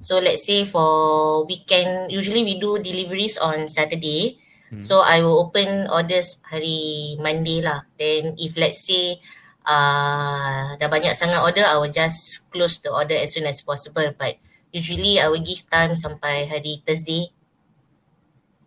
So 0.00 0.20
let's 0.20 0.44
say 0.44 0.64
for 0.64 1.44
weekend, 1.44 2.12
usually 2.12 2.44
we 2.44 2.56
do 2.58 2.80
deliveries 2.80 3.36
on 3.36 3.68
Saturday. 3.68 4.40
Hmm. 4.74 4.82
So 4.82 5.06
I 5.06 5.22
will 5.22 5.38
open 5.38 5.86
orders 5.86 6.42
hari 6.42 7.14
Monday 7.22 7.62
lah. 7.62 7.86
Then 7.94 8.34
if 8.34 8.58
let's 8.58 8.82
say 8.82 9.22
uh, 9.62 10.74
dah 10.74 10.88
banyak 10.90 11.14
sangat 11.14 11.38
order, 11.38 11.62
I 11.62 11.78
will 11.78 11.92
just 11.92 12.50
close 12.50 12.82
the 12.82 12.90
order 12.90 13.14
as 13.14 13.34
soon 13.34 13.46
as 13.46 13.62
possible. 13.62 14.10
But 14.18 14.42
usually 14.74 15.22
I 15.22 15.30
will 15.30 15.42
give 15.42 15.62
time 15.70 15.94
sampai 15.94 16.50
hari 16.50 16.82
Thursday 16.82 17.30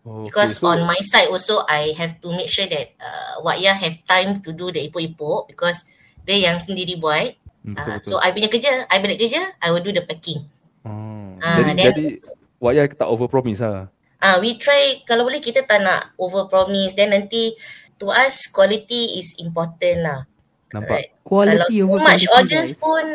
Oh, 0.07 0.23
because 0.23 0.63
on 0.63 0.87
my 0.87 0.95
side 1.03 1.27
also 1.27 1.67
I 1.67 1.91
have 1.99 2.23
to 2.23 2.31
make 2.31 2.47
sure 2.47 2.63
that 2.63 2.95
uh, 2.95 3.43
Waya 3.43 3.75
have 3.75 3.99
time 4.07 4.39
to 4.39 4.55
do 4.55 4.71
the 4.71 4.87
epok-epok 4.87 5.51
because 5.51 5.83
dia 6.23 6.47
yang 6.47 6.63
sendiri 6.63 6.95
buat. 6.95 7.35
hmm, 7.67 7.75
betul, 7.75 7.83
Uh, 7.83 7.95
betul. 7.99 8.09
so 8.15 8.23
I 8.23 8.31
punya 8.31 8.47
kerja, 8.47 8.87
I 8.87 9.03
balik 9.03 9.19
kerja, 9.19 9.51
I 9.59 9.67
will 9.67 9.83
do 9.83 9.91
the 9.91 10.07
packing. 10.07 10.47
oh. 10.87 11.35
Ah, 11.43 11.59
jadi 11.59 11.75
then- 11.75 11.87
jadi 11.91 12.05
Waya 12.57 12.87
tak 12.87 13.05
over 13.05 13.27
promise 13.27 13.59
lah. 13.59 13.91
Ah, 14.17 14.35
uh, 14.35 14.37
we 14.41 14.57
try 14.57 15.01
kalau 15.05 15.29
boleh 15.29 15.37
kita 15.37 15.61
tak 15.61 15.85
nak 15.85 16.13
over 16.17 16.49
promise 16.49 16.97
then 16.97 17.13
nanti 17.13 17.53
to 18.01 18.09
us 18.09 18.49
quality 18.49 19.21
is 19.21 19.37
important 19.37 19.97
lah. 20.01 20.19
Nampak? 20.73 20.89
Right. 20.89 21.09
Quality 21.21 21.75
Kalau 21.81 21.85
over 21.85 21.97
too 22.01 22.05
much 22.05 22.23
quantity 22.25 22.33
orders 22.37 22.69
guys. 22.73 22.81
pun 22.81 23.05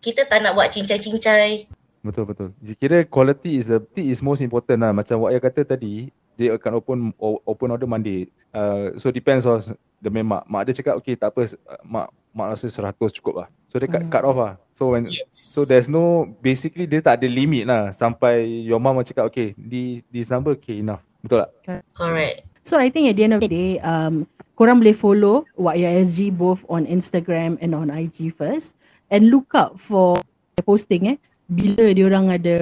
kita 0.00 0.20
tak 0.24 0.38
nak 0.40 0.52
buat 0.54 0.68
cincai-cincai. 0.72 1.68
Betul 2.06 2.24
betul. 2.24 2.48
Kira 2.78 3.02
quality 3.04 3.58
is 3.58 3.66
the 3.66 3.82
is 3.98 4.22
most 4.22 4.38
important 4.40 4.78
lah. 4.78 4.94
Macam 4.94 5.26
Waya 5.26 5.42
kata 5.42 5.66
tadi, 5.66 6.14
dia 6.38 6.54
akan 6.54 6.72
open 6.78 6.98
open 7.20 7.68
order 7.74 7.88
Monday. 7.90 8.30
Uh, 8.54 8.94
so 8.94 9.10
depends 9.10 9.42
on 9.48 9.58
the 9.98 10.10
mak. 10.12 10.46
Mak 10.46 10.62
dia 10.70 10.78
cakap 10.78 10.94
okay 11.00 11.18
tak 11.18 11.34
apa 11.34 11.42
uh, 11.66 11.82
mak 11.82 12.06
mak 12.36 12.52
rasa 12.52 12.68
100 12.68 13.16
cukup 13.16 13.34
lah. 13.42 13.48
So 13.72 13.80
dia 13.80 13.88
cut, 13.88 14.04
Hmm. 14.04 14.12
cut 14.12 14.22
off 14.28 14.36
lah. 14.36 14.54
So 14.70 14.92
when 14.92 15.08
Yes. 15.08 15.24
so 15.32 15.64
there's 15.64 15.88
no 15.88 16.28
basically 16.44 16.84
dia 16.84 17.00
tak 17.00 17.24
ada 17.24 17.26
limit 17.26 17.64
lah 17.64 17.90
sampai 17.96 18.44
your 18.44 18.76
mom 18.76 19.00
cakap 19.00 19.32
okay 19.32 19.56
di 19.56 20.04
this 20.12 20.28
number 20.28 20.52
okay 20.52 20.84
enough. 20.84 21.00
Betul 21.24 21.48
tak? 21.48 21.50
Correct. 21.96 22.44
So 22.60 22.76
I 22.76 22.92
think 22.92 23.08
at 23.08 23.16
the 23.16 23.24
end 23.24 23.34
of 23.34 23.40
the 23.40 23.48
day, 23.48 23.80
um, 23.80 24.28
korang 24.52 24.84
boleh 24.84 24.92
follow 24.92 25.48
YSG 25.56 26.28
both 26.28 26.62
on 26.68 26.84
Instagram 26.84 27.56
and 27.64 27.72
on 27.72 27.88
IG 27.88 28.28
first 28.28 28.76
and 29.08 29.32
look 29.32 29.56
out 29.56 29.80
for 29.80 30.20
the 30.58 30.62
posting 30.62 31.14
eh 31.14 31.18
bila 31.46 31.94
diorang 31.94 32.26
ada 32.26 32.58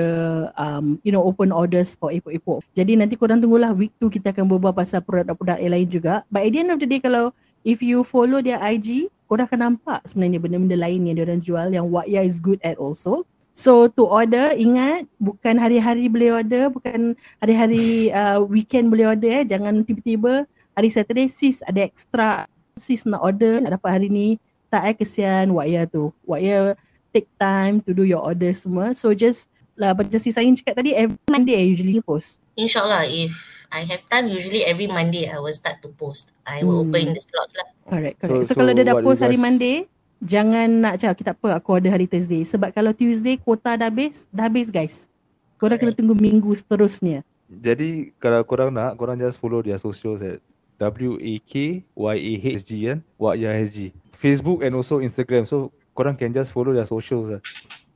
um, 0.61 1.01
you 1.01 1.09
know 1.09 1.25
open 1.25 1.49
orders 1.49 1.97
for 1.97 2.13
epok-epok. 2.13 2.61
Jadi 2.77 3.01
nanti 3.01 3.17
korang 3.17 3.41
tunggulah 3.41 3.73
week 3.73 3.97
tu 3.97 4.13
kita 4.13 4.29
akan 4.37 4.45
berbual 4.45 4.77
pasal 4.77 5.01
produk-produk 5.01 5.57
yang 5.57 5.73
lain 5.73 5.89
juga. 5.89 6.21
But 6.29 6.45
at 6.45 6.53
the 6.53 6.61
end 6.61 6.71
of 6.71 6.79
the 6.79 6.89
day 6.89 7.01
kalau 7.01 7.33
if 7.65 7.81
you 7.81 8.05
follow 8.05 8.45
their 8.45 8.61
IG, 8.61 9.09
korang 9.27 9.47
akan 9.49 9.61
nampak 9.73 10.01
sebenarnya 10.05 10.39
benda-benda 10.41 10.77
lain 10.77 11.01
yang 11.09 11.17
diorang 11.17 11.41
jual 11.41 11.69
yang 11.73 11.87
Waya 11.89 12.21
is 12.23 12.37
good 12.37 12.61
at 12.61 12.77
also. 12.77 13.25
So 13.55 13.87
to 13.87 14.11
order 14.11 14.51
ingat 14.51 15.07
bukan 15.23 15.63
hari-hari 15.63 16.11
boleh 16.11 16.43
order, 16.43 16.75
bukan 16.75 17.15
hari-hari 17.39 18.11
uh, 18.11 18.43
weekend 18.43 18.91
boleh 18.91 19.15
order 19.15 19.31
eh. 19.31 19.45
Jangan 19.47 19.87
tiba-tiba 19.87 20.43
hari 20.75 20.91
Saturday 20.91 21.31
sis 21.31 21.63
ada 21.63 21.87
extra 21.87 22.51
sis 22.75 23.07
nak 23.07 23.23
order 23.23 23.63
nak 23.63 23.79
dapat 23.79 23.91
hari 24.03 24.09
ni. 24.11 24.29
Tak 24.75 24.91
eh 24.91 24.95
kesian 24.99 25.55
Waya 25.55 25.87
tu. 25.87 26.11
Waya 26.27 26.75
take 27.15 27.31
time 27.39 27.79
to 27.87 27.95
do 27.95 28.03
your 28.03 28.27
order 28.27 28.51
semua. 28.51 28.91
So 28.91 29.15
just 29.15 29.47
lah 29.79 29.95
macam 29.95 30.19
si 30.19 30.35
Sain 30.35 30.59
cakap 30.59 30.83
tadi 30.83 30.91
every 30.91 31.15
Monday 31.31 31.55
I 31.55 31.71
usually 31.71 32.03
post. 32.03 32.43
InsyaAllah 32.59 33.07
if 33.07 33.54
I 33.75 33.83
have 33.91 34.07
time 34.07 34.31
usually 34.31 34.63
every 34.63 34.87
Monday 34.87 35.27
I 35.27 35.43
will 35.43 35.51
start 35.51 35.83
to 35.83 35.91
post. 35.91 36.31
I 36.47 36.63
will 36.63 36.87
Hmm. 36.87 36.95
open 36.95 37.19
the 37.19 37.23
slots 37.23 37.59
lah. 37.59 37.67
Correct, 37.91 38.23
So- 38.23 38.31
correct. 38.31 38.47
So, 38.47 38.55
so 38.55 38.59
kalau 38.63 38.71
dia 38.71 38.87
dah 38.87 38.95
post 39.03 39.19
hari 39.19 39.35
guys- 39.35 39.43
Monday, 39.43 39.77
jangan 40.23 40.69
nak 40.71 40.95
cakap 41.03 41.17
kita 41.19 41.31
apa 41.35 41.49
aku 41.59 41.69
order 41.75 41.91
hari 41.91 42.07
Thursday. 42.07 42.47
Sebab 42.47 42.71
kalau 42.71 42.95
Tuesday 42.95 43.35
kuota 43.35 43.75
dah 43.75 43.91
habis, 43.91 44.31
dah 44.31 44.47
habis 44.47 44.71
guys. 44.71 45.11
Korang 45.59 45.83
kena 45.83 45.91
tunggu 45.91 46.15
minggu 46.15 46.55
seterusnya. 46.55 47.27
Jadi 47.51 48.15
kalau 48.17 48.47
korang 48.47 48.71
nak, 48.71 48.95
korang 48.95 49.19
just 49.19 49.43
follow 49.43 49.59
their 49.59 49.77
socials 49.77 50.23
at 50.23 50.39
W-A-K-Y-A-H-G 50.79 52.71
kan? 52.87 52.99
W-Y-A-H-G. 53.19 53.91
Facebook 54.15 54.63
and 54.63 54.75
also 54.75 54.99
Instagram. 54.99 55.45
So 55.45 55.71
korang 55.93 56.15
can 56.15 56.31
just 56.31 56.51
follow 56.51 56.75
their 56.75 56.87
socials 56.87 57.31
lah. 57.31 57.43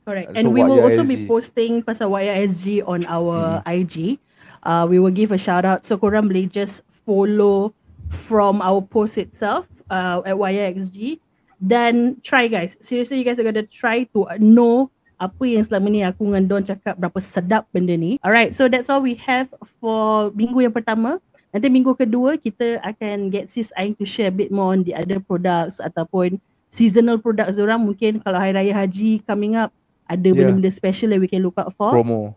Correct. 0.03 0.31
So 0.31 0.35
And 0.35 0.45
we 0.51 0.61
will 0.63 0.79
also 0.79 1.03
be 1.03 1.27
posting 1.27 1.83
pasal 1.83 2.09
YISG 2.09 2.81
on 2.81 3.05
our 3.05 3.61
Hmm. 3.61 3.67
IG. 3.67 4.17
Uh, 4.63 4.85
we 4.89 4.99
will 4.99 5.13
give 5.13 5.31
a 5.31 5.39
shout 5.39 5.63
out. 5.63 5.85
So 5.85 5.97
korang 5.97 6.27
boleh 6.27 6.49
just 6.49 6.83
follow 7.05 7.71
from 8.09 8.59
our 8.59 8.81
post 8.81 9.17
itself 9.17 9.67
uh, 9.87 10.21
at 10.25 10.35
YIXG. 10.35 11.19
Dan 11.59 12.17
try 12.23 12.47
guys. 12.47 12.79
Seriously 12.79 13.19
you 13.19 13.27
guys 13.27 13.39
are 13.39 13.47
gonna 13.47 13.67
try 13.67 14.07
to 14.15 14.27
know 14.39 14.87
apa 15.19 15.43
yang 15.43 15.67
selama 15.67 15.87
ni 15.91 15.99
aku 15.99 16.31
dengan 16.31 16.47
Don 16.47 16.63
cakap 16.63 16.95
berapa 16.95 17.19
sedap 17.19 17.67
benda 17.75 17.91
ni. 17.99 18.15
Alright, 18.23 18.55
so 18.55 18.71
that's 18.71 18.87
all 18.87 19.03
we 19.03 19.19
have 19.19 19.51
for 19.83 20.31
minggu 20.31 20.63
yang 20.63 20.71
pertama. 20.71 21.19
Nanti 21.51 21.67
minggu 21.67 21.91
kedua 21.99 22.39
kita 22.39 22.79
akan 22.79 23.27
get 23.27 23.51
Sis 23.51 23.75
Aing 23.75 23.97
to 23.99 24.07
share 24.07 24.31
a 24.31 24.35
bit 24.35 24.47
more 24.47 24.71
on 24.71 24.87
the 24.87 24.95
other 24.95 25.19
products 25.19 25.83
ataupun 25.83 26.39
seasonal 26.71 27.19
products 27.19 27.59
orang 27.59 27.83
mungkin 27.83 28.23
kalau 28.23 28.39
Hari 28.39 28.55
Raya 28.55 28.73
Haji 28.85 29.25
coming 29.27 29.59
up 29.59 29.75
ada 30.07 30.23
Yeah. 30.23 30.39
benda-benda 30.39 30.71
special 30.71 31.11
that 31.11 31.19
we 31.19 31.27
can 31.27 31.43
look 31.43 31.59
out 31.59 31.73
for. 31.75 31.91
Promo. 31.91 32.33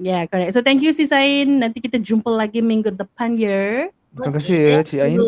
Yeah, 0.00 0.24
correct. 0.28 0.56
So 0.56 0.64
thank 0.64 0.80
you 0.80 0.92
Sis 0.94 1.12
Ain. 1.12 1.60
Nanti 1.60 1.80
kita 1.80 2.00
jumpa 2.00 2.32
lagi 2.32 2.64
minggu 2.64 2.92
depan 2.92 3.36
ya. 3.36 3.92
Terima 4.12 4.32
kasih 4.36 4.56
ya 4.56 4.80
Cik 4.84 5.00
Ain. 5.00 5.18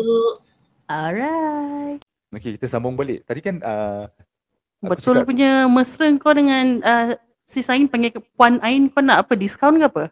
Alright. 0.85 1.99
Okay, 2.29 2.57
kita 2.59 2.69
sambung 2.69 2.93
balik. 2.93 3.25
Tadi 3.25 3.41
kan 3.41 3.61
uh, 3.63 4.05
Betul 4.85 5.21
cakap, 5.21 5.29
punya 5.29 5.65
mesra 5.65 6.05
kau 6.21 6.33
dengan 6.35 6.81
uh, 6.85 7.17
Sis 7.45 7.69
Ain 7.71 7.89
panggil 7.89 8.13
ke 8.13 8.21
Puan 8.35 8.61
Ain 8.61 8.89
kau 8.91 9.01
nak 9.01 9.25
apa 9.25 9.33
diskaun 9.33 9.81
ke 9.81 9.87
apa? 9.87 10.05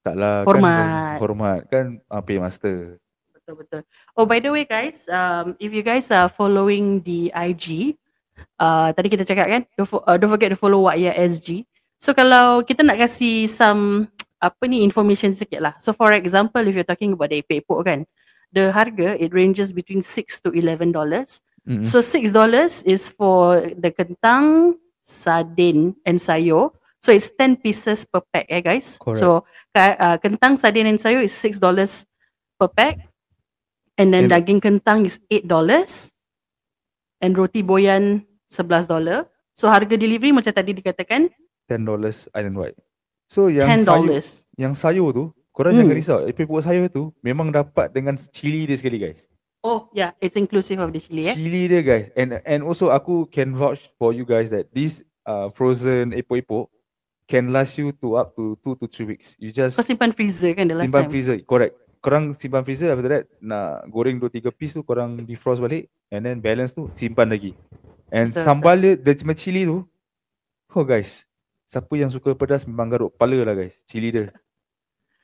taklah 0.00 0.48
Hormat. 0.48 0.80
kan 0.80 1.20
hormat 1.20 1.60
kan 1.68 1.86
uh, 2.08 2.22
paymaster. 2.24 2.96
Betul 3.36 3.54
betul. 3.60 3.80
Oh 4.16 4.24
by 4.24 4.40
the 4.40 4.50
way 4.50 4.64
guys, 4.64 5.06
um, 5.12 5.54
if 5.60 5.70
you 5.72 5.84
guys 5.84 6.08
are 6.08 6.28
following 6.28 7.04
the 7.04 7.28
IG, 7.32 7.96
uh, 8.56 8.90
tadi 8.96 9.12
kita 9.12 9.28
cakap 9.28 9.46
kan, 9.48 9.62
don't, 9.76 9.88
uh, 9.92 10.16
don't 10.16 10.32
forget 10.32 10.52
to 10.52 10.58
follow 10.58 10.88
Waya 10.88 11.12
SG. 11.14 11.68
So 12.00 12.16
kalau 12.16 12.64
kita 12.64 12.80
nak 12.80 12.96
kasih 12.96 13.44
some 13.44 14.08
apa 14.40 14.64
ni 14.64 14.80
information 14.80 15.36
sikit 15.36 15.60
lah. 15.60 15.74
So 15.76 15.92
for 15.92 16.16
example, 16.16 16.64
if 16.64 16.72
you're 16.72 16.88
talking 16.88 17.12
about 17.12 17.28
the 17.28 17.44
epok 17.44 17.84
kan, 17.84 18.08
the 18.56 18.72
harga 18.72 19.20
it 19.20 19.36
ranges 19.36 19.76
between 19.76 20.00
6 20.00 20.40
to 20.42 20.48
11 20.56 20.96
dollars. 20.96 21.44
Mm-mm. 21.68 21.84
So 21.84 22.00
six 22.00 22.32
dollars 22.32 22.80
is 22.88 23.12
for 23.12 23.60
the 23.76 23.92
kentang, 23.92 24.80
sardin 25.04 25.92
and 26.08 26.16
sayur. 26.16 26.72
So 27.04 27.12
it's 27.12 27.28
10 27.36 27.60
pieces 27.60 28.08
per 28.08 28.24
pack 28.32 28.48
eh 28.48 28.64
guys. 28.64 28.96
Correct. 28.96 29.20
So 29.20 29.44
uh, 29.76 30.16
kentang, 30.16 30.56
sardin 30.56 30.88
and 30.88 30.96
sayur 30.96 31.20
is 31.20 31.36
six 31.36 31.60
dollars 31.60 32.08
per 32.56 32.72
pack. 32.72 33.04
And 34.00 34.08
then 34.08 34.24
And- 34.24 34.32
daging 34.32 34.64
kentang 34.64 35.04
is 35.04 35.20
eight 35.28 35.44
dollars. 35.44 36.16
and 37.20 37.36
roti 37.36 37.60
boyan 37.60 38.24
$11. 38.48 38.88
So 39.52 39.68
harga 39.68 39.94
delivery 40.00 40.32
macam 40.32 40.56
tadi 40.56 40.72
dikatakan 40.72 41.28
$10 41.70 41.86
island 42.34 42.56
wide. 42.58 42.78
So 43.30 43.46
yang 43.46 43.78
$10. 43.78 43.86
sayur, 43.86 44.10
yang 44.58 44.74
sayur 44.74 45.14
tu, 45.14 45.24
korang 45.54 45.78
jangan 45.78 45.86
Hmm. 45.86 45.98
risau. 46.02 46.18
Epok 46.26 46.58
sayur 46.58 46.90
tu 46.90 47.14
memang 47.22 47.54
dapat 47.54 47.94
dengan 47.94 48.18
cili 48.18 48.66
dia 48.66 48.74
sekali 48.74 48.98
guys. 48.98 49.30
Oh 49.62 49.86
yeah, 49.92 50.16
it's 50.18 50.34
inclusive 50.34 50.80
of 50.80 50.90
the 50.90 50.98
chili 50.98 51.22
eh. 51.22 51.36
Chili 51.36 51.68
dia 51.68 51.84
guys. 51.84 52.10
And 52.16 52.42
and 52.42 52.64
also 52.64 52.90
aku 52.90 53.28
can 53.28 53.54
vouch 53.54 53.92
for 53.94 54.10
you 54.10 54.24
guys 54.24 54.50
that 54.50 54.72
this 54.74 55.04
uh, 55.28 55.52
frozen 55.52 56.10
epok-epok 56.10 56.66
can 57.28 57.54
last 57.54 57.78
you 57.78 57.94
to 58.02 58.18
up 58.18 58.34
to 58.34 58.58
2 58.66 58.80
to 58.80 58.88
3 58.90 59.06
weeks. 59.06 59.36
You 59.38 59.52
just 59.52 59.78
Kau 59.78 59.86
simpan 59.86 60.10
freezer 60.10 60.50
kan 60.56 60.66
the 60.66 60.74
last 60.74 60.88
simpan 60.88 61.06
time. 61.06 61.12
freezer. 61.12 61.36
Correct. 61.44 61.76
Korang 62.00 62.32
simpan 62.32 62.64
freezer 62.64 62.90
after 62.90 63.06
that 63.06 63.24
nak 63.38 63.84
goreng 63.86 64.18
2 64.18 64.26
3 64.32 64.50
piece 64.50 64.72
tu 64.72 64.82
korang 64.82 65.20
defrost 65.22 65.60
balik 65.60 65.86
and 66.10 66.24
then 66.24 66.40
balance 66.40 66.74
tu 66.74 66.88
simpan 66.90 67.28
lagi. 67.28 67.52
And 68.10 68.32
Betul, 68.32 68.42
sambal 68.42 68.76
dia 68.80 68.96
dia 68.96 69.14
cuma 69.14 69.36
cili 69.36 69.68
tu. 69.68 69.84
Oh 70.72 70.82
guys. 70.82 71.28
Siapa 71.70 71.94
yang 71.94 72.10
suka 72.10 72.34
pedas 72.34 72.66
memang 72.66 72.90
garuk 72.90 73.14
kepala 73.14 73.46
lah 73.46 73.54
guys. 73.54 73.86
Cili 73.86 74.10
dia. 74.10 74.34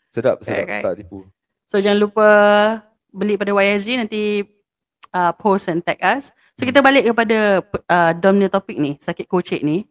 Sedap 0.07 0.47
sedap 0.47 0.63
Correct, 0.63 0.85
tak 0.87 0.95
tipu. 1.03 1.27
So 1.67 1.83
jangan 1.83 2.07
lupa 2.07 2.29
beli 3.11 3.35
pada 3.35 3.51
YSG 3.51 3.99
nanti 3.99 4.47
uh, 5.11 5.35
post 5.35 5.67
and 5.67 5.83
tag 5.83 5.99
us. 5.99 6.31
So 6.55 6.63
kita 6.63 6.87
balik 6.87 7.11
kepada 7.11 7.67
uh, 7.67 8.11
Dom 8.15 8.39
punya 8.39 8.47
topik 8.47 8.79
ni, 8.79 8.95
sakit 8.95 9.27
kocek 9.27 9.67
ni. 9.67 9.91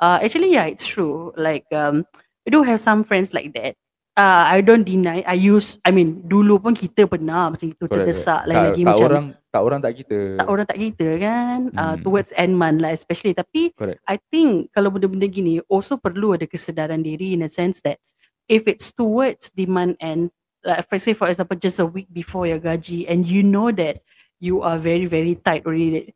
Uh, 0.00 0.16
actually 0.24 0.56
yeah, 0.56 0.64
it's 0.64 0.88
true. 0.88 1.36
Like 1.36 1.68
um, 1.76 2.08
I 2.48 2.48
do 2.48 2.64
have 2.64 2.80
some 2.80 3.04
friends 3.04 3.36
like 3.36 3.52
that. 3.60 3.76
Uh, 4.20 4.44
I 4.52 4.60
don't 4.60 4.84
deny. 4.84 5.24
I 5.24 5.32
use, 5.40 5.80
I 5.80 5.96
mean, 5.96 6.20
dulu 6.28 6.60
pun 6.60 6.76
kita 6.76 7.08
pernah 7.08 7.48
macam 7.48 7.72
itu 7.72 7.88
Correct, 7.88 8.04
terdesak 8.04 8.44
lain 8.44 8.56
tak, 8.60 8.66
lagi 8.68 8.82
tak 8.84 8.88
macam 8.92 9.06
orang 9.08 9.26
tak 9.50 9.62
orang 9.64 9.80
tak 9.80 9.92
kita. 9.96 10.18
tak 10.36 10.48
orang 10.52 10.66
tak 10.68 10.78
kita 10.78 11.08
kan 11.18 11.58
uh, 11.72 11.94
Hmm. 11.96 12.02
towards 12.04 12.30
end 12.36 12.52
month 12.54 12.78
lah 12.84 12.92
especially 12.92 13.32
tapi 13.32 13.72
Correct. 13.72 13.98
I 14.04 14.20
think 14.28 14.68
kalau 14.70 14.92
benda-benda 14.92 15.24
gini 15.24 15.58
also 15.66 15.96
perlu 15.96 16.36
ada 16.36 16.44
kesedaran 16.44 17.00
diri 17.00 17.32
in 17.32 17.42
a 17.42 17.50
sense 17.50 17.80
that 17.82 17.96
if 18.44 18.68
it's 18.68 18.92
towards 18.92 19.48
demand 19.56 19.96
and 19.98 20.28
like 20.62 20.84
if 20.84 20.88
I 20.92 21.00
say 21.00 21.16
for 21.16 21.26
example 21.32 21.56
just 21.56 21.80
a 21.80 21.88
week 21.88 22.12
before 22.12 22.44
your 22.44 22.60
gaji 22.60 23.08
and 23.08 23.24
you 23.24 23.40
know 23.40 23.72
that 23.72 24.04
you 24.36 24.60
are 24.60 24.76
very 24.76 25.08
very 25.08 25.34
tight 25.34 25.64
already 25.64 26.12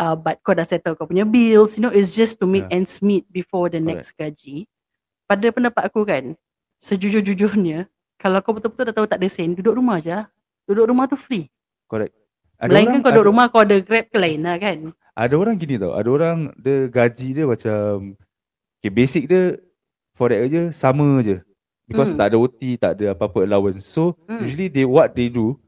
uh, 0.00 0.16
but 0.16 0.40
kau 0.40 0.56
dah 0.56 0.64
settle 0.64 0.96
kau 0.96 1.04
punya 1.06 1.28
bills 1.28 1.76
you 1.76 1.84
know 1.84 1.92
it's 1.92 2.16
just 2.16 2.40
to 2.40 2.48
make 2.48 2.64
Yeah. 2.66 2.80
ends 2.80 2.98
meet 2.98 3.28
before 3.28 3.68
the 3.68 3.78
next 3.78 4.16
gaji 4.16 4.66
pada 5.28 5.52
pendapat 5.52 5.86
aku 5.86 6.02
kan 6.02 6.34
sejujur-jujurnya 6.82 7.86
kalau 8.18 8.42
kau 8.42 8.58
betul-betul 8.58 8.90
dah 8.90 8.94
tahu 8.94 9.06
tak 9.06 9.22
ada 9.22 9.28
sen 9.30 9.54
duduk 9.54 9.78
rumah 9.78 10.02
je 10.02 10.18
duduk 10.66 10.90
rumah 10.90 11.06
tu 11.06 11.14
free 11.14 11.46
Correct. 11.86 12.16
Melainkan 12.58 13.04
kau 13.04 13.10
ada, 13.12 13.16
duduk 13.20 13.28
rumah 13.30 13.46
kau 13.52 13.62
ada 13.62 13.76
grab 13.78 14.10
ke 14.10 14.18
lain 14.18 14.42
lah 14.42 14.58
kan 14.58 14.90
ada 15.12 15.34
orang 15.36 15.60
gini 15.60 15.76
tau. 15.76 15.92
Ada 15.92 16.08
orang 16.08 16.38
dia 16.56 16.88
gaji 16.88 17.28
dia 17.36 17.44
macam 17.44 18.16
okay, 18.80 18.88
basic 18.88 19.28
dia 19.28 19.60
for 20.16 20.32
that 20.32 20.40
je 20.48 20.72
sama 20.72 21.20
je. 21.20 21.36
Because 21.84 22.14
Hmm. 22.14 22.18
tak 22.24 22.32
ada 22.32 22.36
OT, 22.40 22.80
tak 22.80 22.96
ada 22.96 23.12
apa-apa 23.12 23.44
allowance. 23.44 23.84
So 23.84 24.16
Hmm. 24.24 24.40
usually 24.40 24.72
they 24.72 24.88
what 24.88 25.12
they 25.12 25.28
do 25.28 25.60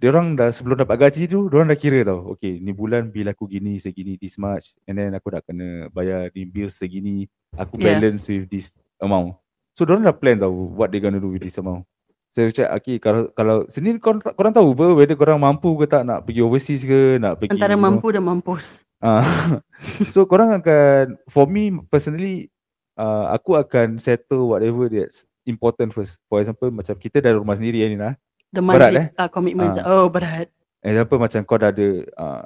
dia 0.00 0.08
orang 0.08 0.32
dah 0.32 0.48
sebelum 0.48 0.80
dapat 0.80 0.96
gaji 0.96 1.28
tu, 1.28 1.52
dia 1.52 1.60
orang 1.60 1.76
dah 1.76 1.76
kira 1.76 2.00
tau. 2.08 2.32
Okay, 2.32 2.56
ni 2.56 2.72
bulan 2.72 3.12
bil 3.12 3.28
aku 3.28 3.44
gini, 3.44 3.76
segini, 3.76 4.16
this 4.16 4.40
much. 4.40 4.72
And 4.88 4.96
then 4.96 5.12
aku 5.12 5.28
dah 5.28 5.44
kena 5.44 5.92
bayar 5.92 6.32
ni 6.32 6.48
bil 6.48 6.72
segini. 6.72 7.28
Aku 7.52 7.76
Yeah. 7.76 8.00
balance 8.00 8.24
with 8.24 8.48
this 8.48 8.80
amount. 8.96 9.36
So, 9.80 9.88
dia 9.88 9.96
orang 9.96 10.04
dah 10.04 10.12
plan 10.12 10.36
tau 10.36 10.52
what 10.52 10.92
they 10.92 11.00
gonna 11.00 11.16
do 11.16 11.32
with 11.32 11.40
this 11.40 11.56
amount. 11.56 11.88
So, 12.36 12.44
saya 12.44 12.52
cakap, 12.52 12.70
okay, 12.76 12.96
kalau, 13.00 13.22
kalau 13.32 13.56
sendiri 13.72 13.96
korang, 13.96 14.20
korang 14.20 14.52
tahu 14.52 14.76
apa, 14.76 14.86
whether 14.92 15.16
korang 15.16 15.40
mampu 15.40 15.72
ke 15.80 15.88
tak 15.88 16.04
nak 16.04 16.28
pergi 16.28 16.44
overseas 16.44 16.84
ke, 16.84 17.16
nak 17.16 17.40
pergi, 17.40 17.56
antara 17.56 17.72
you 17.72 17.80
know. 17.80 17.88
mampu 17.88 18.12
dan 18.12 18.22
mampus 18.28 18.84
Ah, 19.00 19.24
so 20.12 20.28
korang 20.28 20.52
akan 20.60 21.16
for 21.32 21.48
me 21.48 21.72
personally 21.88 22.52
uh, 23.00 23.32
aku 23.32 23.56
akan 23.56 23.96
settle 23.96 24.52
whatever 24.52 24.92
that's 24.92 25.24
important 25.48 25.88
first. 25.96 26.20
For 26.28 26.36
example 26.36 26.68
macam 26.68 26.92
kita 27.00 27.24
dah 27.24 27.32
rumah 27.40 27.56
sendiri 27.56 27.88
ni 27.88 27.96
nah. 27.96 28.12
the 28.52 28.60
Berat, 28.60 28.92
monthly 28.92 29.04
uh, 29.16 29.30
commitments 29.32 29.80
Ah. 29.80 29.88
oh 29.88 30.12
berat 30.12 30.52
Example 30.84 31.16
macam 31.16 31.40
kau 31.48 31.56
dah 31.56 31.72
ada 31.72 31.88
uh, 32.16 32.44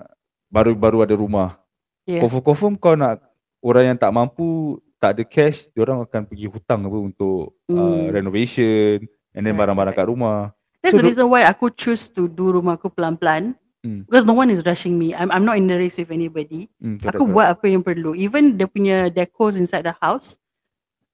baru-baru 0.50 1.02
ada 1.02 1.14
rumah. 1.18 1.58
yeah 2.06 2.22
Confirm-confirm 2.22 2.78
kau 2.78 2.94
nak 2.94 3.18
orang 3.58 3.94
yang 3.94 3.98
tak 3.98 4.14
mampu, 4.14 4.78
tak 5.04 5.20
ada 5.20 5.24
cash, 5.28 5.68
orang 5.76 6.00
akan 6.00 6.24
pergi 6.24 6.48
hutang 6.48 6.80
apa 6.80 6.96
untuk 6.96 7.52
uh, 7.68 7.76
Hmm. 7.76 8.08
renovation 8.08 9.04
and 9.36 9.44
then 9.44 9.52
Correct, 9.52 9.60
barang-barang 9.60 9.92
kat 9.92 10.00
correct. 10.00 10.12
rumah. 10.16 10.38
that's 10.80 10.92
So 10.92 11.00
the 11.00 11.08
reason 11.08 11.28
why 11.28 11.44
aku 11.44 11.68
choose 11.72 12.08
to 12.08 12.24
do 12.24 12.56
rumah 12.56 12.76
aku 12.76 12.88
pelan-pelan 12.88 13.52
Hmm. 13.84 14.08
because 14.08 14.24
no 14.24 14.32
one 14.32 14.48
is 14.48 14.64
rushing 14.64 14.96
me 14.96 15.12
I'm, 15.12 15.28
I'm 15.28 15.44
not 15.44 15.60
in 15.60 15.68
the 15.68 15.76
race 15.76 16.00
with 16.00 16.08
anybody 16.08 16.72
correct, 16.80 17.20
aku 17.20 17.28
correct. 17.28 17.34
buat 17.36 17.46
apa 17.52 17.64
yang 17.68 17.84
perlu 17.84 18.16
even 18.16 18.56
dia 18.56 18.64
punya 18.64 19.12
decors 19.12 19.60
inside 19.60 19.84
the 19.84 19.92
house 20.00 20.40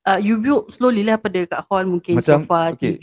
uh, 0.07 0.23
you 0.23 0.39
build 0.39 0.71
slowly 0.71 1.03
lah 1.03 1.19
pada 1.19 1.51
kat 1.51 1.67
hall 1.67 1.83
mungkin 1.83 2.23
Macam, 2.23 2.47
sofa 2.47 2.71
okay, 2.71 2.95
TV 2.95 3.03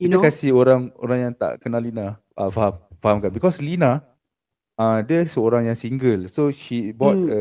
you 0.00 0.08
kita 0.08 0.16
know 0.16 0.24
kasih 0.24 0.56
orang 0.56 0.88
orang 0.96 1.28
yang 1.28 1.32
tak 1.36 1.60
kenal 1.60 1.84
Lina 1.84 2.16
uh, 2.40 2.48
faham 2.48 2.80
faham 3.04 3.20
kan 3.20 3.28
because 3.28 3.60
Lina 3.60 4.00
uh, 4.76 5.04
dia 5.04 5.28
seorang 5.28 5.68
yang 5.68 5.76
single 5.76 6.24
so 6.24 6.48
she 6.48 6.96
bought 6.96 7.12
Hmm. 7.12 7.28
a 7.28 7.40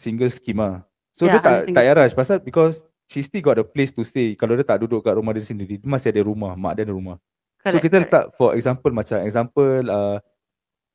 single 0.00 0.32
scheme 0.32 0.64
lah 0.64 0.80
so 1.20 1.28
Yeah, 1.28 1.36
dia 1.36 1.44
tak 1.44 1.68
tak 1.68 1.76
payah 1.76 1.94
rush. 2.00 2.16
Pasal 2.16 2.40
because 2.40 2.88
she 3.12 3.20
still 3.20 3.44
got 3.44 3.60
a 3.60 3.66
place 3.66 3.92
to 3.92 4.00
stay. 4.00 4.32
Kalau 4.40 4.56
dia 4.56 4.64
tak 4.64 4.80
duduk 4.80 5.04
kat 5.04 5.12
rumah 5.12 5.36
dia 5.36 5.44
sendiri 5.44 5.76
dia 5.76 5.84
masih 5.84 6.08
ada 6.16 6.24
rumah. 6.24 6.56
Mak 6.56 6.80
dia 6.80 6.88
ada 6.88 6.96
rumah. 6.96 7.20
So 7.60 7.76
Correct, 7.76 7.84
kita 7.84 7.96
correct. 8.00 8.08
letak 8.08 8.24
for 8.40 8.56
example 8.56 8.88
macam 8.88 9.20
example 9.20 9.84
uh, 9.84 10.16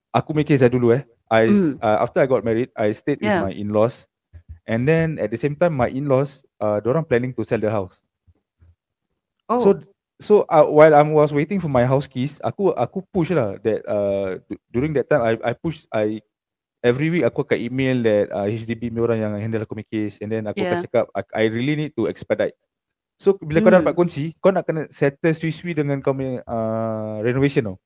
aku 0.09 0.33
make 0.33 0.49
case 0.49 0.65
dulu 0.65 0.97
eh. 0.97 1.05
I 1.29 1.45
Hmm. 1.53 1.77
uh, 1.77 2.01
after 2.01 2.25
I 2.25 2.25
got 2.25 2.41
married 2.41 2.73
I 2.73 2.89
stayed 2.89 3.21
Yeah. 3.21 3.45
with 3.45 3.53
my 3.53 3.53
in-laws. 3.53 4.09
And 4.65 4.89
then 4.89 5.21
at 5.21 5.29
the 5.29 5.37
same 5.37 5.53
time 5.53 5.77
my 5.77 5.93
in-laws 5.93 6.41
uh, 6.57 6.81
orang 6.81 7.05
planning 7.05 7.37
to 7.37 7.45
sell 7.45 7.61
the 7.61 7.69
house. 7.69 8.01
Oh. 9.45 9.61
So 9.61 9.69
so 10.17 10.33
uh, 10.49 10.65
while 10.65 10.97
I 10.97 11.05
was 11.05 11.29
waiting 11.29 11.61
for 11.61 11.69
my 11.69 11.85
house 11.85 12.09
keys, 12.09 12.41
aku 12.41 12.73
aku 12.73 13.05
push 13.13 13.29
lah 13.29 13.61
that 13.61 13.85
uh 13.85 14.41
during 14.73 14.97
that 14.97 15.05
time 15.05 15.21
I 15.21 15.37
I 15.41 15.53
push 15.53 15.85
I 15.93 16.17
every 16.85 17.09
week 17.09 17.25
aku 17.25 17.41
akan 17.41 17.57
email 17.57 17.97
that 18.05 18.29
uh, 18.29 18.45
HDB 18.45 18.93
punya 18.93 19.01
orang 19.01 19.19
yang 19.25 19.33
handle 19.41 19.65
aku 19.65 19.73
punya 19.73 19.89
case 19.89 20.21
and 20.21 20.29
then 20.29 20.45
aku 20.45 20.61
akan 20.61 20.77
Yeah. 20.77 20.83
cakap 20.85 21.05
I, 21.17 21.21
I 21.33 21.43
really 21.49 21.73
need 21.73 21.91
to 21.97 22.05
expedite. 22.05 22.53
So 23.17 23.33
bila 23.41 23.63
kau 23.65 23.73
dah 23.73 23.81
Hmm. 23.81 23.89
dapat 23.89 23.95
kunci, 23.97 24.37
kau 24.37 24.53
nak 24.53 24.67
kena 24.69 24.85
settle 24.93 25.33
sui-sui 25.33 25.73
dengan 25.73 25.97
kau 26.05 26.13
punya 26.13 26.45
uh, 26.45 27.25
renovation 27.25 27.73
tau. 27.73 27.77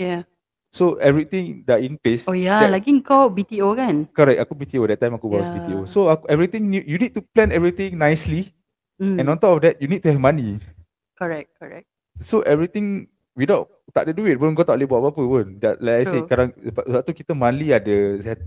yeah 0.00 0.26
So 0.74 1.00
everything 1.00 1.64
dah 1.64 1.78
in 1.80 1.96
place. 1.96 2.28
oh 2.28 2.36
yeah 2.36 2.68
lagi 2.68 2.92
kau 3.00 3.30
BTO 3.32 3.72
kan 3.78 4.04
Correct, 4.12 4.38
aku 4.42 4.52
BTO 4.58 4.84
that 4.90 5.00
time 5.00 5.14
aku 5.16 5.30
was 5.30 5.48
Yeah. 5.48 5.54
BTO. 5.56 5.78
So 5.88 6.12
aku, 6.12 6.26
everything 6.28 6.68
you, 6.74 6.82
you 6.84 6.98
need 7.00 7.14
to 7.16 7.22
plan 7.22 7.54
everything 7.54 7.96
nicely 7.96 8.52
Hmm. 8.98 9.14
and 9.16 9.30
on 9.30 9.38
top 9.38 9.54
of 9.56 9.60
that 9.62 9.78
you 9.78 9.86
need 9.86 10.02
to 10.02 10.10
have 10.10 10.18
money. 10.20 10.58
correct 11.14 11.54
correct 11.58 11.86
So 12.18 12.42
everything 12.42 13.06
without 13.38 13.70
tak 13.94 14.10
ada 14.10 14.12
duit 14.12 14.34
pun 14.34 14.50
kau 14.52 14.66
tak 14.66 14.74
boleh 14.74 14.88
buat 14.90 15.00
apa-apa 15.06 15.22
pun. 15.22 15.46
That, 15.62 15.78
like 15.78 16.02
I 16.02 16.04
say 16.04 16.18
True. 16.18 16.26
sekarang 16.26 16.48
sebab 16.58 17.00
tu 17.06 17.12
kita 17.14 17.32
monthly 17.38 17.70
ada 17.70 17.96
set, 18.18 18.42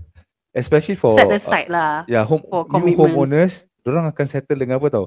especially 0.52 1.00
for 1.00 1.16
set 1.16 1.32
aside 1.32 1.72
lah 1.72 2.04
uh, 2.04 2.12
yeah, 2.12 2.22
home 2.28 2.44
for 2.44 2.68
new 2.84 2.92
homeowners, 2.92 3.66
orang 3.88 4.12
akan 4.12 4.26
settle 4.28 4.60
dengan 4.60 4.76
apa 4.76 4.92
tau? 4.92 5.06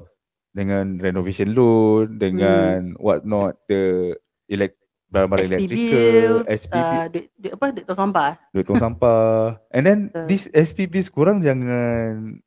Dengan 0.50 0.98
renovation 0.98 1.54
loan, 1.54 2.18
dengan 2.18 2.98
what 2.98 3.22
not 3.22 3.54
the 3.70 4.12
elect 4.50 4.74
barang-barang 5.06 5.46
SP 5.46 5.54
electrical, 5.54 6.02
bills, 6.10 6.46
SPB, 6.50 6.74
uh, 6.82 7.06
duit, 7.06 7.26
duit 7.38 7.52
apa, 7.54 7.66
duit 7.70 7.84
tong 7.86 8.00
sampah. 8.02 8.32
duit 8.50 8.64
tong 8.66 8.82
sampah. 8.82 9.54
And 9.70 9.82
then 9.86 9.98
Betul. 10.10 10.26
this 10.26 10.44
SPBs 10.50 11.14
korang 11.14 11.38
jangan 11.38 12.42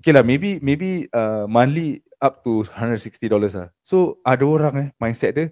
Okay 0.00 0.14
lah, 0.14 0.22
maybe 0.22 0.62
maybe 0.62 1.10
uh, 1.10 1.50
monthly 1.50 2.06
up 2.22 2.46
to 2.46 2.62
$160 2.62 3.26
lah. 3.26 3.74
So 3.82 4.22
ada 4.22 4.46
orang 4.46 4.74
eh, 4.78 4.88
mindset 5.02 5.34
dia, 5.34 5.50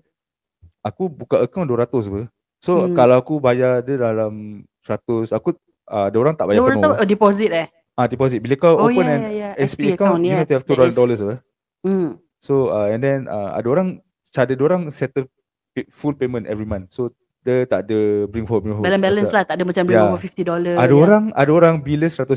aku 0.85 1.09
buka 1.09 1.41
account 1.41 1.67
200 1.67 2.13
apa. 2.13 2.23
So 2.61 2.85
Hmm. 2.85 2.95
kalau 2.95 3.17
aku 3.17 3.35
bayar 3.39 3.81
dia 3.81 3.97
dalam 3.97 4.65
100, 4.85 5.33
aku 5.33 5.57
uh, 5.89 6.09
ada 6.09 6.17
orang 6.17 6.35
tak 6.35 6.47
bayar 6.47 6.61
Dia 6.61 6.69
penuh. 6.71 6.83
tahu 6.83 6.95
oh, 6.95 7.09
deposit 7.09 7.51
eh. 7.51 7.67
Ah 7.95 8.05
deposit. 8.05 8.39
Bila 8.39 8.55
kau 8.55 8.75
Oh 8.75 8.89
open 8.89 9.01
yeah, 9.01 9.11
an 9.11 9.21
yeah, 9.23 9.33
yeah. 9.33 9.53
SP, 9.57 9.93
account, 9.93 10.21
you 10.21 10.31
yeah. 10.31 10.45
to 10.45 10.55
have 10.55 10.65
That 10.65 10.93
is- 10.93 10.97
$2 10.97 11.25
apa. 11.25 11.37
Hmm. 11.83 12.09
So 12.39 12.69
uh, 12.69 12.89
and 12.89 13.01
then 13.01 13.19
uh, 13.27 13.55
ada 13.55 13.69
orang 13.71 13.89
cara 14.29 14.51
dia 14.51 14.61
orang 14.61 14.91
settle 14.91 15.25
pay- 15.73 15.89
full 15.89 16.13
payment 16.13 16.45
every 16.45 16.65
month. 16.65 16.91
So 16.91 17.13
dia 17.41 17.65
tak 17.65 17.85
ada 17.85 18.25
bring 18.27 18.45
forward 18.45 18.65
bring 18.65 18.75
forward. 18.75 18.89
Balance-balance 18.89 19.29
Pasal- 19.29 19.37
lah. 19.37 19.45
Tak 19.45 19.55
ada 19.55 19.65
macam 19.65 19.83
bring 19.85 20.01
Yeah. 20.01 20.09
over 20.09 20.21
$50. 20.21 20.75
Ada 20.75 20.85
yeah. 20.87 20.97
orang 20.97 21.25
ada 21.31 21.51
orang 21.53 21.75
bila 21.79 22.07
150 22.09 22.35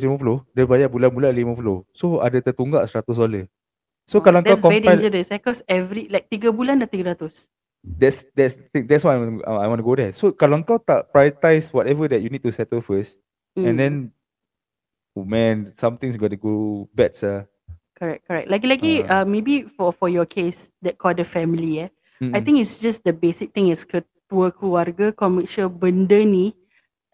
dia 0.52 0.64
bayar 0.64 0.88
bulan-bulan 0.88 1.32
50. 1.32 1.88
So 1.92 2.20
ada 2.20 2.38
tertunggak 2.38 2.84
100 2.86 3.08
dolar. 3.18 3.44
So 4.08 4.20
Oh, 4.20 4.22
kalau 4.22 4.40
kau 4.40 4.46
That's 4.46 4.62
very 4.62 4.80
compile 4.80 5.00
dangerous 5.00 5.28
eh. 5.28 5.36
Because 5.36 5.60
every, 5.66 6.08
like 6.08 6.28
3 6.30 6.48
bulan 6.50 6.80
dah 6.80 6.88
300. 6.88 7.48
That's 7.96 8.28
that's 8.36 8.60
that's 8.74 9.08
why 9.08 9.16
I 9.16 9.20
want, 9.24 9.40
I 9.48 9.68
want 9.72 9.80
to 9.80 9.88
go 9.88 9.96
there. 9.96 10.12
So 10.12 10.36
kalau 10.36 10.60
kau 10.68 10.76
tak 10.84 11.16
prioritize 11.16 11.72
whatever 11.72 12.12
that 12.12 12.20
you 12.20 12.28
need 12.28 12.44
to 12.44 12.52
settle 12.52 12.84
first 12.84 13.16
Hmm. 13.58 13.66
and 13.66 13.76
then 13.82 13.94
oh 15.18 15.26
man 15.26 15.74
something's 15.74 16.14
going 16.14 16.30
to 16.30 16.38
go 16.38 16.86
bad 16.94 17.18
sir. 17.18 17.50
Correct, 17.98 18.30
correct. 18.30 18.46
Lagi-lagi, 18.54 19.02
Ah. 19.10 19.22
uh, 19.22 19.26
maybe 19.26 19.66
for 19.66 19.90
for 19.90 20.06
your 20.06 20.30
case 20.30 20.70
that 20.86 21.02
kau 21.02 21.10
ada 21.10 21.26
family 21.26 21.82
eh. 21.82 21.90
I 22.22 22.30
Mm-mm. 22.30 22.42
think 22.46 22.62
it's 22.62 22.78
just 22.78 23.02
the 23.02 23.14
basic 23.14 23.58
thing 23.58 23.74
is 23.74 23.82
ketua 23.82 24.54
keluarga 24.54 25.10
kau 25.10 25.34
make 25.34 25.50
sure 25.50 25.66
benda 25.66 26.22
ni 26.22 26.54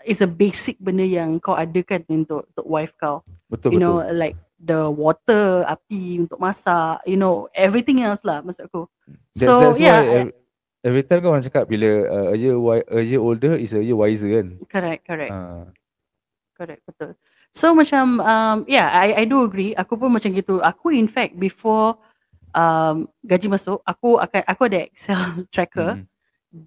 is 0.04 0.20
a 0.20 0.28
basic 0.28 0.76
benda 0.84 1.08
yang 1.08 1.40
kau 1.40 1.56
adakan 1.56 2.04
untuk 2.12 2.44
untuk 2.52 2.68
wife 2.68 2.92
kau. 3.00 3.24
Betul 3.48 3.76
you 3.76 3.80
betul. 3.80 3.88
know 3.88 3.96
like 4.12 4.36
the 4.60 4.92
water, 4.92 5.64
api 5.64 6.28
untuk 6.28 6.44
masak, 6.44 7.00
you 7.08 7.16
know 7.16 7.48
everything 7.56 8.04
else 8.04 8.28
lah 8.28 8.44
maksud 8.44 8.68
aku. 8.68 8.84
That's, 9.40 9.48
so 9.48 9.72
that's 9.72 9.80
yeah, 9.80 10.04
why 10.04 10.28
every, 10.28 10.36
every 10.84 11.04
time 11.08 11.24
kan 11.24 11.32
orang 11.32 11.48
cakap 11.48 11.66
bila 11.66 11.90
uh, 12.12 12.28
a 12.32 12.38
year 12.38 12.56
a 12.92 13.02
year 13.02 13.24
older 13.24 13.56
is 13.56 13.72
a 13.74 13.82
year 13.82 13.98
wiser 13.98 14.30
kan. 14.30 14.48
correct 14.68 15.02
correct. 15.08 15.32
Uh, 15.32 15.72
Correct, 16.54 16.86
betul. 16.86 17.18
So 17.50 17.74
macam 17.74 18.22
um, 18.22 18.58
yeah, 18.70 18.90
I 18.94 19.08
I 19.22 19.24
do 19.26 19.42
agree. 19.46 19.74
Aku 19.74 19.98
pun 19.98 20.14
macam 20.14 20.30
gitu. 20.34 20.62
Aku 20.62 20.94
in 20.94 21.10
fact 21.10 21.38
before 21.38 21.98
um, 22.54 23.10
gaji 23.26 23.50
masuk, 23.50 23.82
aku 23.86 24.22
akan 24.22 24.42
aku 24.46 24.62
ada 24.70 24.86
Excel 24.90 25.22
tracker 25.54 26.02
mm, 26.02 26.06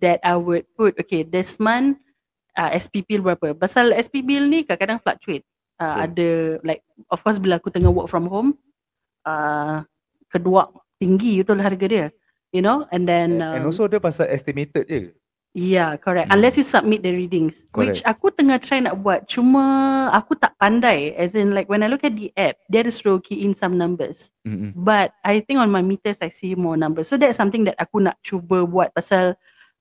that 0.03 0.19
I 0.27 0.35
would 0.35 0.67
put 0.75 0.99
okay 0.99 1.23
this 1.23 1.59
month 1.62 1.99
uh, 2.59 2.71
SP 2.75 3.07
bill 3.07 3.23
berapa. 3.23 3.55
Pasal 3.55 3.95
SP 3.95 4.27
bill 4.27 4.47
ni 4.51 4.67
kadang-kadang 4.67 5.03
fluctuate. 5.03 5.47
Uh, 5.77 5.93
Betul. 5.93 6.05
ada 6.09 6.31
like 6.64 6.83
of 7.12 7.21
course 7.21 7.37
bila 7.37 7.61
aku 7.61 7.69
tengah 7.69 7.93
work 7.93 8.09
from 8.09 8.33
home 8.33 8.57
uh, 9.29 9.85
kedua 10.33 10.73
tinggi 10.97 11.45
betul 11.45 11.62
harga 11.62 11.87
dia. 11.87 12.07
You 12.57 12.65
know 12.65 12.89
and 12.89 13.05
then 13.05 13.45
and, 13.45 13.61
and 13.61 13.63
um, 13.65 13.69
also 13.69 13.85
dia 13.85 14.01
pasal 14.01 14.33
estimated 14.33 14.89
je. 14.89 15.13
Yeah, 15.57 15.97
correct. 15.97 16.29
Hmm. 16.29 16.37
Unless 16.37 16.61
you 16.61 16.67
submit 16.69 17.01
the 17.01 17.17
readings, 17.17 17.65
which 17.73 18.05
Correct. 18.05 18.13
aku 18.13 18.29
tengah 18.29 18.61
try 18.61 18.77
nak 18.77 19.01
buat. 19.01 19.25
Cuma 19.25 19.65
aku 20.13 20.37
tak 20.37 20.53
pandai. 20.61 21.17
As 21.17 21.33
in 21.33 21.57
like 21.57 21.65
when 21.73 21.81
I 21.81 21.89
look 21.89 22.05
at 22.05 22.13
the 22.13 22.29
app, 22.37 22.61
dia 22.69 22.85
ada 22.85 22.93
suruh 22.93 23.25
key 23.25 23.41
in 23.41 23.57
some 23.57 23.73
numbers. 23.81 24.37
Mm-mm. 24.45 24.77
But 24.77 25.17
I 25.25 25.41
think 25.41 25.57
on 25.57 25.73
my 25.73 25.81
meters 25.81 26.21
I 26.21 26.29
see 26.29 26.53
more 26.53 26.77
numbers. 26.77 27.09
So 27.09 27.17
that's 27.17 27.41
something 27.41 27.65
that 27.73 27.81
aku 27.81 28.05
nak 28.05 28.21
cuba 28.21 28.69
buat 28.69 28.93
pasal 28.93 29.33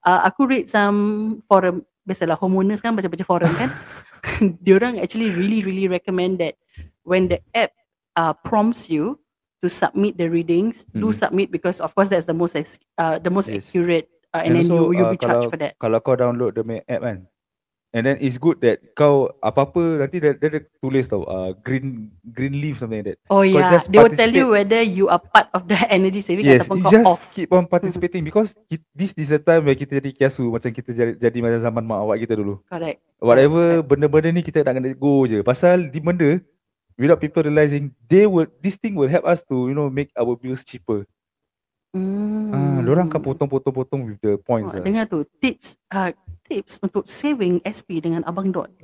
uh, 0.07 0.21
aku 0.23 0.47
read 0.47 0.71
some 0.71 1.43
forum. 1.43 1.84
Biasalah 2.07 2.39
homeowners 2.39 2.80
kan 2.80 2.95
baca-baca 2.95 3.28
forum 3.28 3.51
kan. 3.59 3.67
Diorang 4.63 5.03
actually 5.03 5.28
really 5.36 5.59
really 5.59 5.91
recommend 5.91 6.39
that 6.39 6.55
when 7.03 7.28
the 7.28 7.43
app 7.51 7.76
uh, 8.15 8.32
prompts 8.32 8.88
you 8.88 9.19
to 9.66 9.68
submit 9.68 10.13
the 10.16 10.30
readings, 10.30 10.86
do 10.93 11.09
Mhm. 11.09 11.18
submit 11.18 11.47
because 11.49 11.82
of 11.82 11.89
course 11.91 12.13
that's 12.13 12.30
the 12.30 12.38
most 12.38 12.53
uh, 13.01 13.18
the 13.18 13.34
most 13.34 13.49
Yes. 13.49 13.74
accurate 13.74 14.05
uh, 14.30 14.45
and, 14.45 14.53
And 14.53 14.61
then 14.61 14.66
also, 14.70 14.78
you 14.93 15.01
you'll 15.01 15.09
uh, 15.09 15.13
be 15.13 15.20
charged 15.20 15.41
kalau- 15.41 15.49
for 15.49 15.57
that. 15.57 15.74
Kalau 15.82 15.97
kau 15.99 16.13
download 16.13 16.53
the 16.53 16.61
main 16.61 16.86
app 16.86 17.01
kan. 17.01 17.26
And 17.95 18.03
then 18.03 18.20
it's 18.20 18.36
good 18.36 18.59
that 18.59 18.84
kau 18.91 19.32
apa-apa 19.39 20.03
nanti 20.03 20.20
dia, 20.20 20.36
dia 20.36 20.51
ada 20.51 20.59
tulis 20.84 21.07
tau 21.07 21.24
uh, 21.24 21.55
green 21.63 22.11
green 22.28 22.59
leaf 22.59 22.76
something 22.76 22.99
like 22.99 23.16
that. 23.16 23.18
Oh 23.32 23.39
Kau 23.39 23.47
yeah, 23.47 23.72
they 23.88 24.03
will 24.03 24.11
tell 24.11 24.28
you 24.28 24.51
whether 24.51 24.84
you 24.84 25.07
are 25.07 25.16
part 25.24 25.47
of 25.55 25.63
the 25.63 25.80
energy 25.88 26.20
saving 26.20 26.43
Yes, 26.43 26.68
ataupun 26.68 26.84
kau 26.84 26.91
just 26.91 27.07
off. 27.07 27.24
keep 27.32 27.55
on 27.55 27.63
participating 27.63 28.28
because 28.28 28.51
this 28.91 29.16
is 29.16 29.32
the 29.32 29.39
time 29.39 29.63
where 29.63 29.80
kita 29.80 30.03
jadi 30.03 30.11
kiasu 30.11 30.43
macam 30.51 30.76
kita 30.76 30.91
jadi, 30.91 31.11
jadi 31.16 31.38
macam 31.39 31.59
zaman 31.63 31.84
mak 31.88 31.99
awak 32.03 32.20
kita 32.20 32.36
dulu. 32.36 32.59
Correct. 32.68 32.99
Whatever 33.24 33.80
benda-benda 33.80 34.28
ni 34.30 34.43
kita 34.43 34.68
nak 34.68 34.76
kena 34.76 34.91
go 34.91 35.24
je. 35.24 35.39
Pasal 35.39 35.88
di 35.88 36.03
benda 36.03 36.36
without 36.95 37.19
people 37.19 37.43
realizing 37.43 37.91
they 38.07 38.25
will 38.25 38.47
this 38.59 38.75
thing 38.75 38.95
will 38.95 39.09
help 39.09 39.23
us 39.23 39.43
to 39.43 39.67
you 39.67 39.75
know 39.75 39.87
make 39.87 40.11
our 40.15 40.35
bills 40.35 40.63
cheaper. 40.63 41.03
Hmm. 41.95 42.51
Ah, 42.51 42.79
orang 42.83 43.07
akan 43.07 43.21
potong-potong-potong 43.23 44.01
with 44.03 44.19
the 44.19 44.35
points 44.43 44.75
Oh, 44.75 44.79
lah. 44.79 44.83
dengar 44.83 45.07
tu 45.07 45.23
tips 45.39 45.79
uh, 45.95 46.11
tips 46.43 46.75
untuk 46.83 47.07
saving 47.07 47.63
SP 47.63 48.03
dengan 48.03 48.19
Abang 48.27 48.51
Dot. 48.51 48.67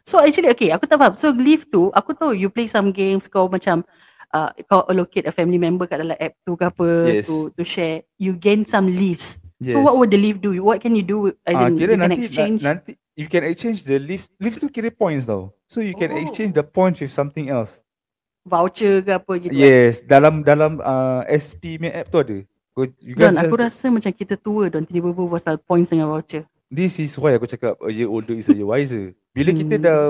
So 0.00 0.18
actually 0.18 0.50
okay, 0.50 0.74
aku 0.74 0.90
tak 0.90 0.98
faham. 0.98 1.14
So 1.14 1.30
leave 1.30 1.70
tu, 1.70 1.92
aku 1.94 2.16
tahu 2.16 2.34
you 2.34 2.50
play 2.50 2.66
some 2.66 2.90
games 2.90 3.30
kau 3.30 3.46
macam 3.46 3.86
uh, 4.34 4.50
kau 4.66 4.82
allocate 4.90 5.28
a 5.28 5.32
family 5.32 5.54
member 5.60 5.86
kat 5.86 6.02
dalam 6.02 6.18
app 6.18 6.34
tu 6.42 6.58
ke 6.58 6.66
apa 6.66 6.88
Yes. 7.06 7.30
to 7.30 7.52
to 7.54 7.62
share. 7.62 8.02
You 8.18 8.34
gain 8.34 8.66
some 8.66 8.90
leaves. 8.90 9.38
Yes. 9.62 9.76
So 9.76 9.84
what 9.84 9.94
would 9.96 10.10
the 10.10 10.18
leaf 10.18 10.42
do? 10.42 10.50
What 10.60 10.82
can 10.82 10.98
you 10.98 11.04
do? 11.06 11.30
As 11.46 11.54
Ah, 11.54 11.68
in, 11.70 11.78
you 11.78 11.86
can 11.86 12.00
nanti 12.02 12.16
exchange. 12.26 12.58
Na, 12.60 12.74
nanti 12.74 12.96
you 13.14 13.26
can 13.26 13.42
exchange 13.44 13.82
the 13.84 13.98
leaves. 13.98 14.28
Leaves 14.38 14.58
tu 14.58 14.68
kira 14.68 14.90
points 14.90 15.26
tau. 15.26 15.50
So 15.66 15.80
you 15.80 15.94
can 15.94 16.10
Oh. 16.10 16.18
exchange 16.18 16.52
the 16.52 16.62
points 16.62 16.98
with 17.00 17.10
something 17.10 17.48
else. 17.48 17.82
voucher 18.40 19.04
ke 19.04 19.12
apa 19.12 19.32
gitu. 19.36 19.52
kan. 19.52 19.60
Yes, 19.60 20.00
dalam 20.02 20.40
dalam 20.40 20.80
uh, 20.80 21.22
SP 21.28 21.76
app 21.92 22.08
tu 22.08 22.18
ada. 22.18 22.38
Go, 22.72 22.88
you 22.98 23.12
Don, 23.12 23.30
guys 23.30 23.36
aku 23.36 23.54
just, 23.54 23.62
rasa 23.68 23.86
macam 23.92 24.10
kita 24.10 24.34
tua 24.34 24.72
Don 24.72 24.82
tiba-tiba 24.82 25.28
pasal 25.28 25.60
points 25.60 25.92
dengan 25.92 26.08
voucher. 26.08 26.48
this 26.70 27.02
is 27.02 27.10
why 27.18 27.34
aku 27.34 27.44
cakap 27.44 27.74
a 27.82 27.90
year 27.90 28.06
older 28.06 28.32
is 28.32 28.48
a 28.48 28.54
year 28.54 28.64
wiser. 28.64 29.12
Bila 29.36 29.50
kita 29.52 29.74
Hmm. 29.76 29.84
dah 29.84 30.00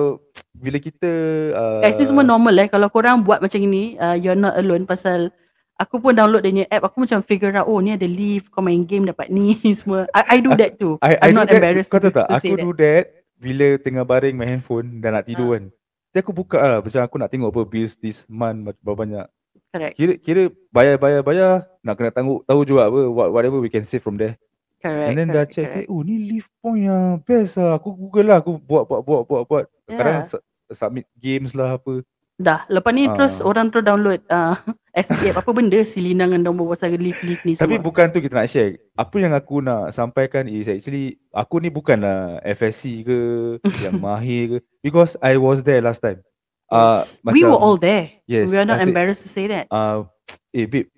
bila 0.54 0.78
kita 0.78 1.10
uh, 1.52 1.80
Guys, 1.82 1.96
ni 1.96 2.06
semua 2.06 2.22
normal 2.22 2.54
eh. 2.56 2.68
Kalau 2.68 2.86
korang 2.88 3.20
buat 3.20 3.40
macam 3.40 3.58
ni, 3.64 3.96
uh, 3.96 4.14
you're 4.14 4.38
not 4.38 4.54
alone 4.56 4.84
pasal 4.84 5.32
aku 5.80 5.96
pun 5.96 6.12
download 6.12 6.44
dia 6.44 6.68
app. 6.68 6.86
Aku 6.86 7.00
macam 7.00 7.24
figure 7.24 7.50
out, 7.52 7.64
oh 7.64 7.80
ni 7.80 7.96
ada 7.96 8.04
leave, 8.04 8.46
kau 8.46 8.60
main 8.60 8.84
game 8.84 9.08
dapat 9.08 9.32
ni 9.32 9.56
semua. 9.80 10.04
I, 10.12 10.36
I 10.36 10.44
do 10.44 10.52
that 10.54 10.76
too. 10.76 11.00
I, 11.00 11.16
I 11.16 11.32
I'm 11.32 11.34
not 11.34 11.48
that, 11.48 11.56
embarrassed 11.56 11.88
Kau 11.88 11.98
tahu 11.98 12.12
tak? 12.12 12.28
Aku 12.28 12.54
do 12.54 12.76
that. 12.76 13.08
that 13.08 13.24
bila 13.40 13.80
tengah 13.80 14.04
baring 14.04 14.36
main 14.36 14.60
handphone 14.60 15.00
dan 15.00 15.16
nak 15.16 15.24
tidur 15.24 15.48
Ah. 15.48 15.52
kan. 15.56 15.64
Jadi 16.10 16.18
aku 16.20 16.32
buka 16.36 16.58
lah 16.58 16.78
macam 16.78 17.00
aku 17.00 17.16
nak 17.16 17.30
tengok 17.30 17.48
apa 17.48 17.60
bills 17.64 17.94
this 17.96 18.28
month 18.28 18.68
berapa 18.68 18.92
banyak. 18.94 19.26
Correct. 19.70 19.94
Kira 19.96 20.12
kira 20.18 20.42
bayar 20.68 20.98
bayar 20.98 21.22
bayar 21.22 21.52
nak 21.80 21.94
kena 21.94 22.10
tangguh 22.10 22.42
tahu 22.42 22.60
juga 22.66 22.90
apa 22.90 23.00
what, 23.06 23.30
whatever 23.30 23.56
we 23.56 23.70
can 23.70 23.86
save 23.86 24.02
from 24.02 24.18
there. 24.18 24.34
Correct. 24.76 25.06
And 25.06 25.16
then 25.16 25.28
dah 25.28 25.46
correct, 25.46 25.54
check, 25.54 25.66
correct. 25.70 25.86
check 25.86 25.94
oh 25.94 26.02
ni 26.02 26.16
leave 26.18 26.48
point 26.58 26.84
lah 26.84 27.16
best 27.22 27.56
lah 27.56 27.78
aku 27.78 27.94
google 27.94 28.26
lah 28.26 28.42
aku 28.42 28.58
buat 28.58 28.84
buat 28.84 29.00
buat 29.00 29.22
buat 29.24 29.42
buat 29.46 29.64
kadang 29.86 30.18
Yeah. 30.18 30.26
su- 30.26 30.44
submit 30.72 31.06
games 31.14 31.52
lah 31.54 31.76
apa 31.76 32.02
Dah, 32.34 32.64
lepas 32.66 32.88
ni 32.90 33.04
terus 33.06 33.38
Ah. 33.38 33.46
orang 33.46 33.68
terus 33.68 33.84
download 33.84 34.20
uh, 34.26 34.56
SPF 34.92 35.36
apa 35.36 35.50
benda 35.50 35.78
Silina 35.80 36.24
dengan 36.24 36.42
nombor 36.44 36.70
pasal 36.70 36.92
leave-leave 36.92 37.42
ni 37.44 37.54
tapi 37.54 37.74
semua. 37.74 37.82
bukan 37.82 38.06
tu 38.08 38.18
kita 38.18 38.34
nak 38.34 38.46
share 38.46 38.74
apa 38.92 39.16
yang 39.16 39.30
aku 39.30 39.58
nak 39.58 39.90
sampaikan 39.90 40.44
is 40.44 40.66
actually 40.66 41.14
aku 41.30 41.58
ni 41.58 41.68
bukanlah 41.68 42.38
FSC 42.42 43.02
ke 43.02 43.18
yang 43.84 43.96
mahir 43.96 44.42
ke 44.46 44.56
because 44.80 45.14
I 45.18 45.36
was 45.36 45.62
there 45.62 45.78
last 45.78 45.98
time 45.98 46.20
uh, 46.68 46.96
Yes. 46.96 47.22
we 47.24 47.40
were 47.40 47.54
all 47.54 47.76
there. 47.76 48.10
yes 48.24 48.46
we 48.46 48.56
are 48.56 48.64
not 48.64 48.76
I 48.76 48.82
said, 48.82 48.90
embarrassed 48.90 49.22
to 49.22 49.30
say 49.30 49.46
that. 49.46 49.66
uh, 49.68 50.06
eh 50.50 50.64
babe 50.64 50.90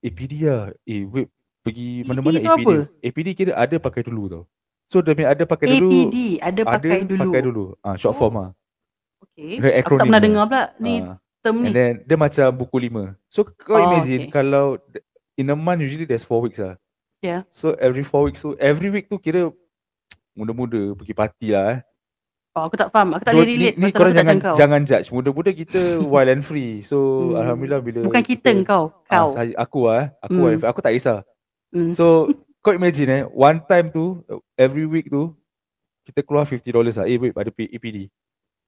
APD 0.00 0.32
lah 0.42 0.74
eh 0.82 1.02
babe 1.02 1.30
pergi 1.62 2.02
mana-mana 2.02 2.36
APD 2.36 2.50
apa? 2.60 2.72
APD 3.00 3.28
kira 3.32 3.52
ada 3.54 3.76
pakai 3.76 4.02
dulu 4.02 4.22
tau 4.28 4.42
so 4.86 4.98
demi 5.00 5.22
ada 5.22 5.42
pakai 5.42 5.66
dulu 5.72 5.86
APD 5.88 6.16
ada 6.38 6.62
ada 6.62 6.62
pakai 6.72 6.98
dulu. 7.04 7.22
pakai 7.24 7.42
dulu 7.42 7.64
ah 7.80 7.94
short 7.94 8.12
Oh. 8.12 8.20
form 8.20 8.36
ah 8.40 8.50
Okay. 9.36 9.60
Aku 9.80 9.96
tak 9.96 10.06
pernah 10.06 10.16
dengar 10.18 10.44
pula 10.46 10.62
ni 10.78 11.00
Ah. 11.02 11.16
Term 11.46 11.62
ni. 11.62 11.70
And 11.70 11.74
then 11.74 11.92
dia 12.02 12.18
macam 12.18 12.50
buku 12.52 12.76
lima. 12.82 13.14
So 13.30 13.46
kau 13.46 13.78
Oh, 13.78 13.86
imagine 13.86 14.26
okay. 14.26 14.34
kalau 14.34 14.82
in 15.34 15.46
a 15.46 15.54
month 15.54 15.80
usually 15.80 16.02
there's 16.04 16.26
four 16.26 16.42
weeks 16.42 16.58
lah. 16.58 16.74
Yeah. 17.22 17.46
So 17.48 17.78
every 17.78 18.02
four 18.02 18.26
weeks, 18.26 18.42
so 18.42 18.58
every 18.58 18.90
week 18.90 19.06
tu 19.06 19.16
kira 19.16 19.54
muda-muda 20.34 20.92
pergi 20.92 21.14
party 21.14 21.48
lah 21.54 21.64
eh. 21.72 21.80
Oh, 22.56 22.64
aku 22.64 22.74
tak 22.74 22.88
faham. 22.88 23.12
Aku 23.12 23.20
tak 23.20 23.36
So, 23.36 23.38
boleh 23.38 23.52
relate 23.52 23.76
ni, 23.76 23.84
pasal 23.86 23.98
korang 24.00 24.14
jangan 24.16 24.36
kau. 24.40 24.56
jangan 24.56 24.80
judge. 24.82 25.08
Muda-muda 25.12 25.50
kita 25.52 25.80
wild 26.02 26.32
and 26.32 26.40
free. 26.40 26.80
So 26.80 26.96
Hmm. 27.32 27.40
alhamdulillah 27.40 27.80
bila 27.84 28.00
Bukan 28.02 28.24
kita 28.24 28.48
kau. 28.64 28.84
ah, 29.06 29.12
Kau. 29.12 29.28
saya, 29.28 29.52
aku 29.54 29.78
lah 29.84 29.96
eh. 30.00 30.06
Aku 30.24 30.38
Hmm. 30.40 30.64
Aku 30.64 30.80
tak 30.80 30.92
kisah. 30.96 31.20
Hmm. 31.68 31.92
So 31.92 32.32
kau 32.60 32.72
imagine 32.72 33.08
eh, 33.12 33.22
one 33.28 33.60
time 33.62 33.92
tu 33.92 34.24
every 34.56 34.88
week 34.88 35.06
tu 35.06 35.36
kita 36.02 36.24
keluar 36.24 36.48
$50 36.48 36.64
lah. 36.96 37.04
Eh 37.04 37.20
babe 37.20 37.36
ada 37.36 37.52
EPD. 37.52 38.08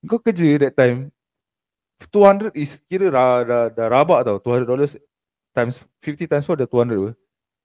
Kau 0.05 0.21
kerja 0.21 0.69
that 0.69 0.77
time 0.77 1.09
200 2.07 2.55
is 2.55 2.79
kira 2.87 3.11
dah, 3.11 3.43
dah, 3.43 3.65
dah 3.75 3.87
rabak 3.91 4.23
tau. 4.23 4.39
$200 4.39 5.03
times 5.51 5.83
50 6.07 6.31
times 6.31 6.47
4 6.47 6.63
dah 6.63 6.69
200 6.71 6.95
apa. 6.95 7.11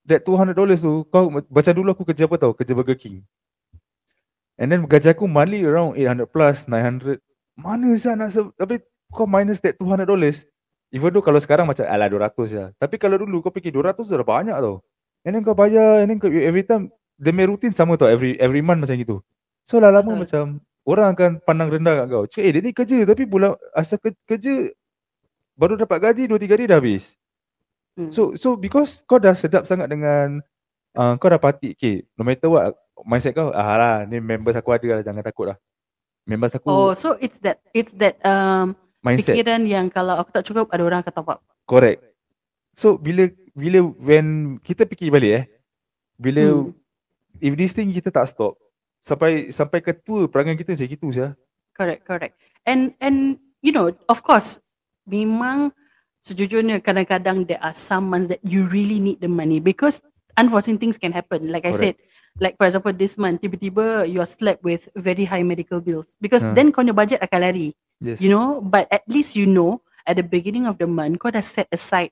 That 0.09 0.21
$200 0.25 0.57
tu 0.81 1.05
kau 1.07 1.29
macam 1.29 1.73
dulu 1.77 1.89
aku 1.93 2.03
kerja 2.03 2.25
apa 2.25 2.35
tau? 2.41 2.51
Kerja 2.57 2.73
Burger 2.73 2.97
King. 2.97 3.21
And 4.57 4.73
then 4.73 4.89
gaji 4.89 5.13
aku 5.13 5.29
monthly 5.29 5.63
around 5.63 5.95
800 5.95 6.27
plus 6.27 6.65
900. 6.65 7.21
Mana 7.53 7.93
sah 7.95 8.17
nak 8.17 8.33
tapi 8.57 8.81
kau 9.13 9.29
minus 9.29 9.61
that 9.61 9.77
$200 9.77 10.09
Even 10.93 11.09
though 11.09 11.25
kalau 11.25 11.41
sekarang 11.41 11.65
macam 11.65 11.89
alah 11.89 12.05
200 12.05 12.53
je. 12.53 12.63
Tapi 12.77 13.01
kalau 13.01 13.17
dulu 13.17 13.41
kau 13.41 13.49
fikir 13.49 13.73
200 13.73 13.97
tu 13.97 14.13
dah 14.13 14.21
banyak 14.21 14.53
tau. 14.53 14.85
And 15.25 15.33
then 15.33 15.41
kau 15.41 15.57
bayar 15.57 16.05
and 16.05 16.13
then 16.13 16.17
kau, 16.21 16.29
every 16.29 16.61
time 16.61 16.93
the 17.17 17.33
main 17.33 17.49
routine 17.49 17.73
sama 17.73 17.97
tau 17.97 18.05
every 18.09 18.37
every 18.37 18.61
month 18.61 18.85
macam 18.85 18.97
gitu. 19.01 19.17
So 19.65 19.81
lama-lama 19.81 20.21
Betul. 20.21 20.21
macam 20.21 20.43
orang 20.83 21.15
akan 21.15 21.31
pandang 21.43 21.69
rendah 21.71 22.03
kat 22.03 22.05
kau. 22.11 22.23
Cakap 22.27 22.43
eh 22.43 22.51
dia 22.51 22.61
ni 22.61 22.71
kerja 22.75 22.97
tapi 23.07 23.23
bulan 23.23 23.55
asal 23.71 23.97
ke, 23.99 24.11
kerja 24.27 24.71
baru 25.55 25.77
dapat 25.77 25.97
gaji 26.11 26.23
2 26.27 26.35
3 26.35 26.53
hari 26.53 26.65
dah 26.67 26.77
habis. 26.79 27.15
Hmm. 27.93 28.09
So 28.09 28.33
so 28.35 28.57
because 28.57 29.05
kau 29.05 29.21
dah 29.21 29.37
sedap 29.37 29.63
sangat 29.63 29.87
dengan 29.87 30.41
uh, 30.97 31.13
kau 31.15 31.29
dah 31.29 31.39
party. 31.39 31.77
Okay, 31.77 32.03
no 32.17 32.25
matter 32.25 32.49
what 32.49 32.73
mindset 33.05 33.33
kau 33.33 33.53
ah 33.53 33.75
lah 33.77 33.95
ni 34.05 34.19
members 34.19 34.57
aku 34.57 34.73
ada 34.73 34.99
lah 34.99 35.03
jangan 35.05 35.23
takut 35.23 35.53
lah. 35.53 35.57
Members 36.23 36.55
aku 36.55 36.67
Oh, 36.67 36.91
so 36.95 37.15
it's 37.19 37.37
that 37.43 37.59
it's 37.71 37.91
that 37.99 38.17
um 38.23 38.75
mindset 38.99 39.35
fikiran 39.35 39.63
yang 39.67 39.87
kalau 39.87 40.15
aku 40.15 40.31
tak 40.31 40.43
cukup 40.47 40.71
ada 40.71 40.83
orang 40.83 40.99
akan 41.03 41.13
top 41.13 41.29
up. 41.31 41.39
correct. 41.63 42.01
So 42.73 42.97
bila 42.97 43.29
bila 43.53 43.85
when 44.01 44.57
kita 44.65 44.83
fikir 44.83 45.13
balik 45.13 45.31
eh 45.31 45.45
bila 46.17 46.41
Hmm. 46.43 46.73
if 47.37 47.53
this 47.53 47.77
thing 47.77 47.93
kita 47.93 48.09
tak 48.09 48.25
stop 48.25 48.57
sampai 49.03 49.51
sampai 49.51 49.83
ke 49.83 49.91
tua 49.93 50.25
perangai 50.31 50.55
kita 50.55 50.73
macam 50.73 50.87
gitu 50.87 51.05
saja. 51.11 51.35
Correct, 51.75 52.07
correct. 52.07 52.35
And 52.63 52.95
and 53.03 53.37
you 53.59 53.75
know, 53.75 53.91
of 54.07 54.23
course, 54.23 54.57
memang 55.03 55.75
sejujurnya 56.23 56.79
kadang-kadang 56.79 57.43
there 57.45 57.59
are 57.59 57.75
some 57.75 58.07
months 58.07 58.31
that 58.31 58.39
you 58.47 58.63
really 58.71 58.97
need 59.03 59.19
the 59.19 59.27
money 59.27 59.59
because 59.59 59.99
unforeseen 60.39 60.79
things 60.79 60.95
can 60.95 61.11
happen. 61.11 61.51
Like 61.51 61.67
I 61.67 61.75
said, 61.75 61.99
Correct. 61.99 62.39
like 62.39 62.55
for 62.55 62.65
example 62.65 62.95
this 62.95 63.19
month 63.19 63.43
tiba-tiba 63.43 64.07
you're 64.07 64.25
slapped 64.25 64.63
with 64.63 64.87
very 64.95 65.27
high 65.27 65.43
medical 65.43 65.83
bills 65.83 66.15
because 66.23 66.41
Ah. 66.41 66.55
then 66.55 66.71
kau 66.71 66.81
punya 66.81 66.95
budget 66.95 67.19
akan 67.21 67.39
lari 67.45 67.69
Yes. 68.01 68.17
you 68.23 68.31
know 68.33 68.57
but 68.57 68.89
at 68.89 69.05
least 69.05 69.37
you 69.37 69.45
know 69.45 69.83
at 70.09 70.17
the 70.17 70.25
beginning 70.25 70.65
of 70.65 70.81
the 70.81 70.89
month 70.89 71.21
kau 71.21 71.29
dah 71.29 71.43
set 71.45 71.69
aside 71.69 72.09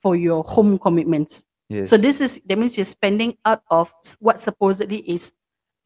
for 0.00 0.16
your 0.16 0.40
home 0.46 0.80
commitments 0.80 1.44
Yes. 1.68 1.92
so 1.92 2.00
this 2.00 2.24
is 2.24 2.40
that 2.48 2.56
means 2.56 2.80
you're 2.80 2.88
spending 2.88 3.36
out 3.44 3.60
of 3.68 3.92
what 4.24 4.40
supposedly 4.40 5.04
is 5.04 5.36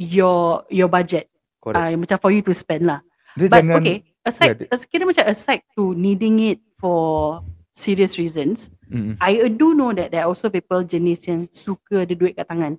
your 0.03 0.67
your 0.67 0.87
budget 0.87 1.31
correct. 1.59 1.79
uh, 1.79 1.95
macam 1.95 2.17
for 2.19 2.31
you 2.31 2.43
to 2.43 2.51
spend 2.51 2.85
lah 2.85 2.99
Dia 3.39 3.47
but 3.47 3.63
jangan 3.63 3.79
okay 3.79 3.99
aside 4.23 4.59
dia- 4.59 4.71
as 4.71 4.83
kira 4.85 5.03
macam 5.03 5.25
aside 5.25 5.63
to 5.73 5.95
needing 5.95 6.43
it 6.43 6.59
for 6.77 7.39
serious 7.71 8.19
reasons 8.19 8.69
Mm-mm. 8.87 9.17
I 9.19 9.49
do 9.49 9.73
know 9.73 9.95
that 9.95 10.11
there 10.11 10.23
are 10.23 10.29
also 10.29 10.47
people 10.47 10.83
jenis 10.83 11.25
yang 11.25 11.47
suka 11.49 12.05
ada 12.05 12.13
duit 12.13 12.35
kat 12.35 12.45
tangan 12.45 12.77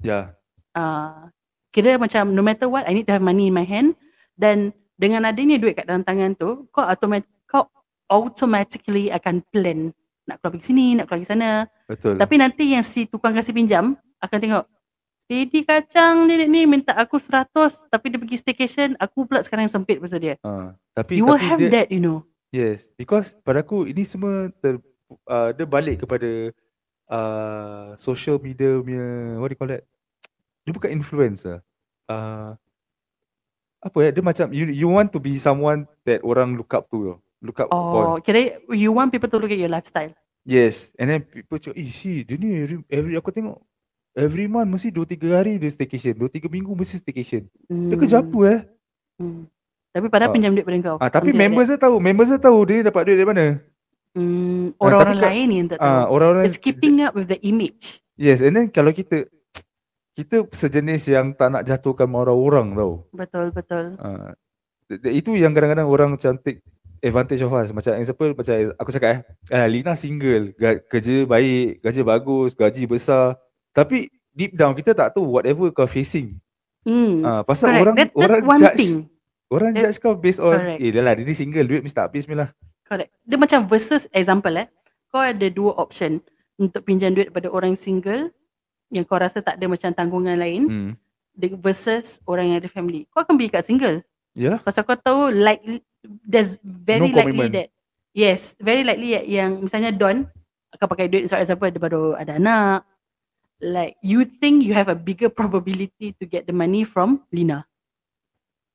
Ya. 0.00 0.32
uh, 0.74 1.28
kira 1.70 1.96
macam 1.96 2.32
no 2.32 2.40
matter 2.40 2.66
what 2.66 2.84
I 2.84 2.92
need 2.92 3.06
to 3.06 3.14
have 3.14 3.22
money 3.22 3.48
in 3.48 3.54
my 3.54 3.64
hand 3.64 3.94
dan 4.34 4.72
dengan 4.96 5.24
adanya 5.24 5.56
duit 5.56 5.76
kat 5.76 5.88
dalam 5.88 6.02
tangan 6.02 6.34
tu 6.34 6.68
kau 6.68 6.84
automat 6.84 7.24
kau 7.44 7.68
automatically 8.10 9.08
akan 9.08 9.40
plan 9.48 9.90
nak 10.24 10.38
keluar 10.38 10.52
pergi 10.54 10.66
sini 10.68 10.86
nak 10.94 11.08
keluar 11.08 11.18
pergi 11.20 11.30
sana 11.30 11.48
Betul. 11.88 12.14
tapi 12.16 12.34
nanti 12.36 12.64
yang 12.72 12.84
si 12.84 13.04
tukang 13.04 13.32
kasih 13.32 13.50
pinjam 13.50 13.96
akan 14.20 14.38
tengok 14.38 14.64
steady 15.30 15.62
kacang 15.62 16.26
dia 16.26 16.42
ni 16.50 16.66
minta 16.66 16.90
aku 16.98 17.22
100 17.22 17.86
tapi 17.86 18.10
dia 18.10 18.18
pergi 18.18 18.42
staycation 18.42 18.98
aku 18.98 19.30
pula 19.30 19.46
sekarang 19.46 19.70
sempit 19.70 20.02
pasal 20.02 20.18
dia 20.18 20.34
Ah, 20.42 20.74
tapi 20.90 21.22
you 21.22 21.24
will 21.30 21.38
tapi 21.38 21.46
have 21.46 21.60
dia, 21.62 21.70
that 21.70 21.86
you 21.86 22.02
know 22.02 22.26
Yes, 22.50 22.90
because 22.98 23.38
pada 23.46 23.62
aku 23.62 23.86
ini 23.86 24.02
semua 24.02 24.50
ter, 24.58 24.82
uh, 25.30 25.54
dia 25.54 25.62
balik 25.62 26.02
kepada 26.02 26.50
uh, 27.06 27.94
social 27.94 28.42
media 28.42 28.82
punya 28.82 29.38
what 29.38 29.46
do 29.46 29.54
you 29.54 29.58
call 29.58 29.70
that? 29.70 29.86
Dia 30.66 30.74
bukan 30.74 30.90
influencer. 30.90 31.62
Uh, 32.10 32.58
apa 33.78 33.96
ya? 34.02 34.10
Dia 34.10 34.22
macam 34.26 34.50
you 34.50 34.66
you 34.66 34.90
want 34.90 35.14
to 35.14 35.22
be 35.22 35.38
someone 35.38 35.86
that 36.02 36.26
orang 36.26 36.58
look 36.58 36.74
up 36.74 36.90
to, 36.90 37.22
look 37.38 37.62
up 37.62 37.70
oh 37.70 37.78
upon. 37.78 38.26
kira 38.26 38.58
you 38.74 38.90
want 38.90 39.14
people 39.14 39.30
to 39.30 39.38
look 39.38 39.54
at 39.54 39.58
your 39.58 39.70
lifestyle 39.70 40.10
Yes, 40.42 40.90
and 40.98 41.06
then 41.06 41.20
people 41.22 41.60
cakap, 41.60 41.78
eh 41.78 41.86
si 41.86 42.26
dia 42.26 42.34
ni 42.34 42.66
every, 42.66 42.76
every 42.90 43.14
aku 43.14 43.30
tengok 43.30 43.62
every 44.12 44.46
month 44.46 44.68
mesti 44.68 44.88
2 44.88 45.06
3 45.06 45.30
hari 45.32 45.52
dia 45.56 45.68
staycation, 45.68 46.14
2 46.14 46.26
3 46.26 46.46
minggu 46.46 46.72
mesti 46.72 46.98
staycation. 46.98 47.46
Dia 47.66 47.96
kerja 47.96 48.20
apa 48.20 48.40
eh? 48.46 48.60
Hmm. 49.16 49.44
Tapi 49.90 50.06
padahal 50.06 50.30
Ah. 50.30 50.34
pinjam 50.34 50.52
duit 50.52 50.62
pada 50.62 50.78
kau. 50.80 50.96
Ah 50.98 51.08
tapi 51.08 51.30
like 51.30 51.40
members 51.40 51.66
dia 51.66 51.78
tahu, 51.78 51.96
members 51.98 52.28
dia 52.28 52.38
tahu 52.38 52.58
dia 52.62 52.82
dapat 52.82 53.02
duit 53.04 53.16
dari 53.16 53.28
mana. 53.28 53.44
Hmm, 54.10 54.74
Ah, 54.74 54.82
orang-orang 54.82 55.16
kat- 55.16 55.24
lain 55.24 55.48
yang 55.52 55.66
tak 55.66 55.78
tahu. 55.78 55.86
Ah 55.88 56.04
orang-orang 56.06 56.42
It's 56.44 56.58
keeping 56.58 56.96
up 57.00 57.12
with 57.12 57.26
the 57.26 57.38
image. 57.40 58.02
Yes, 58.14 58.38
and 58.38 58.52
then 58.52 58.66
kalau 58.68 58.90
kita 58.90 59.26
kita 60.12 60.44
sejenis 60.46 61.02
yang 61.08 61.32
tak 61.32 61.48
nak 61.48 61.62
jatuhkan 61.64 62.06
orang-orang 62.06 62.74
tau. 62.74 63.06
Betul, 63.10 63.50
betul. 63.50 63.96
Uh, 63.96 64.34
itu 65.08 65.32
yang 65.32 65.50
kadang-kadang 65.50 65.86
orang 65.86 66.10
take 66.38 66.60
advantage 67.00 67.40
of 67.40 67.50
us. 67.50 67.70
Macam 67.70 67.96
example 67.96 68.34
macam 68.34 68.52
aku 68.76 68.90
cakap 68.90 69.08
eh, 69.08 69.20
ah, 69.48 69.64
Lina 69.64 69.94
single, 69.94 70.52
ga- 70.52 70.82
kerja 70.82 71.24
baik, 71.24 71.80
gaji 71.80 72.00
bagus, 72.02 72.52
gaji 72.52 72.84
besar. 72.84 73.38
Tapi 73.70 74.06
deep 74.30 74.54
down 74.54 74.72
kita 74.72 74.92
tak 74.92 75.12
tahu 75.12 75.26
whatever 75.30 75.70
kau 75.70 75.86
facing. 75.86 76.38
Hmm. 76.82 77.20
Ah, 77.22 77.42
pasal 77.42 77.70
Correct. 77.70 77.82
orang 77.82 77.94
That, 77.94 78.08
that's 78.10 78.18
orang 78.24 78.42
one 78.42 78.60
judge 78.60 78.76
thing. 78.76 78.94
orang 79.48 79.70
That's 79.72 79.84
judge 79.92 79.98
kau 80.00 80.14
based 80.14 80.40
on 80.40 80.56
correct. 80.56 80.78
eh 80.78 80.90
dah 80.90 81.02
lah 81.02 81.12
dia 81.12 81.24
ni 81.24 81.34
single, 81.34 81.66
duit 81.66 81.80
mesti 81.80 81.94
tak 81.94 82.06
habis 82.08 82.24
ni 82.24 82.34
lah. 82.34 82.48
Correct. 82.82 83.10
Dia 83.22 83.36
macam 83.36 83.60
versus 83.64 84.08
example 84.10 84.54
eh. 84.56 84.66
Kau 85.06 85.20
ada 85.20 85.46
dua 85.46 85.74
option 85.76 86.22
untuk 86.56 86.82
pinjam 86.82 87.10
duit 87.10 87.30
pada 87.30 87.46
orang 87.46 87.74
single 87.74 88.30
yang 88.88 89.02
kau 89.02 89.16
rasa 89.16 89.38
tak 89.38 89.56
ada 89.56 89.66
macam 89.66 89.90
tanggungan 89.90 90.34
lain 90.34 90.62
Hmm. 90.66 90.92
versus 91.58 92.18
orang 92.24 92.50
yang 92.50 92.58
ada 92.58 92.66
family. 92.66 93.06
Kau 93.08 93.22
akan 93.22 93.34
pergi 93.34 93.50
kat 93.50 93.64
single. 93.64 93.96
Yalah. 94.34 94.60
Pasal 94.60 94.82
kau 94.82 94.94
tahu 94.94 95.30
likely 95.30 95.82
there's 96.22 96.56
very 96.62 96.98
No 96.98 97.06
likely 97.06 97.22
commitment. 97.34 97.52
that 97.52 97.68
yes, 98.10 98.54
very 98.56 98.82
likely 98.82 99.14
yang 99.20 99.60
misalnya 99.60 99.90
Don 99.90 100.26
akan 100.70 100.86
pakai 100.86 101.06
duit 101.06 101.26
for 101.26 101.36
example 101.36 101.66
dia 101.66 101.78
baru 101.78 102.14
ada 102.14 102.34
anak. 102.34 102.86
Like 103.60 104.00
you 104.00 104.24
think 104.24 104.64
you 104.64 104.72
have 104.72 104.88
a 104.88 104.96
bigger 104.96 105.28
probability 105.28 106.16
to 106.16 106.24
get 106.24 106.48
the 106.48 106.56
money 106.56 106.82
from 106.84 107.28
Lina. 107.28 107.68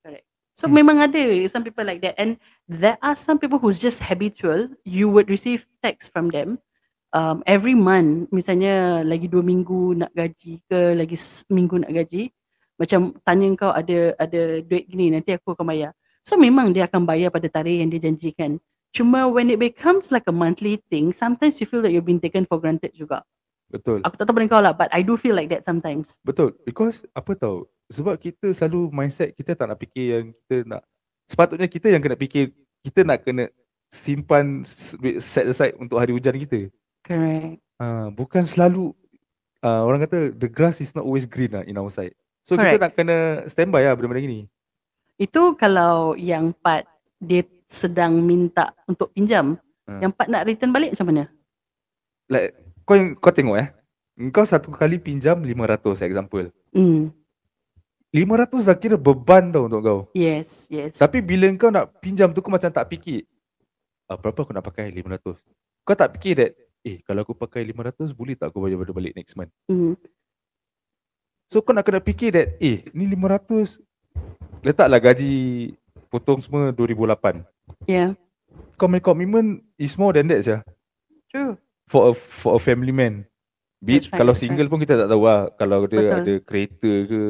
Correct. 0.05 0.25
So 0.53 0.69
Hmm. 0.69 0.77
memang 0.77 1.01
ada 1.01 1.19
some 1.49 1.65
people 1.65 1.83
like 1.83 2.05
that 2.05 2.15
and 2.21 2.37
there 2.69 2.95
are 3.01 3.17
some 3.17 3.41
people 3.41 3.57
who's 3.57 3.81
just 3.81 4.05
habitual. 4.05 4.69
You 4.85 5.09
would 5.09 5.27
receive 5.27 5.65
text 5.81 6.13
from 6.13 6.29
them 6.29 6.61
um, 7.11 7.41
every 7.49 7.73
month 7.73 8.29
misalnya 8.29 9.01
lagi 9.01 9.25
dua 9.25 9.41
minggu 9.41 9.97
nak 10.05 10.13
gaji 10.13 10.61
ke 10.69 10.93
lagi 10.93 11.17
seminggu 11.17 11.81
nak 11.81 11.91
gaji 11.91 12.29
macam 12.75 13.15
tanya 13.23 13.47
kau 13.55 13.71
ada 13.71 14.13
ada 14.19 14.59
duit 14.59 14.85
gini 14.85 15.09
nanti 15.15 15.31
aku 15.33 15.55
akan 15.55 15.65
bayar. 15.65 15.91
So 16.25 16.35
memang 16.35 16.75
dia 16.75 16.85
akan 16.85 17.07
bayar 17.07 17.31
pada 17.31 17.47
tarikh 17.47 17.79
yang 17.79 17.89
dia 17.89 18.01
janjikan. 18.05 18.59
Cuma 18.91 19.27
when 19.27 19.51
it 19.51 19.59
becomes 19.59 20.11
like 20.11 20.27
a 20.27 20.35
monthly 20.35 20.79
thing, 20.91 21.11
sometimes 21.11 21.59
you 21.59 21.67
feel 21.67 21.83
that 21.83 21.91
you've 21.91 22.07
been 22.07 22.19
taken 22.19 22.47
for 22.47 22.59
granted 22.59 22.91
juga. 22.95 23.23
Betul. 23.69 24.05
Aku 24.05 24.15
tak 24.15 24.29
tahu 24.29 24.35
pada 24.37 24.47
kau 24.47 24.61
lah, 24.61 24.73
but 24.73 24.89
I 24.93 25.01
do 25.01 25.17
feel 25.17 25.33
like 25.33 25.49
that 25.49 25.65
sometimes. 25.65 26.21
Betul. 26.21 26.53
Because 26.63 27.03
apa 27.17 27.33
tahu? 27.33 27.65
Sebab 27.89 28.17
kita 28.17 28.53
selalu 28.53 28.89
mindset 28.93 29.33
kita 29.33 29.53
tak 29.53 29.69
nak 29.69 29.77
fikir 29.81 30.05
yang 30.05 30.25
kita 30.33 30.55
nak 30.65 30.81
sepatutnya 31.25 31.67
kita 31.69 31.89
yang 31.89 32.01
kena 32.01 32.17
fikir 32.17 32.53
kita 32.85 33.01
nak 33.01 33.25
kena 33.25 33.49
simpan 33.89 34.65
set 35.21 35.45
aside 35.49 35.73
untuk 35.77 35.97
hari 35.97 36.13
hujan 36.13 36.37
kita. 36.37 36.69
Correct. 37.05 37.61
Uh, 37.77 38.09
bukan 38.13 38.45
selalu 38.45 38.93
uh, 39.61 39.81
orang 39.85 40.05
kata 40.05 40.33
the 40.33 40.49
grass 40.49 40.81
is 40.81 40.93
not 40.93 41.05
always 41.05 41.25
green 41.25 41.53
lah 41.53 41.65
in 41.65 41.77
our 41.77 41.89
side. 41.89 42.13
So 42.45 42.53
Correct. 42.53 42.77
kita 42.77 42.83
nak 42.85 42.93
kena 42.93 43.17
standby 43.49 43.85
lah 43.85 43.97
benda-benda 43.97 44.21
gini. 44.21 44.39
Itu 45.17 45.57
kalau 45.57 46.13
yang 46.13 46.53
part 46.53 46.85
dia 47.17 47.41
sedang 47.65 48.21
minta 48.21 48.73
untuk 48.85 49.09
pinjam. 49.13 49.57
Ha. 49.89 50.01
Yang 50.01 50.11
part 50.13 50.29
nak 50.29 50.45
return 50.45 50.73
balik 50.73 50.93
macam 50.93 51.07
mana? 51.09 51.23
Like 52.29 52.53
kau 52.85 52.95
kau 53.17 53.33
tengok 53.33 53.57
eh. 53.57 53.69
Engkau 54.15 54.47
satu 54.47 54.71
kali 54.71 54.95
pinjam 55.01 55.41
500 55.43 56.05
example. 56.07 56.47
Hmm. 56.71 57.11
500 58.15 58.63
dah 58.63 58.77
kira 58.79 58.95
beban 58.95 59.51
tau 59.51 59.67
untuk 59.67 59.81
kau. 59.83 59.99
Yes, 60.15 60.71
yes. 60.71 60.95
Tapi 60.95 61.19
bila 61.19 61.51
kau 61.59 61.67
nak 61.67 61.99
pinjam 61.99 62.31
tu 62.31 62.39
kau 62.39 62.53
macam 62.53 62.71
tak 62.71 62.87
fikir. 62.87 63.27
Ah, 64.07 64.15
berapa 64.15 64.45
aku 64.45 64.55
nak 64.55 64.63
pakai 64.63 64.93
500? 64.93 65.35
Kau 65.83 65.97
tak 65.97 66.15
fikir 66.15 66.33
that 66.39 66.51
eh 66.85 67.01
kalau 67.03 67.25
aku 67.25 67.33
pakai 67.33 67.65
500 67.65 68.13
boleh 68.13 68.37
tak 68.37 68.53
aku 68.53 68.61
bayar 68.63 68.79
pada 68.79 68.93
balik 68.95 69.13
next 69.17 69.35
month? 69.35 69.51
Hmm. 69.67 69.99
So 71.51 71.59
kau 71.59 71.75
nak 71.75 71.83
kena 71.83 71.99
fikir 71.99 72.31
that 72.31 72.47
eh 72.61 72.85
ni 72.95 73.03
500 73.09 73.81
letaklah 74.63 75.01
gaji 75.01 75.33
potong 76.07 76.39
semua 76.39 76.71
2008. 76.71 77.43
Yeah, 77.89 78.15
Kau 78.77 78.87
punya 78.87 79.03
commitment 79.03 79.65
is 79.75 79.97
more 79.99 80.15
than 80.15 80.31
that 80.31 80.45
ya 80.45 80.61
true. 81.35 81.59
For 81.85 82.09
a 82.09 82.11
for 82.13 82.57
a 82.57 82.61
family 82.61 82.91
man. 82.91 83.25
Be 83.79 84.01
it 84.01 84.07
That's 84.07 84.13
right, 84.13 84.19
kalau 84.23 84.33
single 84.33 84.65
pun 84.65 84.81
kita 84.81 84.97
tak 84.97 85.09
tahu 85.11 85.29
lah 85.29 85.51
kalau 85.53 85.85
dia 85.85 86.01
Betul. 86.01 86.17
ada 86.25 86.33
kereta 86.41 86.91
ke 87.05 87.21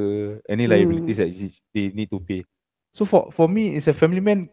any 0.48 0.66
Hmm. 0.66 0.72
liabilities 0.72 1.20
that 1.20 1.28
he- 1.28 1.60
they 1.76 1.92
need 1.92 2.08
to 2.08 2.22
pay. 2.22 2.48
So 2.96 3.04
for 3.04 3.28
for 3.36 3.52
me 3.52 3.76
as 3.76 3.92
a 3.92 3.96
family 3.96 4.24
man 4.24 4.48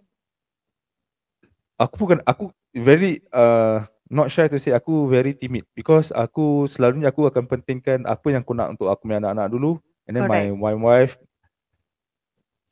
aku 1.79 1.95
bukan 1.99 2.19
aku 2.27 2.51
very 2.75 3.23
uh, 3.31 3.83
not 4.11 4.31
shy 4.31 4.47
to 4.47 4.59
say 4.59 4.75
aku 4.75 5.07
very 5.07 5.35
timid 5.35 5.63
because 5.75 6.11
aku 6.11 6.67
selalunya 6.67 7.11
aku 7.11 7.27
akan 7.27 7.47
pentingkan 7.47 8.03
apa 8.07 8.35
yang 8.35 8.43
aku 8.43 8.55
nak 8.55 8.75
untuk 8.75 8.91
aku 8.91 9.07
punya 9.07 9.23
anak-anak 9.23 9.47
dulu 9.51 9.79
and 10.07 10.19
then 10.19 10.27
my 10.27 10.51
my 10.51 10.75
wife 10.75 11.15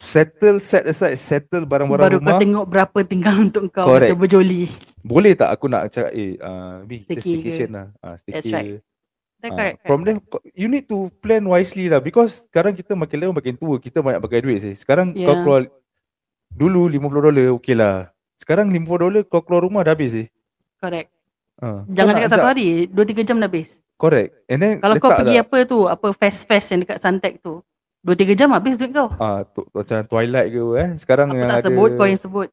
settle 0.01 0.57
set 0.59 0.89
aside 0.89 1.15
settle 1.21 1.69
barang-barang 1.69 2.03
Baru 2.03 2.19
rumah 2.19 2.35
kau 2.35 2.43
tengok 2.43 2.65
berapa 2.67 2.99
tinggal 3.05 3.35
untuk 3.47 3.69
kau 3.71 3.85
Correct. 3.85 4.11
macam 4.11 4.19
berjoli. 4.25 4.63
Boleh 5.03 5.33
tak 5.33 5.49
aku 5.49 5.67
nak 5.67 5.89
cakap 5.89 6.13
eh 6.13 6.37
uh, 6.37 6.85
kita 6.85 7.17
Staycay 7.17 7.17
ke? 7.17 7.21
staycation 7.23 7.69
lah 7.71 7.87
uh, 7.99 8.15
staycay 8.15 8.37
That's 8.37 8.51
right. 8.51 8.79
Ah, 9.41 9.49
correct. 9.49 9.77
from 9.83 10.01
kau- 10.23 10.45
you 10.53 10.69
need 10.69 10.85
to 10.85 11.09
plan 11.19 11.41
wisely 11.43 11.89
lah 11.89 11.97
because 11.99 12.45
sekarang 12.45 12.77
kita 12.77 12.93
makin 12.93 13.17
lama 13.19 13.41
makin 13.41 13.57
tua 13.57 13.81
kita 13.81 14.05
banyak 14.05 14.21
pakai 14.21 14.45
duit 14.45 14.61
sih. 14.61 14.77
Sekarang 14.77 15.11
kau 15.11 15.25
Yeah. 15.25 15.41
keluar 15.41 15.63
dulu 16.51 16.93
50 16.93 17.01
dolar 17.23 17.47
okey 17.57 17.73
lah. 17.73 18.13
Sekarang 18.37 18.69
50 18.69 18.85
dolar 19.01 19.23
kau 19.25 19.41
keluar 19.41 19.65
rumah 19.65 19.81
dah 19.81 19.97
habis 19.97 20.13
sih. 20.13 20.27
correct. 20.77 21.09
Ha. 21.57 21.85
Jangan 21.87 22.11
kau 22.11 22.19
cakap 22.19 22.31
satu 22.31 22.49
hari, 22.49 22.89
2-3 22.89 23.21
jam 23.23 23.37
dah 23.37 23.45
habis. 23.45 23.81
Correct. 23.97 24.33
And 24.45 24.59
then 24.59 24.73
Kalau 24.77 24.97
kau 24.97 25.09
pergi 25.11 25.37
lah, 25.37 25.45
apa 25.45 25.59
tu, 25.65 25.79
apa 25.87 26.09
fest-fest 26.11 26.67
yang 26.73 26.81
dekat 26.85 26.97
Suntec 26.97 27.41
tu, 27.41 27.61
2-3 28.01 28.33
jam 28.33 28.49
habis 28.51 28.77
duit 28.77 28.93
kau. 28.93 29.09
ah 29.15 29.41
tu, 29.43 29.65
macam 29.71 30.05
Twilight 30.05 30.49
ke 30.51 30.63
eh. 30.77 30.89
Sekarang 30.97 31.29
Aku 31.29 31.37
yang 31.37 31.49
tak 31.49 31.59
ada 31.59 31.69
sebut, 31.69 31.89
kau 31.97 32.05
yang 32.05 32.17
sebut. 32.19 32.49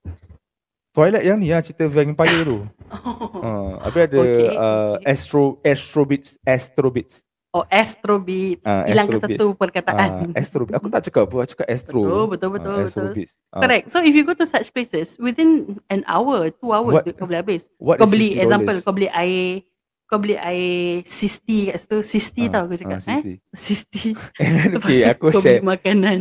Twilight 0.97 1.21
yang 1.23 1.37
ni 1.37 1.53
lah 1.53 1.61
cerita 1.61 1.85
vampire 1.85 2.41
tu. 2.41 2.65
ha, 3.45 3.49
habis 3.85 4.01
ada 4.01 4.17
Okay, 4.17 4.49
uh. 4.49 4.97
Astro 5.05 5.61
Astro 5.61 6.01
Beats 6.03 6.41
Astro 6.41 6.89
Beats. 6.89 7.21
Oh, 7.53 7.61
Astro 7.69 8.17
Beats. 8.17 8.65
Ah, 8.65 8.81
Hilangkan 8.85 9.17
Astro 9.17 9.29
satu 9.29 9.45
perkataan. 9.53 10.09
Ah, 10.29 10.33
Astro 10.33 10.65
Beats. 10.65 10.73
Aku 10.73 10.89
tak 10.89 11.05
cakap 11.05 11.29
apa, 11.29 11.35
aku 11.37 11.49
cakap 11.53 11.67
Astro. 11.69 12.01
Betul, 12.01 12.25
betul, 12.27 12.49
betul, 12.49 12.73
Ah, 12.73 12.81
Astro 12.81 13.05
betul. 13.07 13.29
Ah, 13.49 13.61
Correct. 13.61 13.85
So 13.87 14.01
if 14.01 14.13
you 14.13 14.25
go 14.25 14.33
to 14.33 14.45
such 14.45 14.73
places, 14.73 15.17
within 15.17 15.77
an 15.87 16.01
hour, 16.05 16.49
two 16.49 16.73
hours, 16.73 17.01
What- 17.01 17.13
kau 17.13 17.25
boleh 17.25 17.45
habis. 17.45 17.69
What 17.77 18.01
Kau 18.01 18.09
beli, 18.09 18.33
$50? 18.33 18.41
example, 18.41 18.77
kau 18.81 18.93
beli 18.93 19.09
air, 19.09 19.61
kau 20.05 20.17
beli 20.17 20.33
air 20.35 21.05
sisti 21.05 21.69
kat 21.69 21.77
situ. 21.77 21.97
Sisti 22.01 22.49
Ah, 22.49 22.51
tau 22.51 22.61
aku 22.65 22.73
ah, 22.73 22.79
cakap. 22.81 22.99
eh? 22.99 23.21
sisi. 23.21 23.33
Sisti. 23.53 24.05
Lepas 24.73 24.81
okay, 24.81 24.97
tu 24.99 25.09
aku 25.13 25.25
kau 25.29 25.41
share. 25.41 25.61
beli 25.61 25.65
makanan. 25.67 26.19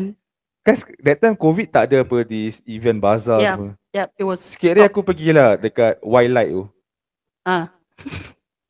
Kan 0.61 0.75
that 1.01 1.19
time 1.19 1.37
COVID 1.37 1.69
tak 1.71 1.89
ada 1.89 2.03
apa 2.03 2.27
di 2.27 2.51
event 2.67 2.99
bazaar 2.99 3.39
Yeah. 3.39 3.55
semua. 3.57 3.73
Yep, 3.97 4.09
it 4.21 4.25
was 4.29 4.41
Sikit 4.45 4.77
hari 4.77 4.83
stop. 4.85 4.91
aku 4.93 5.01
pergilah 5.03 5.57
dekat 5.57 5.97
Wildlight 6.05 6.53
tu. 6.53 6.63
Ah, 7.43 7.73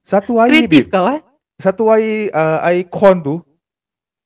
Satu 0.07 0.39
air 0.39 0.51
kreatif 0.55 0.87
babe. 0.87 0.93
kau 0.93 1.11
eh. 1.11 1.19
Satu 1.59 1.91
air 1.91 2.31
uh, 2.31 2.63
air 2.63 2.87
corn 2.87 3.19
tu 3.19 3.43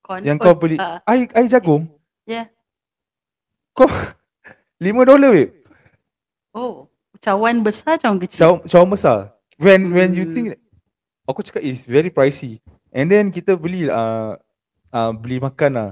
Kon, 0.04 0.20
yang 0.20 0.36
kon. 0.36 0.52
kau 0.52 0.54
beli 0.58 0.76
Ah, 0.76 1.00
air 1.08 1.24
air 1.32 1.48
jagung. 1.48 1.88
Yeah. 2.28 2.52
Kau 3.72 3.88
5 4.82 5.08
dolar 5.08 5.32
babe. 5.32 5.52
oh, 6.52 6.84
cawan 7.18 7.64
besar 7.64 7.96
cawan 7.96 8.20
kecil. 8.20 8.40
Cawan, 8.44 8.58
cawan 8.66 8.88
besar. 8.92 9.18
When 9.56 9.88
when 9.92 10.12
you 10.12 10.28
Hmm. 10.28 10.34
think 10.36 10.46
aku 11.24 11.40
cakap 11.40 11.64
is 11.64 11.88
very 11.88 12.12
pricey. 12.12 12.60
And 12.90 13.08
then 13.08 13.30
kita 13.30 13.56
beli 13.56 13.88
uh, 13.88 14.36
uh, 14.90 15.12
beli 15.16 15.40
makan 15.40 15.70
lah. 15.72 15.90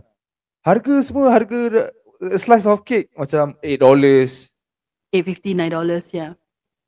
Harga 0.61 1.01
semua 1.01 1.33
harga 1.33 1.89
uh, 2.21 2.37
slice 2.37 2.67
of 2.67 2.85
cake 2.85 3.09
macam 3.17 3.57
8 3.65 3.81
dollars. 3.81 4.53
850 5.11 5.57
9 5.57 5.73
dollars 5.73 6.07
yeah. 6.13 6.33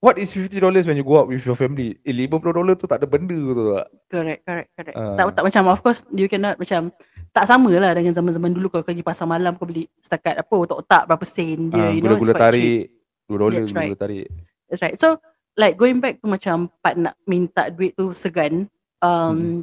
What 0.01 0.17
is 0.17 0.33
50 0.33 0.65
dollars 0.65 0.89
when 0.89 0.97
you 0.97 1.05
go 1.05 1.21
out 1.21 1.29
with 1.29 1.45
your 1.45 1.53
family? 1.53 2.01
Eh 2.09 2.17
50 2.17 2.57
dolar 2.57 2.73
tu 2.73 2.89
tak 2.89 3.05
ada 3.05 3.07
benda 3.07 3.37
tu 3.37 3.77
tak? 3.77 3.87
Correct, 4.09 4.41
correct, 4.49 4.69
correct. 4.73 4.97
Ah. 4.97 5.13
Tak, 5.13 5.25
tak 5.37 5.45
macam 5.45 5.63
of 5.69 5.81
course 5.81 6.01
you 6.11 6.25
cannot 6.25 6.57
macam 6.57 6.89
tak 7.31 7.45
sama 7.45 7.69
lah 7.77 7.93
dengan 7.93 8.17
zaman-zaman 8.17 8.51
dulu 8.51 8.73
kalau 8.73 8.81
kau 8.81 8.91
pergi 8.91 9.05
pasar 9.05 9.29
malam 9.29 9.61
kau 9.61 9.69
beli 9.69 9.85
setakat 10.01 10.41
apa 10.41 10.55
otak-otak 10.57 11.05
berapa 11.05 11.25
sen 11.29 11.69
je 11.69 11.77
Ah, 11.77 11.93
you 11.93 12.01
know 12.01 12.17
gula-gula 12.17 12.33
quite 12.33 12.57
cheap. 12.57 12.57
tarik 12.57 12.83
2 13.29 13.37
dolar 13.37 13.59
That's 13.61 13.71
gula-gula 13.71 13.93
right. 13.93 14.01
tarik. 14.01 14.27
That's 14.67 14.81
right. 14.81 14.97
So 14.97 15.09
like 15.53 15.77
going 15.77 16.01
back 16.01 16.17
to 16.19 16.27
macam 16.27 16.57
part 16.81 16.97
nak 16.97 17.15
minta 17.29 17.69
duit 17.69 17.93
tu 17.93 18.09
segan 18.17 18.65
um, 19.05 19.37
Hmm. 19.37 19.61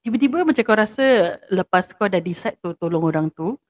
tiba-tiba 0.00 0.40
macam 0.40 0.62
kau 0.62 0.72
rasa 0.74 1.04
lepas 1.48 1.92
kau 1.92 2.08
dah 2.08 2.18
decide 2.18 2.56
tu 2.60 2.72
tolong 2.74 3.04
orang 3.04 3.28
tu 3.28 3.60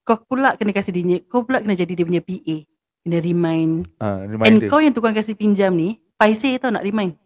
kau 0.00 0.16
pula 0.24 0.56
kena 0.56 0.72
kasih 0.72 0.92
dia 0.92 1.20
kau 1.24 1.44
pula 1.44 1.60
kena 1.60 1.76
jadi 1.76 1.92
dia 1.92 2.04
punya 2.04 2.24
PA 2.24 2.56
kena 3.00 3.18
remind 3.18 3.72
Ah, 3.96 4.20
and 4.20 4.30
reminder. 4.30 4.68
kau 4.68 4.78
yang 4.78 4.92
tukang 4.92 5.10
kasih 5.10 5.32
pinjam 5.32 5.70
ni 5.70 5.96
paiseh 6.14 6.56
tau 6.56 6.68
nak 6.68 6.82
remind 6.82 7.16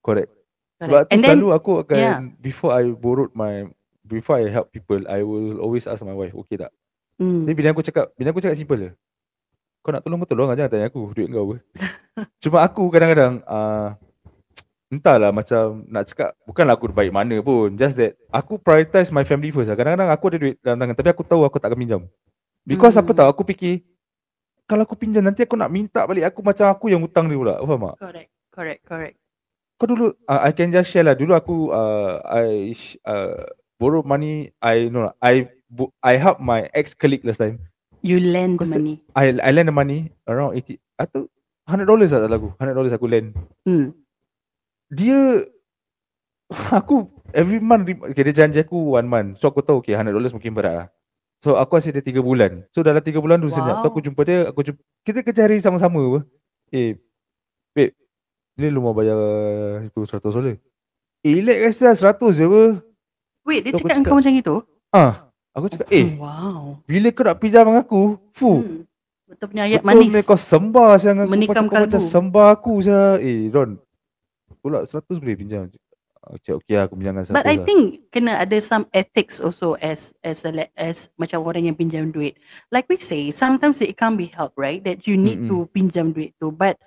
Correct. 0.00 0.30
Sebab 0.78 0.92
Correct. 1.02 1.08
tu 1.08 1.10
And 1.10 1.18
then- 1.18 1.30
selalu 1.34 1.46
aku 1.50 1.72
akan 1.80 1.96
yeah. 1.96 2.18
before 2.36 2.70
I 2.70 2.86
borrowed 2.88 3.32
my 3.32 3.66
before 4.02 4.38
I 4.38 4.46
help 4.46 4.70
people, 4.70 5.02
I 5.04 5.20
will 5.20 5.58
always 5.58 5.84
ask 5.84 6.00
my 6.00 6.12
wife, 6.12 6.30
okay 6.36 6.56
tak? 6.56 6.70
Tapi 7.16 7.52
bila 7.52 7.74
aku 7.74 7.82
cakap, 7.82 8.12
bila 8.12 8.30
aku 8.30 8.38
cakap 8.38 8.54
simple 8.54 8.78
je. 8.78 8.90
Kau 9.80 9.90
nak 9.90 10.00
tolong 10.00 10.20
kau 10.20 10.28
tolong 10.28 10.46
aja 10.46 10.68
tanya 10.68 10.86
aku 10.86 11.10
duit 11.10 11.26
kau 11.26 11.42
apa. 11.44 11.56
Cuma 12.42 12.62
aku 12.62 12.86
kadang-kadang 12.86 13.42
uh, 13.42 13.98
entahlah 14.86 15.32
macam 15.32 15.82
nak 15.86 16.06
cakap 16.06 16.38
bukanlah 16.44 16.74
aku 16.74 16.86
baik 16.88 17.10
mana 17.10 17.40
pun. 17.40 17.72
Just 17.72 17.96
that 17.96 18.14
aku 18.28 18.54
prioritize 18.56 19.10
my 19.10 19.22
family 19.22 19.48
first. 19.48 19.66
lah. 19.66 19.74
Kadang-kadang 19.74 20.06
aku 20.06 20.24
ada 20.28 20.38
duit 20.38 20.54
dalam 20.60 20.76
tangan 20.76 20.94
tapi 20.94 21.08
aku 21.08 21.22
tahu 21.24 21.42
aku 21.42 21.56
tak 21.56 21.72
akan 21.72 21.78
pinjam. 21.78 22.02
Because 22.62 22.94
Hmm. 22.94 23.02
apa 23.02 23.10
tahu 23.12 23.28
aku 23.28 23.42
fikir 23.44 23.82
kalau 24.66 24.82
aku 24.82 24.98
pinjam 24.98 25.22
nanti 25.22 25.46
aku 25.46 25.54
nak 25.54 25.70
minta 25.70 26.02
balik 26.04 26.26
aku 26.26 26.42
macam 26.42 26.66
aku 26.68 26.90
yang 26.90 27.00
hutang 27.00 27.30
dia 27.30 27.38
pula. 27.38 27.54
Faham 27.62 27.82
tak? 27.86 27.96
correct 28.02 28.30
correct 28.50 28.82
correct 28.84 29.16
Kau 29.76 29.84
dulu 29.84 30.08
uh, 30.26 30.40
I 30.40 30.56
can 30.56 30.72
just 30.72 30.88
share 30.88 31.04
lah. 31.04 31.12
Dulu 31.12 31.36
aku 31.36 31.68
uh, 31.68 32.24
I 32.24 32.72
uh, 33.04 33.44
borrow 33.76 34.00
money 34.00 34.50
I 34.58 34.88
no 34.88 35.12
lah. 35.12 35.14
I 35.20 35.52
I 36.00 36.16
help 36.16 36.40
my 36.40 36.64
ex 36.72 36.96
colleague 36.96 37.22
last 37.28 37.44
time. 37.44 37.60
you 38.00 38.16
lend 38.16 38.56
Kau 38.56 38.64
se- 38.64 38.80
money 38.80 39.04
I 39.12 39.36
I 39.36 39.50
lend 39.52 39.68
the 39.68 39.76
money 39.76 40.08
around 40.24 40.56
80 40.56 40.80
atau 40.96 41.28
100 41.68 41.84
dollars 41.84 42.10
lah 42.16 42.24
lagu. 42.24 42.56
100 42.56 42.72
dollars 42.72 42.96
aku 42.96 43.06
lend. 43.06 43.36
hmm. 43.68 43.92
Dia 44.88 45.44
aku 46.80 47.04
every 47.36 47.60
month 47.60 47.84
okay, 48.08 48.22
dia 48.24 48.34
janji 48.46 48.64
aku 48.64 48.96
one 48.96 49.04
month. 49.04 49.44
So 49.44 49.52
aku 49.52 49.60
tahu 49.60 49.84
okay 49.84 49.92
100 49.92 50.08
dollars 50.16 50.32
mungkin 50.32 50.56
berat 50.56 50.74
lah. 50.74 50.88
So 51.40 51.54
aku 51.54 51.76
kasih 51.76 51.92
dia 51.92 52.02
3 52.02 52.18
bulan. 52.18 52.64
So 52.72 52.80
dalam 52.80 52.98
3 52.98 53.20
bulan 53.20 53.36
tu 53.38 53.48
senyap. 53.48 53.80
Tu 53.80 53.86
Wow. 53.86 53.90
aku 53.90 53.98
jumpa 54.00 54.20
dia, 54.22 54.38
aku 54.48 54.60
jumpa, 54.62 54.80
kita 55.04 55.18
kerja 55.20 55.42
hari 55.44 55.60
sama-sama 55.60 56.00
apa. 56.00 56.20
Eh, 56.68 56.96
babe, 57.70 57.92
ni 58.54 58.66
lu 58.66 58.80
mau 58.80 58.90
bayar 58.90 59.14
itu 59.80 60.00
100 60.02 60.32
dolar. 60.32 60.56
Eh, 61.22 61.32
elek 61.36 61.58
rasa 61.62 61.92
100 61.92 62.32
je 62.34 62.44
apa. 62.44 62.62
wait 63.42 63.62
dia 63.62 63.70
aku 63.70 63.78
cakap 63.78 63.86
dengan 63.86 64.02
cakap- 64.02 64.10
kau 64.10 64.18
macam 64.18 64.34
itu 64.34 64.56
Ah, 64.90 65.12
aku 65.52 65.66
cakap, 65.68 65.86
eh, 65.88 66.18
wow 66.18 66.82
bila 66.82 67.08
kau 67.10 67.22
nak 67.22 67.38
pinjam 67.38 67.62
dengan 67.62 67.78
aku, 67.78 68.02
fu, 68.34 68.50
hmm. 68.58 68.82
betul 69.28 69.46
punya 69.46 69.62
ayat 69.64 69.80
betul 69.82 69.88
manis 69.94 70.10
ni 70.10 70.22
kau 70.24 70.34
sembah 70.34 70.90
siang 70.98 71.18
aku. 71.22 71.30
Menikam 71.30 71.64
kau 71.66 71.78
macam 71.78 71.94
kalbu. 71.94 72.10
sembah 72.10 72.46
aku 72.50 72.72
saya. 72.82 73.22
Eh, 73.22 73.46
Ron, 73.46 73.78
pula 74.58 74.82
100 74.82 75.22
boleh 75.22 75.36
pinjam. 75.36 75.70
Cakap, 76.26 76.58
okay 76.58 76.74
lah, 76.74 76.84
aku 76.90 76.98
pinjamkan 76.98 77.22
100 77.22 77.38
But 77.38 77.46
I 77.46 77.62
lah. 77.62 77.64
think 77.64 77.82
kena 78.10 78.42
ada 78.42 78.58
some 78.58 78.90
ethics 78.90 79.38
also 79.38 79.78
as 79.78 80.10
as 80.26 80.42
a 80.42 80.50
as 80.74 81.06
macam 81.14 81.46
orang 81.46 81.70
yang 81.70 81.78
pinjam 81.78 82.10
duit. 82.10 82.34
Like 82.74 82.90
we 82.90 82.98
say, 82.98 83.30
sometimes 83.30 83.78
it 83.78 83.94
can't 83.94 84.18
be 84.18 84.26
helped, 84.26 84.58
right? 84.58 84.82
That 84.82 85.06
you 85.06 85.14
need 85.14 85.46
to 85.46 85.70
pinjam 85.70 86.10
duit 86.10 86.34
tu. 86.42 86.50
But 86.50 86.82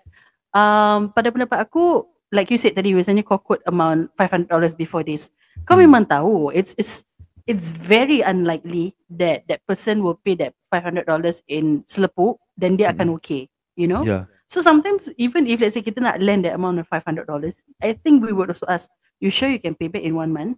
um, 0.52 1.16
pada 1.16 1.32
pendapat 1.32 1.56
aku, 1.64 2.04
like 2.36 2.52
you 2.52 2.60
said 2.60 2.76
tadi, 2.76 2.92
biasanya 2.92 3.24
kau 3.24 3.40
quote 3.40 3.64
amount 3.64 4.12
$500 4.20 4.52
before 4.76 5.08
this. 5.08 5.32
Kau 5.64 5.80
Hmm. 5.80 5.88
memang 5.88 6.04
tahu, 6.12 6.52
it's 6.52 6.76
it's 6.76 7.08
it's 7.48 7.72
very 7.72 8.20
unlikely 8.20 8.92
that 9.08 9.48
that 9.48 9.64
person 9.64 10.04
will 10.04 10.20
pay 10.20 10.36
that 10.36 10.52
$500 10.68 11.08
in 11.48 11.82
selepuk 11.88 12.38
dan 12.60 12.76
dia 12.76 12.92
akan 12.92 13.16
okay. 13.16 13.48
You 13.80 13.88
know? 13.88 14.04
Yeah. 14.04 14.28
So 14.52 14.60
sometimes 14.60 15.08
even 15.16 15.48
if 15.48 15.64
let's 15.64 15.80
say 15.80 15.86
kita 15.86 16.04
nak 16.04 16.20
lend 16.20 16.44
that 16.44 16.60
amount 16.60 16.84
of 16.84 16.90
$500, 16.92 17.24
I 17.80 17.96
think 17.96 18.26
we 18.26 18.36
would 18.36 18.52
also 18.52 18.68
ask, 18.68 18.92
you 19.20 19.30
sure 19.30 19.52
you 19.52 19.60
can 19.60 19.76
pay 19.76 19.88
back 19.88 20.04
in 20.04 20.16
one 20.16 20.32
month? 20.32 20.58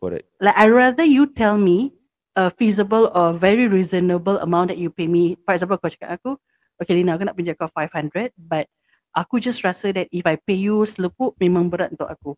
Correct. 0.00 0.24
Like 0.40 0.56
I 0.56 0.68
rather 0.68 1.04
you 1.04 1.28
tell 1.28 1.56
me 1.56 1.92
a 2.36 2.50
feasible 2.50 3.10
or 3.14 3.34
very 3.34 3.66
reasonable 3.68 4.38
amount 4.38 4.68
that 4.72 4.78
you 4.78 4.90
pay 4.90 5.06
me. 5.06 5.36
For 5.44 5.54
example, 5.54 5.76
kau 5.78 5.90
cakap 5.90 6.18
aku, 6.20 6.38
okay 6.78 6.94
Lina, 6.94 7.18
aku 7.18 7.26
nak 7.26 7.36
pinjam 7.36 7.58
kau 7.58 7.68
500 7.70 8.30
but 8.38 8.70
aku 9.12 9.42
just 9.42 9.66
rasa 9.66 9.90
that 9.90 10.06
if 10.14 10.22
I 10.22 10.38
pay 10.38 10.54
you 10.54 10.86
selepuk 10.86 11.34
memang 11.42 11.66
berat 11.66 11.92
untuk 11.94 12.08
aku. 12.08 12.32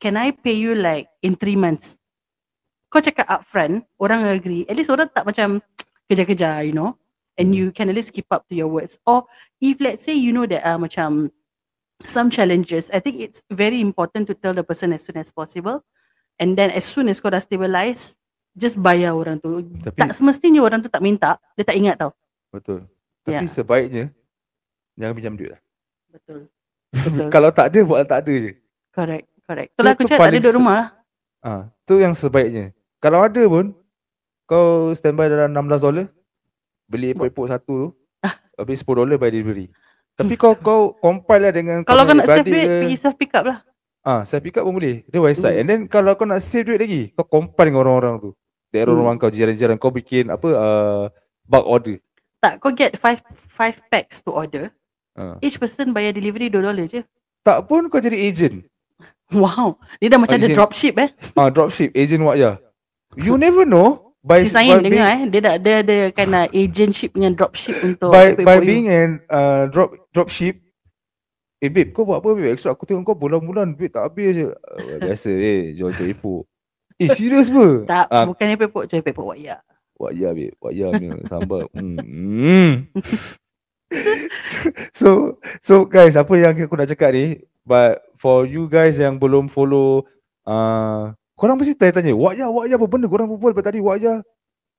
Can 0.00 0.16
I 0.16 0.32
pay 0.32 0.56
you 0.56 0.72
like 0.72 1.12
in 1.20 1.36
3 1.36 1.60
months? 1.60 2.00
Kau 2.88 3.02
cakap 3.04 3.28
upfront, 3.28 3.84
orang 4.00 4.26
agree. 4.26 4.64
At 4.66 4.74
least 4.74 4.90
orang 4.90 5.12
tak 5.12 5.28
macam 5.28 5.60
kejar-kejar, 6.08 6.64
you 6.64 6.74
know. 6.74 6.96
And 7.38 7.54
you 7.54 7.70
can 7.70 7.88
at 7.88 7.96
least 7.96 8.12
keep 8.12 8.26
up 8.32 8.48
to 8.48 8.54
your 8.56 8.68
words. 8.68 8.98
Or 9.06 9.24
if 9.62 9.78
let's 9.78 10.02
say 10.02 10.16
you 10.16 10.32
know 10.34 10.44
that 10.48 10.60
uh, 10.66 10.76
macam 10.76 11.30
some 12.02 12.28
challenges, 12.28 12.88
I 12.88 12.98
think 12.98 13.18
it's 13.18 13.44
very 13.48 13.78
important 13.78 14.26
to 14.26 14.34
tell 14.34 14.52
the 14.52 14.62
person 14.62 14.90
as 14.90 15.02
soon 15.02 15.16
as 15.16 15.28
possible. 15.28 15.84
And 16.36 16.56
then 16.56 16.70
as 16.70 16.84
soon 16.84 17.06
as 17.06 17.20
kau 17.20 17.28
dah 17.28 17.38
stabilize, 17.38 18.16
just 18.52 18.80
bayar 18.80 19.12
orang 19.12 19.36
tu. 19.38 19.60
Tapi 19.78 19.94
tak 19.94 20.12
semestinya 20.12 20.60
orang 20.60 20.80
tu 20.80 20.88
tak 20.88 21.00
minta, 21.00 21.36
dia 21.54 21.62
tak 21.62 21.76
ingat 21.76 21.96
tau. 21.98 22.12
betul. 22.50 22.88
Tapi 23.20 23.44
Yeah. 23.44 23.52
sebaiknya 23.52 24.04
jangan 24.94 25.14
pinjam 25.14 25.34
duit 25.36 25.52
lah. 25.52 25.60
Betul. 26.08 26.40
Betul. 27.06 27.28
Kalau 27.30 27.50
tak 27.52 27.70
ada 27.70 27.80
buat 27.84 28.02
tak 28.02 28.26
ada 28.26 28.34
je. 28.34 28.52
Correct, 28.90 29.26
correct. 29.46 29.70
Itulah 29.70 29.92
aku 29.94 30.02
cakap 30.02 30.26
tak 30.26 30.34
ada 30.34 30.50
se- 30.50 30.56
rumah 30.56 30.74
lah. 30.74 30.88
Ah, 31.38 31.62
tu 31.84 31.96
yang 31.96 32.10
sebaiknya. 32.12 32.74
Kalau 32.98 33.22
ada 33.22 33.42
pun 33.46 33.70
kau 34.44 34.90
standby 34.90 35.30
dalam 35.30 35.54
16 35.54 35.80
dolar 35.80 36.06
beli 36.84 37.14
epok-epok 37.14 37.46
satu 37.46 37.74
tu 37.86 37.88
habis 38.58 38.82
10 38.82 38.98
dolar 38.98 39.16
by 39.16 39.30
delivery. 39.30 39.70
Tapi 40.20 40.34
kau 40.36 40.52
kau 40.54 40.80
compile 40.96 41.48
lah 41.48 41.52
dengan 41.52 41.76
Kalau 41.82 42.02
kau 42.04 42.14
nak 42.14 42.28
save 42.28 42.44
duit, 42.44 42.66
ke. 42.66 42.76
pergi 42.84 42.96
self 42.96 43.14
pick 43.16 43.32
up 43.32 43.44
lah. 43.48 43.58
Ah, 44.00 44.20
saya 44.24 44.40
pick 44.40 44.56
up 44.56 44.64
pun 44.64 44.76
boleh. 44.76 45.04
Dia 45.04 45.20
website. 45.20 45.56
Hmm. 45.56 45.60
And 45.60 45.66
then 45.68 45.80
kalau 45.84 46.12
kau 46.14 46.24
nak 46.24 46.40
save 46.40 46.64
duit 46.64 46.80
lagi, 46.80 47.12
kau 47.12 47.24
compile 47.24 47.68
dengan 47.68 47.84
orang-orang 47.84 48.14
tu. 48.18 48.30
Daerah 48.70 48.92
Hmm. 48.92 49.00
rumah 49.02 49.14
kau, 49.16 49.28
jiran-jiran 49.28 49.76
kau 49.76 49.90
bikin 49.90 50.28
apa 50.28 50.48
uh, 50.48 51.04
bulk 51.44 51.66
order. 51.66 51.96
Tak, 52.40 52.56
kau 52.58 52.72
get 52.72 52.96
five 52.96 53.20
five 53.32 53.76
packs 53.88 54.20
to 54.20 54.32
order. 54.32 54.72
Ah. 55.12 55.36
Each 55.40 55.56
person 55.56 55.92
bayar 55.92 56.12
delivery 56.12 56.48
$2 56.48 56.62
je. 56.86 57.02
Tak 57.40 57.68
pun 57.68 57.88
kau 57.88 58.00
jadi 58.00 58.16
agent. 58.16 58.64
Wow. 59.30 59.78
Dia 59.98 60.10
dah 60.10 60.18
macam 60.18 60.36
ada 60.36 60.48
dropship 60.48 60.96
eh. 60.96 61.10
Ah, 61.34 61.48
dropship, 61.48 61.92
agent 61.92 62.24
what 62.24 62.34
ya. 62.34 62.56
You 63.14 63.36
never 63.36 63.62
know 63.62 64.09
by 64.20 64.44
Si 64.44 64.52
Sain 64.52 64.80
by 64.80 64.84
dengar 64.84 65.08
being, 65.08 65.20
eh. 65.24 65.30
Dia 65.32 65.40
dah 65.40 65.54
dia 65.56 65.74
ada 65.80 65.96
kind 66.12 66.34
agentship 66.52 67.10
dengan 67.16 67.32
dropship 67.36 67.76
untuk 67.84 68.12
by, 68.12 68.36
by 68.36 68.44
for 68.44 68.56
you. 68.64 68.68
being 68.68 68.86
an 68.88 69.10
uh, 69.32 69.64
drop 69.72 69.96
dropship 70.12 70.60
Eh 71.60 71.68
babe 71.68 71.92
kau 71.92 72.08
buat 72.08 72.24
apa 72.24 72.32
babe 72.32 72.52
Extra 72.56 72.72
aku 72.72 72.88
tengok 72.88 73.04
kau 73.12 73.16
bulan-bulan 73.16 73.76
duit 73.76 73.92
tak 73.92 74.08
habis 74.08 74.32
je 74.36 74.48
uh, 74.48 74.96
Biasa 75.00 75.30
eh 75.32 75.76
jual-jual 75.76 76.12
epok 76.12 76.48
Eh 77.00 77.08
serius 77.08 77.52
apa 77.52 77.66
Tak, 77.84 78.06
Ah, 78.08 78.24
bukannya 78.28 78.56
pepok 78.60 78.84
je 78.88 79.00
pepok 79.00 79.36
waya. 79.36 79.60
Wak 80.00 80.12
ya 80.16 80.32
babe 80.32 80.56
Wak 80.60 80.72
ya 80.72 80.88
ni 80.96 81.12
sambal 81.28 81.68
hmm. 81.76 82.00
hmm. 82.00 82.72
So 84.96 85.36
So 85.60 85.84
guys 85.84 86.16
Apa 86.16 86.32
yang 86.40 86.56
aku 86.56 86.76
nak 86.76 86.88
cakap 86.88 87.12
ni 87.12 87.44
But 87.64 88.00
For 88.16 88.48
you 88.48 88.68
guys 88.68 88.96
yang 88.96 89.20
belum 89.20 89.48
follow 89.52 90.08
uh, 90.48 91.12
Korang 91.40 91.56
mesti 91.56 91.72
tanya-tanya 91.72 92.12
ya 92.36 92.46
Wak 92.52 92.68
ya 92.68 92.76
apa 92.76 92.84
benda 92.84 93.08
Korang 93.08 93.32
berbual 93.32 93.56
pada 93.56 93.72
tadi 93.72 93.80
ya 93.80 94.20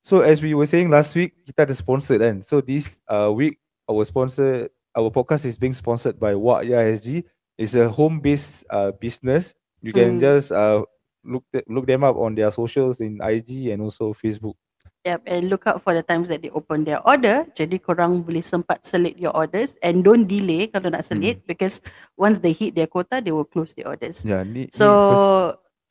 So 0.05 0.21
as 0.21 0.45
we 0.45 0.53
were 0.53 0.69
saying 0.69 0.93
last 0.93 1.17
week 1.17 1.33
Kita 1.49 1.65
ada 1.65 1.73
sponsored 1.73 2.21
kan 2.21 2.45
So 2.45 2.61
this 2.61 3.01
uh, 3.09 3.33
week 3.33 3.57
Our 3.89 4.05
sponsor 4.05 4.69
Our 4.93 5.09
podcast 5.09 5.49
is 5.49 5.57
being 5.57 5.73
sponsored 5.73 6.21
by 6.21 6.37
Wak 6.37 6.69
Ya 6.69 6.85
SG 6.85 7.25
It's 7.57 7.73
a 7.73 7.89
home 7.89 8.21
based 8.21 8.69
uh, 8.69 8.93
business 8.93 9.57
You 9.81 9.89
can 9.89 10.21
Hmm. 10.21 10.21
just 10.21 10.53
uh 10.53 10.85
look 11.25 11.45
th- 11.53 11.65
look 11.69 11.85
them 11.89 12.05
up 12.05 12.17
on 12.17 12.37
their 12.37 12.49
socials 12.53 13.01
in 13.01 13.21
IG 13.21 13.69
and 13.73 13.81
also 13.81 14.13
Facebook. 14.13 14.57
Yep, 15.05 15.21
and 15.25 15.49
look 15.49 15.65
out 15.65 15.81
for 15.81 15.97
the 15.97 16.05
times 16.05 16.29
that 16.29 16.45
they 16.45 16.53
open 16.53 16.85
their 16.85 17.01
order. 17.01 17.49
Jadi 17.57 17.81
korang 17.81 18.21
boleh 18.21 18.45
sempat 18.45 18.85
select 18.85 19.17
your 19.17 19.33
orders 19.33 19.73
and 19.81 20.05
don't 20.05 20.29
delay 20.29 20.69
kalau 20.69 20.93
nak 20.93 21.01
select 21.01 21.41
because 21.49 21.81
once 22.13 22.37
they 22.37 22.53
hit 22.53 22.77
their 22.77 22.85
quota, 22.85 23.17
they 23.17 23.33
will 23.33 23.45
close 23.45 23.73
the 23.73 23.81
orders. 23.85 24.21
Yeah, 24.21 24.45
ni, 24.45 24.69
So 24.69 24.85
ni 24.85 24.93
first, 24.93 25.25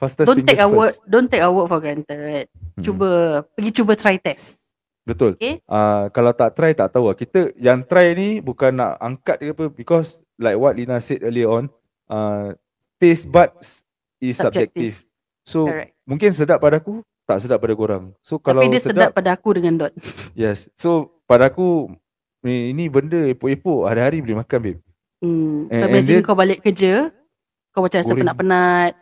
fastest 0.01 0.27
don't 0.27 0.43
take 0.43 0.57
our 0.59 0.73
word, 0.73 0.95
don't 1.05 1.29
take 1.29 1.45
our 1.45 1.53
word 1.53 1.69
for 1.69 1.79
granted. 1.79 2.49
Hmm. 2.49 2.83
Cuba 2.83 3.09
pergi 3.53 3.71
cuba 3.77 3.93
try 3.93 4.17
test. 4.17 4.73
Betul. 5.05 5.37
Okay. 5.37 5.61
Uh, 5.69 6.09
kalau 6.17 6.33
tak 6.33 6.57
try 6.57 6.73
tak 6.73 6.89
tahu 6.89 7.13
lah. 7.13 7.17
Kita 7.17 7.53
yang 7.61 7.85
try 7.85 8.17
ni 8.17 8.41
bukan 8.41 8.73
nak 8.73 8.97
angkat 8.97 9.37
ke 9.43 9.53
apa 9.53 9.65
because 9.69 10.25
like 10.41 10.57
what 10.57 10.77
Lina 10.77 10.97
said 10.99 11.21
earlier 11.21 11.53
on, 11.53 11.69
uh, 12.09 12.57
taste 12.97 13.29
buds 13.29 13.85
is 14.21 14.37
Subjective. 14.37 14.97
subjective. 14.97 14.97
So 15.45 15.67
Correct. 15.67 15.91
mungkin 16.05 16.31
sedap 16.33 16.61
pada 16.61 16.79
aku, 16.79 17.03
tak 17.27 17.41
sedap 17.41 17.59
pada 17.59 17.75
korang. 17.75 18.05
So 18.25 18.39
kalau 18.39 18.63
Tapi 18.63 18.73
dia 18.73 18.83
sedap 18.83 19.11
pada 19.13 19.35
aku 19.35 19.57
dengan 19.57 19.87
Dot. 19.87 19.93
yes. 20.39 20.69
So 20.77 21.11
pada 21.25 21.49
aku 21.49 21.91
ni, 22.45 22.71
ini 22.71 22.87
benda 22.89 23.19
epok-epok 23.29 23.89
hari-hari 23.89 24.21
boleh 24.23 24.45
makan 24.45 24.59
babe. 24.61 24.81
Hmm. 25.21 25.69
And- 25.69 25.85
and 25.85 25.91
Imagine 25.93 26.19
dia- 26.21 26.27
kau 26.29 26.37
balik 26.37 26.59
kerja, 26.65 27.13
kau 27.73 27.83
macam 27.83 27.99
rasa 27.99 28.13
penat-penat. 28.15 28.93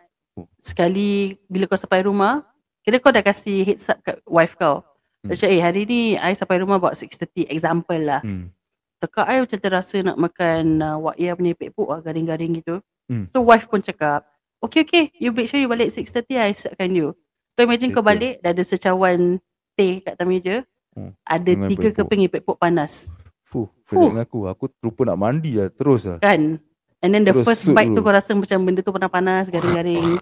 Sekali 0.60 1.38
bila 1.48 1.64
kau 1.66 1.80
sampai 1.80 2.04
rumah, 2.04 2.44
kira 2.84 3.00
kau 3.00 3.14
dah 3.14 3.24
kasih 3.24 3.64
heads 3.64 3.88
up 3.88 3.98
kat 4.04 4.20
wife 4.28 4.54
kau. 4.54 4.84
Hmm. 5.24 5.34
Macam 5.34 5.48
eh 5.50 5.60
hari 5.62 5.82
ni 5.88 6.14
I 6.14 6.36
sampai 6.36 6.62
rumah 6.62 6.78
about 6.78 6.94
6.30 6.94 7.50
example 7.50 8.02
lah. 8.02 8.22
Hmm. 8.22 8.52
Tekak 8.98 9.26
I 9.26 9.42
macam 9.42 9.58
terasa 9.58 9.96
nak 10.02 10.18
makan 10.18 10.62
uh, 10.82 10.96
wak 10.98 11.16
ya 11.18 11.34
punya 11.34 11.54
pekpuk 11.54 11.88
lah 11.90 12.00
garing-garing 12.02 12.62
gitu. 12.62 12.82
Hmm. 13.08 13.26
So 13.32 13.42
wife 13.42 13.66
pun 13.66 13.82
cakap, 13.82 14.26
okay 14.62 14.84
okay 14.84 15.10
you 15.16 15.32
make 15.32 15.48
sure 15.48 15.58
you 15.58 15.70
balik 15.70 15.90
6.30 15.90 16.38
I 16.38 16.52
siapkan 16.54 16.90
you. 16.94 17.14
So 17.58 17.66
imagine 17.66 17.90
kau 17.90 18.02
Betul. 18.04 18.10
balik 18.14 18.34
dah 18.42 18.50
ada 18.54 18.62
secawan 18.62 19.42
teh 19.74 20.02
kat 20.02 20.14
atas 20.14 20.26
meja. 20.26 20.56
Hmm. 20.94 21.14
Ada 21.26 21.50
Dengan 21.54 21.68
tiga 21.70 21.88
epok-epok. 21.90 22.06
keping 22.10 22.30
pekpuk 22.30 22.56
panas. 22.58 23.14
Fuh, 23.48 23.68
Fuh. 23.88 24.12
aku. 24.18 24.50
Aku 24.50 24.64
lupa 24.84 25.08
nak 25.08 25.18
mandi 25.18 25.56
lah 25.56 25.72
terus 25.72 26.04
lah. 26.04 26.20
Kan? 26.20 26.60
And 26.98 27.10
then 27.10 27.22
the 27.22 27.30
Terus 27.30 27.46
first 27.46 27.64
bite 27.70 27.92
tu 27.92 28.00
kau 28.00 28.10
rasa 28.10 28.34
macam 28.34 28.58
benda 28.60 28.80
tu 28.80 28.90
panas-panas, 28.90 29.46
garing-garing. 29.46 30.18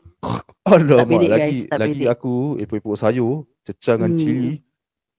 Alamak, 0.63 1.07
bedek, 1.07 1.31
lagi 1.31 1.41
guys, 1.57 1.61
tak 1.67 1.79
lagi 1.81 1.93
bedek. 1.97 2.11
aku 2.11 2.33
epok-epok 2.59 2.97
sayur, 2.97 3.35
cecah 3.63 3.97
dengan 3.97 4.13
Hmm. 4.13 4.19
cili. 4.19 4.53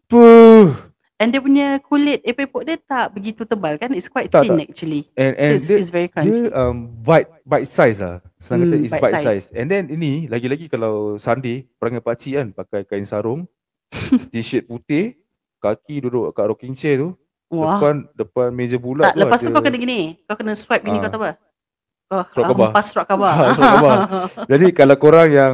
Puh. 0.06 0.70
And 1.18 1.34
dia 1.34 1.42
punya 1.42 1.68
kulit 1.82 2.22
epok-epok 2.22 2.62
dia 2.62 2.78
tak 2.78 3.10
begitu 3.10 3.42
tebal 3.42 3.74
kan? 3.76 3.90
It's 3.92 4.06
quite 4.06 4.30
Tak, 4.30 4.46
thin 4.46 4.54
tak. 4.54 4.70
actually. 4.70 5.10
And 5.18 5.34
So 5.34 5.42
and 5.42 5.50
it's, 5.52 5.66
dia, 5.66 5.78
it's 5.80 5.90
very 5.90 6.06
dia 6.06 6.14
crunchy. 6.14 6.54
um, 6.54 6.76
bite 6.96 7.26
bite 7.42 7.66
size 7.66 8.00
lah. 8.00 8.22
Senang 8.38 8.60
kata 8.64 8.76
Hmm, 8.76 8.86
is 8.86 8.92
bite 8.92 9.02
bite 9.02 9.14
size. 9.16 9.26
size. 9.26 9.46
And 9.52 9.66
then 9.66 9.90
ini 9.90 10.12
lagi-lagi 10.28 10.70
kalau 10.70 10.94
Sunday 11.18 11.66
perangai 11.74 12.06
pakcik 12.06 12.34
kan 12.36 12.48
pakai 12.54 12.86
kain 12.86 13.02
sarung, 13.04 13.50
t-shirt 14.30 14.70
putih, 14.70 15.18
kaki 15.58 16.06
duduk 16.06 16.30
kat 16.32 16.46
rocking 16.46 16.78
chair 16.78 17.02
tu, 17.02 17.18
Wah. 17.50 17.82
depan 17.82 17.96
depan 18.14 18.48
meja 18.52 18.78
bulat 18.78 19.10
Tak, 19.10 19.18
lepas 19.18 19.42
tu 19.42 19.50
kau 19.50 19.64
kena 19.64 19.76
gini. 19.76 20.22
Kau 20.24 20.38
kena 20.38 20.54
swipe 20.54 20.86
gini 20.86 21.00
Ah. 21.00 21.02
kau 21.02 21.12
tahu 21.12 21.24
apa? 21.24 21.34
Kau 22.08 22.24
Surat 22.32 22.44
ah, 22.44 22.48
khabar. 22.48 22.68
hempas 22.72 22.86
surat 22.88 23.06
khabar. 23.06 23.34
Ah, 23.38 23.52
surat 23.52 23.72
khabar. 23.76 23.98
Jadi 24.52 24.66
kalau 24.72 24.96
korang 24.96 25.28
yang 25.28 25.54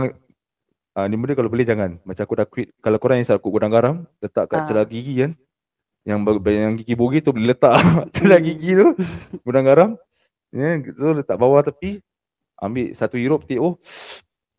ah 0.93 1.05
ni 1.09 1.17
benda 1.17 1.33
kalau 1.33 1.49
boleh 1.49 1.65
jangan. 1.65 1.97
Macam 2.05 2.21
aku 2.21 2.35
dah 2.37 2.45
quit. 2.45 2.69
Kalau 2.77 2.97
korang 3.01 3.17
yang 3.17 3.25
sakut 3.25 3.49
gudang 3.49 3.73
garam, 3.73 3.95
letak 4.21 4.45
kat 4.45 4.61
Ah. 4.61 4.65
celah 4.65 4.85
gigi 4.85 5.25
kan. 5.25 5.31
Yang 6.05 6.19
yang 6.45 6.73
gigi 6.77 6.93
bogi 6.93 7.19
tu 7.19 7.33
boleh 7.33 7.55
letak 7.55 7.73
celah 8.15 8.37
Hmm. 8.37 8.45
gigi 8.45 8.71
tu 8.75 8.87
gudang 9.41 9.65
garam. 9.65 9.89
Ya, 10.53 10.77
so 10.93 11.17
letak 11.17 11.35
bawah 11.35 11.65
tepi. 11.65 11.97
Ambil 12.61 12.93
satu 12.93 13.17
hirup 13.17 13.43
petik 13.43 13.57
oh. 13.57 13.81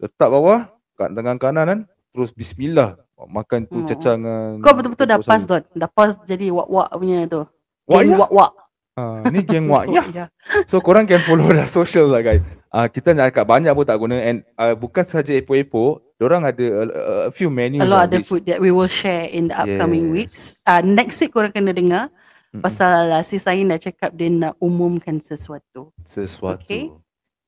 Letak 0.03 0.27
bawah 0.27 0.67
kat 0.99 1.15
tangan 1.15 1.39
kanan 1.39 1.65
kan. 1.65 1.81
Terus 2.11 2.35
bismillah. 2.35 2.99
Makan 3.15 3.71
tu 3.71 3.79
Hmm. 3.79 3.87
cecah 3.87 4.19
dengan 4.19 4.59
Kau 4.59 4.75
betul-betul 4.75 5.07
dah 5.07 5.19
pas. 5.23 5.43
Don. 5.47 5.63
Dah 5.71 5.87
pas 5.87 6.19
jadi 6.27 6.51
wak-wak 6.51 6.91
punya 6.91 7.19
tu. 7.31 7.47
Wak 7.87 8.03
ya? 8.03 8.19
Wak-wak. 8.19 8.51
Ha, 8.95 9.27
ni 9.27 9.43
geng 9.43 9.67
wak 9.67 9.91
ya. 9.97 10.03
ya. 10.07 10.27
So 10.71 10.79
korang 10.79 11.05
can 11.05 11.19
follow 11.19 11.51
the 11.51 11.67
social 11.67 12.07
lah 12.07 12.23
guys. 12.23 12.39
Ah 12.71 12.87
kita 12.87 13.11
nak 13.11 13.35
cakap 13.35 13.47
banyak 13.49 13.71
pun 13.71 13.83
tak 13.83 13.99
guna 13.99 14.19
and 14.19 14.47
uh, 14.55 14.75
bukan 14.75 15.03
saja 15.03 15.35
epok-epok, 15.35 16.03
orang 16.19 16.47
ada 16.47 16.63
a, 16.63 16.85
a 17.27 17.33
few 17.35 17.51
menus 17.51 17.83
A 17.83 17.87
lot 17.87 17.91
lah 17.91 18.03
of 18.07 18.11
the 18.11 18.19
which- 18.19 18.29
food 18.31 18.43
that 18.47 18.59
we 18.59 18.71
will 18.71 18.87
share 18.87 19.27
in 19.27 19.51
the 19.51 19.57
upcoming 19.57 20.11
Yes. 20.11 20.15
weeks. 20.15 20.39
Uh, 20.63 20.79
next 20.79 21.19
week 21.19 21.31
korang 21.31 21.51
kena 21.51 21.71
dengar 21.71 22.11
Mm-mm. 22.51 22.63
pasal 22.63 23.11
uh, 23.11 23.23
si 23.23 23.35
Sain 23.35 23.67
dah 23.67 23.79
cakap 23.79 24.15
dia 24.15 24.31
nak 24.31 24.55
umumkan 24.59 25.19
sesuatu. 25.19 25.91
sesuatu. 26.07 26.63
Okay. 26.63 26.91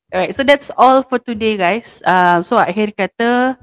Alright, 0.07 0.31
so 0.31 0.43
that's 0.43 0.71
all 0.75 1.03
for 1.03 1.19
today 1.19 1.55
guys. 1.55 2.03
Um, 2.03 2.43
so 2.43 2.55
akhir 2.55 2.95
kata 2.95 3.59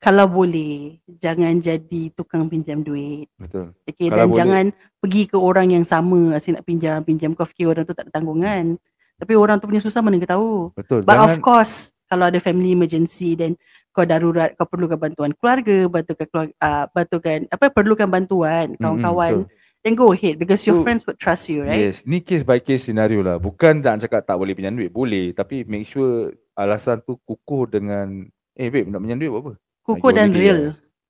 kalau 0.00 0.24
boleh 0.24 0.96
jangan 1.20 1.60
jadi 1.60 2.08
tukang 2.16 2.48
pinjam 2.48 2.80
duit. 2.80 3.28
Betul. 3.36 3.76
Okay, 3.84 4.08
Kalau 4.08 4.16
dan 4.16 4.26
boleh. 4.32 4.38
jangan 4.40 4.64
pergi 4.96 5.22
ke 5.28 5.36
orang 5.36 5.68
yang 5.76 5.84
sama 5.84 6.32
asyik 6.40 6.56
nak 6.56 6.64
pinjam, 6.64 6.98
pinjam 7.04 7.30
kau 7.36 7.44
fikir 7.44 7.68
orang 7.68 7.84
tu 7.84 7.92
tak 7.92 8.08
ada 8.08 8.16
tanggungan. 8.16 8.80
Tapi 9.20 9.32
orang 9.36 9.60
tu 9.60 9.68
punya 9.68 9.84
susah 9.84 10.00
mana 10.00 10.16
kau 10.16 10.32
tahu. 10.32 10.52
Betul. 10.72 11.04
But 11.04 11.20
Jangan 11.20 11.28
of 11.28 11.34
course, 11.44 11.92
kalau 12.08 12.32
ada 12.32 12.40
family 12.40 12.72
emergency 12.72 13.36
dan 13.36 13.60
kau 13.92 14.08
darurat, 14.08 14.56
kau 14.56 14.64
perlukan 14.64 14.96
bantuan 14.96 15.36
keluarga, 15.36 15.84
bantukan 15.92 16.26
keluarga, 16.32 16.52
uh, 16.64 16.84
bantukan 16.88 17.38
apa 17.52 17.68
perlukan 17.68 18.08
bantuan 18.08 18.66
kawan-kawan, 18.80 19.44
betul. 19.44 19.84
then 19.84 19.92
go 19.92 20.16
ahead 20.16 20.40
because 20.40 20.64
your 20.64 20.80
So, 20.80 20.84
friends 20.86 21.04
would 21.04 21.20
trust 21.20 21.52
you, 21.52 21.60
right? 21.68 21.92
Yes, 21.92 22.08
ni 22.08 22.24
case 22.24 22.40
by 22.40 22.56
case 22.56 22.88
scenario 22.88 23.20
lah. 23.20 23.36
Bukan 23.36 23.84
nak 23.84 24.00
cakap 24.00 24.24
tak 24.24 24.40
boleh 24.40 24.56
pinjam 24.56 24.80
duit, 24.80 24.88
boleh. 24.88 25.36
Tapi 25.36 25.68
make 25.68 25.84
sure 25.84 26.32
alasan 26.56 27.04
tu 27.04 27.20
kukuh 27.28 27.68
dengan 27.68 28.24
eh 28.56 28.68
babe 28.72 28.88
nak 28.88 29.04
pinjam 29.04 29.20
duit 29.20 29.28
buat 29.28 29.44
apa? 29.44 29.52
Kukuh 29.92 30.10
Lagi 30.10 30.18
dan 30.20 30.28
real. 30.30 30.60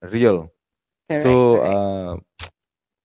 Real. 0.02 0.36
Correct, 1.04 1.20
so 1.20 1.32
correct. 1.56 1.68
uh, 1.68 2.12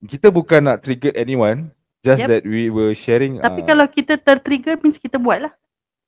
kita 0.02 0.28
bukan 0.30 0.62
nak 0.64 0.78
trigger 0.80 1.12
anyone, 1.14 1.74
just 2.00 2.22
Yep. 2.22 2.30
that 2.30 2.44
we 2.44 2.70
were 2.70 2.94
sharing 2.94 3.38
Tapi 3.38 3.62
uh, 3.62 3.66
kalau 3.66 3.86
kita 3.86 4.16
tertrigger 4.16 4.78
means 4.78 4.96
kita 4.96 5.18
buat 5.18 5.42
lah. 5.42 5.54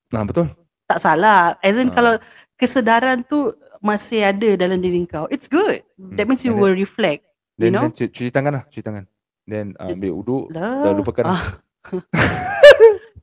nah, 0.07 0.21
betul. 0.21 0.47
Tak 0.85 0.97
salah. 0.97 1.57
As 1.59 1.75
in 1.75 1.89
Ah. 1.89 1.93
kalau 1.93 2.13
kesedaran 2.53 3.19
tu 3.21 3.51
masih 3.77 4.23
ada 4.23 4.55
dalam 4.55 4.77
diri 4.77 5.03
kau, 5.03 5.27
it's 5.27 5.45
good. 5.45 5.83
That 6.15 6.23
Hmm, 6.23 6.29
means 6.29 6.41
you 6.41 6.53
and 6.53 6.61
will 6.61 6.73
reflect. 6.73 7.27
Then, 7.55 7.73
know? 7.73 7.83
then 7.83 7.91
cu- 7.91 8.07
cuci 8.07 8.29
tangan 8.29 8.53
lah, 8.53 8.63
cuci 8.65 8.81
tangan. 8.81 9.03
Then 9.43 9.75
uh, 9.75 9.89
ambil 9.89 10.13
uduk, 10.15 10.45
Lah. 10.49 10.83
dah 10.83 10.93
lupakan. 10.93 11.23
Ah. 11.25 11.43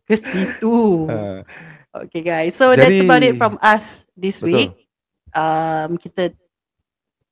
Ke 0.05 0.14
situ. 0.14 1.09
Uh, 1.09 1.40
Okay 1.95 2.20
guys, 2.20 2.53
so 2.53 2.74
that's 2.74 2.90
Jadi- 2.90 3.07
about 3.07 3.22
it 3.22 3.38
from 3.38 3.55
us 3.62 4.11
this 4.12 4.42
Betul. 4.42 4.66
week. 4.66 4.72
Um, 5.35 5.99
kita 5.99 6.30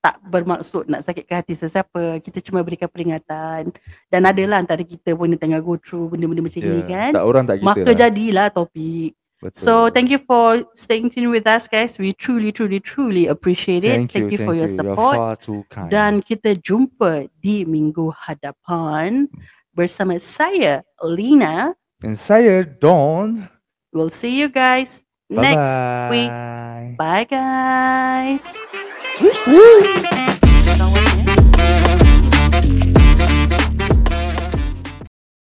tak 0.03 0.19
bermaksud 0.27 0.91
nak 0.91 1.07
sakitkan 1.07 1.47
hati 1.47 1.55
sesiapa. 1.55 2.19
Kita 2.19 2.43
cuma 2.43 2.67
berikan 2.67 2.91
peringatan. 2.91 3.71
Dan 4.11 4.21
adalah 4.27 4.59
antara 4.59 4.83
kita 4.83 5.15
pun 5.15 5.31
yang 5.31 5.39
tengah 5.39 5.63
go 5.63 5.79
through 5.79 6.11
benda-benda 6.11 6.43
macam 6.43 6.59
ni 6.59 6.83
yeah, 6.83 6.91
kan. 6.91 7.11
Tak 7.15 7.25
orang 7.25 7.45
tak 7.47 7.57
kita 7.63 7.69
Maka 7.71 7.91
lah. 7.95 7.95
jadilah 7.95 8.47
topik. 8.51 9.15
Betul. 9.43 9.59
So 9.59 9.73
thank 9.91 10.11
you 10.11 10.23
for 10.23 10.67
staying 10.75 11.11
tuned 11.11 11.31
with 11.31 11.47
us 11.47 11.71
guys. 11.71 11.99
We 11.99 12.15
truly, 12.15 12.51
truly, 12.51 12.83
truly 12.83 13.27
appreciate 13.31 13.87
it. 13.87 13.95
Thank 13.95 14.15
you, 14.15 14.39
for 14.39 14.55
your 14.55 14.71
You're 14.71 14.79
support. 14.83 15.19
far 15.19 15.35
too 15.39 15.67
kind. 15.71 15.91
Dan 15.91 16.23
kita 16.23 16.59
jumpa 16.59 17.27
di 17.39 17.67
minggu 17.67 18.11
hadapan 18.15 19.27
bersama 19.75 20.19
saya, 20.19 20.87
Lina. 21.03 21.75
And 22.03 22.19
saya 22.19 22.67
Don. 22.67 23.51
We'll 23.91 24.15
see 24.15 24.35
you 24.35 24.47
guys 24.47 25.03
Bye 25.35 25.43
next 25.43 25.77
bye. 25.77 26.11
week. 26.11 26.97
Bye, 26.97 27.25
guys. 27.25 28.57
Woo-hoo. 29.21 29.83